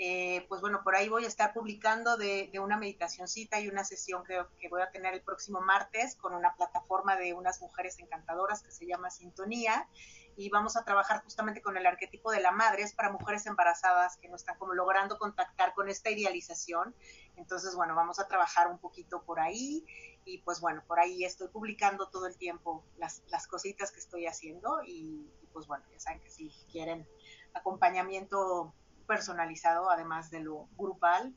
60. 0.00 0.48
pues 0.48 0.60
bueno, 0.60 0.80
por 0.82 0.96
ahí 0.96 1.08
voy 1.08 1.24
a 1.24 1.28
estar 1.28 1.52
publicando 1.52 2.16
de, 2.16 2.48
de 2.52 2.58
una 2.58 2.76
meditacioncita 2.76 3.60
y 3.60 3.68
una 3.68 3.84
sesión 3.84 4.24
que, 4.24 4.42
que, 4.58 4.68
voy 4.68 4.82
a 4.82 4.90
tener 4.90 5.14
el 5.14 5.22
próximo 5.22 5.60
martes 5.60 6.16
con 6.16 6.34
una 6.34 6.54
plataforma 6.54 7.16
de 7.16 7.34
unas 7.34 7.60
mujeres 7.60 7.98
encantadoras 7.98 8.62
que 8.62 8.72
se 8.72 8.86
llama 8.86 9.10
Sintonía 9.10 9.88
y 10.36 10.48
vamos 10.48 10.76
a 10.76 10.84
trabajar 10.84 11.22
justamente 11.22 11.60
con 11.60 11.76
el 11.76 11.86
arquetipo 11.86 12.30
de 12.30 12.40
la 12.40 12.50
madre, 12.50 12.82
es 12.82 12.94
para 12.94 13.12
mujeres 13.12 13.44
embarazadas 13.46 14.16
que 14.16 14.28
no 14.28 14.36
están 14.36 14.56
como 14.56 14.72
logrando 14.72 15.18
contactar 15.18 15.74
con 15.74 15.90
esta 15.90 16.10
idealización. 16.10 16.94
Entonces, 17.36 17.74
bueno, 17.74 17.94
vamos 17.94 18.20
a 18.20 18.26
trabajar 18.26 18.68
un 18.68 18.78
poquito 18.78 19.22
por 19.22 19.38
ahí 19.38 19.84
y 20.24 20.38
pues 20.38 20.60
bueno, 20.60 20.82
por 20.86 20.98
ahí 20.98 21.24
estoy 21.24 21.48
publicando 21.48 22.08
todo 22.08 22.26
el 22.26 22.38
tiempo 22.38 22.84
las, 22.96 23.22
las 23.28 23.46
cositas 23.46 23.92
que 23.92 24.00
estoy 24.00 24.26
haciendo 24.26 24.82
y, 24.82 25.30
pues 25.52 25.66
bueno, 25.66 25.84
ya 25.92 26.00
saben 26.00 26.20
que 26.20 26.30
si 26.30 26.50
quieren 26.70 27.06
acompañamiento 27.52 28.72
personalizado, 29.10 29.90
además 29.90 30.30
de 30.30 30.38
lo 30.38 30.68
grupal, 30.78 31.34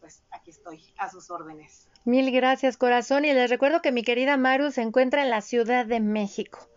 pues 0.00 0.24
aquí 0.32 0.50
estoy 0.50 0.82
a 0.98 1.08
sus 1.08 1.30
órdenes. 1.30 1.88
Mil 2.04 2.32
gracias, 2.32 2.76
corazón. 2.76 3.24
Y 3.24 3.32
les 3.32 3.48
recuerdo 3.48 3.80
que 3.80 3.92
mi 3.92 4.02
querida 4.02 4.36
Maru 4.36 4.72
se 4.72 4.82
encuentra 4.82 5.22
en 5.22 5.30
la 5.30 5.40
Ciudad 5.40 5.86
de 5.86 6.00
México 6.00 6.68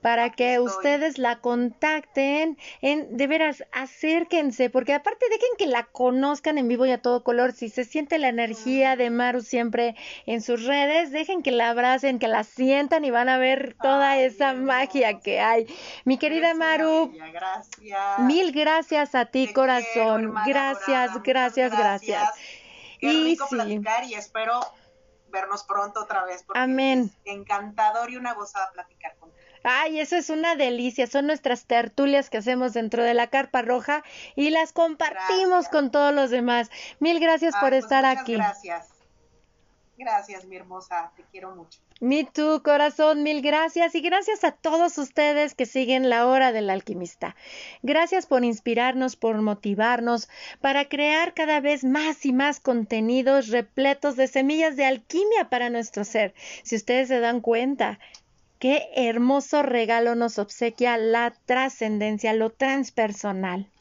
para 0.00 0.30
que 0.30 0.60
ustedes 0.60 1.18
la 1.18 1.40
contacten. 1.40 2.58
En, 2.80 3.16
de 3.16 3.26
veras, 3.26 3.64
acérquense, 3.72 4.70
porque 4.70 4.92
aparte 4.92 5.26
dejen 5.28 5.56
que 5.58 5.66
la 5.66 5.84
conozcan 5.84 6.58
en 6.58 6.68
vivo 6.68 6.86
y 6.86 6.92
a 6.92 7.02
todo 7.02 7.24
color. 7.24 7.52
Si 7.52 7.68
se 7.68 7.84
siente 7.84 8.18
la 8.18 8.28
energía 8.28 8.96
de 8.96 9.10
Maru 9.10 9.40
siempre 9.40 9.96
en 10.26 10.40
sus 10.40 10.64
redes, 10.64 11.10
dejen 11.10 11.42
que 11.42 11.50
la 11.50 11.70
abracen, 11.70 12.18
que 12.18 12.28
la 12.28 12.44
sientan 12.44 13.04
y 13.04 13.10
van 13.10 13.28
a 13.28 13.38
ver 13.38 13.76
toda 13.82 14.18
esa 14.18 14.54
magia 14.54 15.20
que 15.20 15.40
hay. 15.40 15.66
Mi 16.04 16.18
querida 16.18 16.54
Maru, 16.54 17.12
mil 18.20 18.52
gracias 18.52 19.14
a 19.14 19.26
ti, 19.26 19.52
corazón. 19.52 20.34
gracias, 20.46 21.22
gracias, 21.22 21.76
gracias, 21.76 22.30
y 23.00 23.36
platicar 23.36 24.04
y 24.04 24.14
espero 24.14 24.60
vernos 25.30 25.64
pronto 25.64 26.02
otra 26.02 26.24
vez. 26.24 26.44
Amén. 26.54 27.10
encantador 27.24 28.10
y 28.10 28.16
una 28.16 28.34
gozada 28.34 28.70
platicar 28.72 29.16
contigo. 29.16 29.37
Ay, 29.62 30.00
eso 30.00 30.16
es 30.16 30.30
una 30.30 30.56
delicia. 30.56 31.06
Son 31.06 31.26
nuestras 31.26 31.64
tertulias 31.64 32.30
que 32.30 32.38
hacemos 32.38 32.72
dentro 32.74 33.02
de 33.02 33.14
la 33.14 33.28
carpa 33.28 33.62
roja 33.62 34.02
y 34.36 34.50
las 34.50 34.72
compartimos 34.72 35.68
con 35.68 35.90
todos 35.90 36.14
los 36.14 36.30
demás. 36.30 36.70
Mil 37.00 37.20
gracias 37.20 37.54
por 37.56 37.70
pues 37.70 37.84
estar 37.84 38.04
aquí. 38.04 38.34
Gracias. 38.34 38.88
Gracias, 39.98 40.44
mi 40.44 40.54
hermosa. 40.54 41.10
Te 41.16 41.24
quiero 41.24 41.56
mucho. 41.56 41.80
Mi 42.00 42.22
tu 42.22 42.62
corazón, 42.62 43.24
mil 43.24 43.42
gracias 43.42 43.96
y 43.96 44.00
gracias 44.00 44.44
a 44.44 44.52
todos 44.52 44.96
ustedes 44.98 45.56
que 45.56 45.66
siguen 45.66 46.08
la 46.08 46.28
hora 46.28 46.52
del 46.52 46.70
alquimista. 46.70 47.34
Gracias 47.82 48.26
por 48.26 48.44
inspirarnos, 48.44 49.16
por 49.16 49.42
motivarnos 49.42 50.28
para 50.60 50.88
crear 50.88 51.34
cada 51.34 51.58
vez 51.58 51.82
más 51.82 52.24
y 52.24 52.32
más 52.32 52.60
contenidos 52.60 53.48
repletos 53.48 54.14
de 54.14 54.28
semillas 54.28 54.76
de 54.76 54.84
alquimia 54.84 55.50
para 55.50 55.70
nuestro 55.70 56.04
ser. 56.04 56.32
Si 56.62 56.76
ustedes 56.76 57.08
se 57.08 57.18
dan 57.18 57.40
cuenta, 57.40 57.98
Qué 58.58 58.88
hermoso 58.94 59.62
regalo 59.62 60.14
nos 60.14 60.38
obsequia 60.38 60.96
la 60.96 61.32
trascendencia, 61.46 62.32
lo 62.32 62.50
transpersonal. 62.50 63.72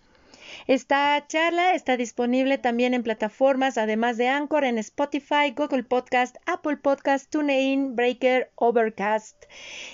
Esta 0.65 1.25
charla 1.27 1.75
está 1.75 1.97
disponible 1.97 2.57
también 2.57 2.93
en 2.93 3.03
plataformas, 3.03 3.77
además 3.77 4.17
de 4.17 4.27
Anchor, 4.27 4.63
en 4.63 4.77
Spotify, 4.79 5.53
Google 5.55 5.83
Podcast, 5.83 6.37
Apple 6.45 6.77
Podcast, 6.77 7.29
TuneIn, 7.29 7.95
Breaker, 7.95 8.51
Overcast. 8.55 9.45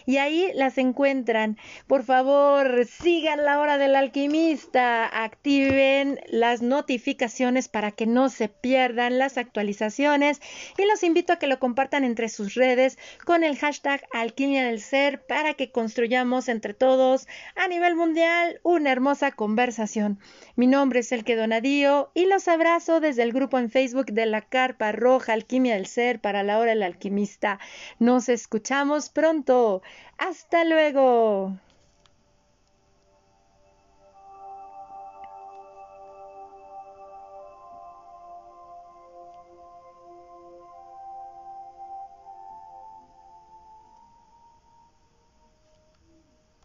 Y 0.06 0.18
ahí 0.18 0.52
las 0.56 0.78
encuentran. 0.78 1.58
Por 1.88 2.04
favor, 2.04 2.86
sigan 2.86 3.44
la 3.44 3.60
hora 3.60 3.78
del 3.78 3.96
alquimista, 3.96 5.06
activen 5.06 6.20
las 6.28 6.62
notificaciones 6.62 7.68
para 7.68 7.92
que 7.92 8.06
no 8.06 8.30
se 8.30 8.50
pierdan 8.50 9.18
las 9.18 9.38
actualizaciones 9.38 10.42
y 10.78 10.86
los 10.86 11.04
invito 11.04 11.34
a 11.34 11.40
que 11.40 11.48
lo 11.48 11.60
compartan 11.60 12.04
entre 12.04 12.30
sus 12.30 12.54
redes 12.54 12.98
con 13.26 13.44
el 13.44 13.58
hashtag 13.58 14.04
alquimia 14.14 14.66
del 14.66 14.82
ser 14.82 15.26
para 15.26 15.54
que 15.54 15.72
construyamos 15.72 16.50
entre 16.50 16.74
todos 16.74 17.28
a 17.56 17.68
nivel 17.68 17.96
mundial 17.96 18.60
una 18.64 18.92
hermosa 18.92 19.32
conversación. 19.32 20.20
Mi 20.56 20.68
nombre 20.68 21.00
es 21.00 21.12
Elke 21.12 21.36
Donadío 21.36 22.12
y 22.14 22.28
los 22.28 22.48
abrazo 22.48 23.00
desde 23.00 23.24
el 23.24 23.34
grupo 23.34 23.58
en 23.58 23.72
Facebook 23.72 24.12
de 24.12 24.28
la 24.28 24.42
Carpa 24.42 24.92
Roja 24.92 25.34
Alquimia 25.34 25.74
del 25.74 25.88
Ser 25.88 26.20
para 26.20 26.44
la 26.44 26.60
hora 26.60 26.72
del 26.72 26.84
alquimista. 26.84 27.60
Nos 27.98 28.30
escuchamos 28.30 29.10
pronto. 29.10 29.82
Hasta 30.20 30.64
luego. 30.64 31.58